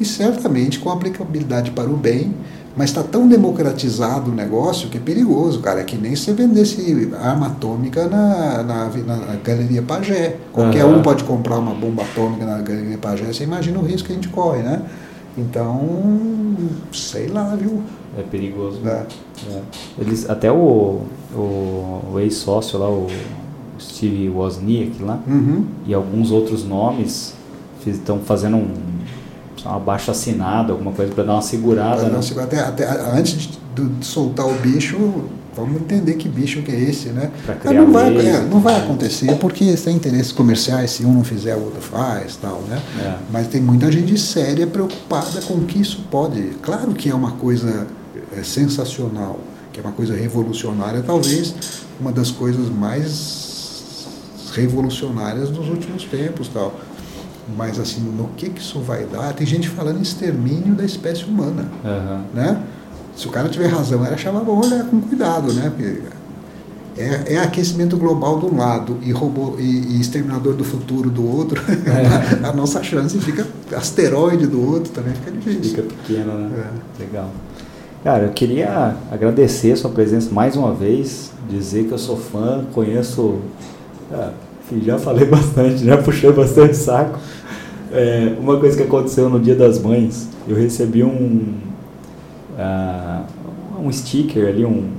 [0.00, 2.32] e certamente com aplicabilidade para o bem,
[2.76, 5.80] mas está tão democratizado o negócio que é perigoso, cara.
[5.80, 10.36] É que nem se vendesse arma atômica na, na, na Galeria Pagé.
[10.52, 10.98] Qualquer uhum.
[10.98, 14.14] um pode comprar uma bomba atômica na Galeria Pagé, você imagina o risco que a
[14.14, 14.82] gente corre, né?
[15.36, 16.56] Então,
[16.92, 17.82] sei lá, viu?
[18.18, 18.80] É perigoso.
[18.86, 19.06] É.
[19.50, 19.62] É.
[19.98, 21.02] Eles, até o,
[21.34, 23.06] o, o ex-sócio lá, o
[23.78, 25.66] Steve Wozniak lá, uhum.
[25.86, 27.34] e alguns outros nomes
[27.86, 28.74] estão fazendo um,
[29.64, 32.04] uma baixa assinada, alguma coisa para dar uma segurada.
[32.04, 32.20] Né?
[32.42, 34.96] Até, até, antes de, de soltar o bicho,
[35.56, 37.30] Vamos entender que bicho que é esse, né?
[37.72, 41.64] não vai, é, não vai acontecer porque tem interesses comerciais, se um não fizer, o
[41.64, 42.82] outro faz, tal, né?
[43.00, 43.14] É.
[43.32, 46.42] Mas tem muita gente séria preocupada com o que isso pode.
[46.60, 47.86] Claro que é uma coisa
[48.36, 49.40] é, sensacional,
[49.72, 51.54] que é uma coisa revolucionária, talvez
[51.98, 54.06] uma das coisas mais
[54.52, 56.78] revolucionárias dos últimos tempos, tal.
[57.56, 59.32] Mas assim, no que que isso vai dar?
[59.32, 62.22] Tem gente falando em extermínio da espécie humana, uhum.
[62.34, 62.62] né?
[63.16, 65.72] Se o cara tiver razão, era chamar bom olhar com cuidado, né?
[65.74, 66.02] Porque
[66.98, 71.26] é, é aquecimento global de um lado e, robô, e, e exterminador do futuro do
[71.26, 71.62] outro.
[71.86, 72.46] É.
[72.46, 75.76] a nossa chance fica asteroide do outro também fica difícil.
[75.76, 76.64] Fica pequena, né?
[76.98, 77.02] É.
[77.02, 77.30] Legal.
[78.02, 82.64] Cara, eu queria agradecer a sua presença mais uma vez, dizer que eu sou fã,
[82.72, 83.38] conheço.
[84.12, 84.32] Ah,
[84.82, 87.18] já falei bastante, já puxei bastante saco.
[87.92, 91.54] É, uma coisa que aconteceu no Dia das Mães, eu recebi um,
[92.56, 93.24] uh,
[93.80, 94.90] um sticker ali, um, um,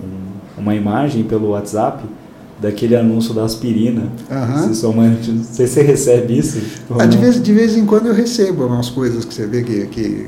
[0.58, 2.04] uma imagem pelo WhatsApp
[2.60, 4.04] daquele anúncio da aspirina.
[4.94, 6.60] Mãe, não sei se você recebe isso.
[6.98, 9.86] Ah, de, vez, de vez em quando eu recebo umas coisas que você vê que,
[9.88, 10.28] que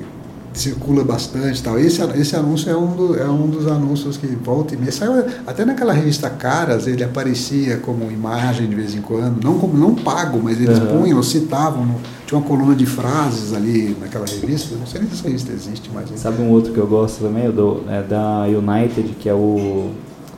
[0.53, 1.79] circula bastante tal.
[1.79, 4.91] Esse, esse anúncio é um, do- é um dos anúncios que volta e meia.
[4.91, 9.77] Saiu, até naquela revista Caras ele aparecia como imagem de vez em quando, não como
[9.77, 10.99] não pago, mas eles Aham.
[11.01, 11.85] punham, citavam.
[11.85, 11.95] no-
[12.25, 14.75] tinha uma coluna de frases ali naquela revista.
[14.75, 16.09] Não sei nem se essa revista existe, mas.
[16.19, 17.47] Sabe um outro que eu gosto também?
[17.47, 19.89] O do, é da United, que é o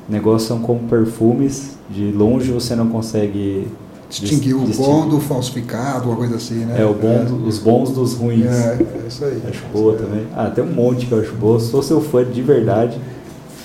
[0.07, 1.71] negócio são como perfumes.
[1.89, 3.67] De longe você não consegue
[4.11, 6.81] Distinguir o bom do falsificado, uma coisa assim, né?
[6.81, 8.45] É o bom, do- os bons dos ruins.
[8.45, 9.41] É, é isso aí.
[9.49, 10.25] Acho boa também.
[10.35, 11.59] Ah, tem um monte que eu acho boa.
[11.59, 12.97] Sou seu fã de verdade.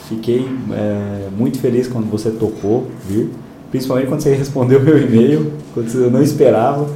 [0.08, 3.28] Fiquei é, muito feliz quando você topou vir.
[3.72, 6.88] Principalmente quando você respondeu meu e-mail, quando eu não esperava.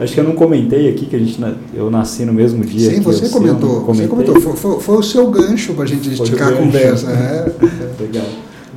[0.00, 1.40] Acho que eu não comentei aqui que a gente
[1.72, 2.90] eu nasci no mesmo dia.
[2.90, 3.80] Sim, você comentou.
[3.84, 4.40] Você comentou.
[4.40, 7.08] Foi, foi- foi o seu gancho para a gente esticar a conversa.
[7.10, 7.52] É.
[8.02, 8.26] Legal.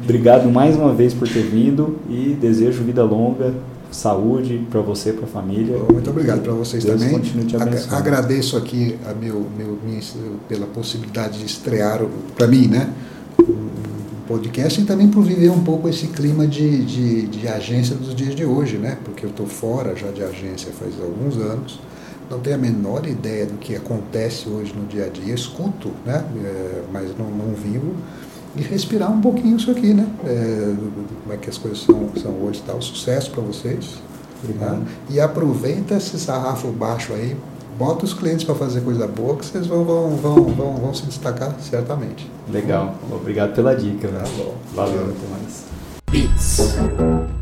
[0.03, 3.53] Obrigado mais uma vez por ter vindo e desejo vida longa,
[3.91, 5.77] saúde para você, para a família.
[5.91, 7.13] Muito obrigado para vocês Deus também.
[7.17, 7.95] continue te abençoando.
[7.95, 10.01] Agradeço aqui a meu, meu, minha-
[10.47, 12.01] pela possibilidade de estrear
[12.35, 12.93] para mim, né?
[13.39, 18.13] Um podcast e também por viver um pouco esse clima de, de, de agência dos
[18.13, 18.97] dias de hoje, né?
[19.03, 21.79] Porque eu estou fora já de agência faz alguns anos,
[22.29, 26.23] não tenho a menor ideia do que acontece hoje no dia a dia, escuto, né?
[26.43, 27.93] É, mas não, não vivo
[28.55, 30.07] e respirar um pouquinho isso aqui, né?
[30.25, 30.75] É,
[31.23, 32.73] como é que as coisas são, são hoje, tá?
[32.73, 33.99] Um sucesso para vocês.
[34.57, 34.79] Tá?
[35.09, 37.35] E aproveita esse sarrafo baixo aí,
[37.77, 41.05] bota os clientes para fazer coisa boa que vocês vão, vão, vão, vão, vão se
[41.05, 42.29] destacar certamente.
[42.49, 42.95] Legal.
[43.11, 44.07] Obrigado pela dica.
[44.07, 44.37] Tá velho.
[44.37, 44.55] bom.
[44.73, 45.65] Valeu, até mais.
[46.09, 47.38] Beats.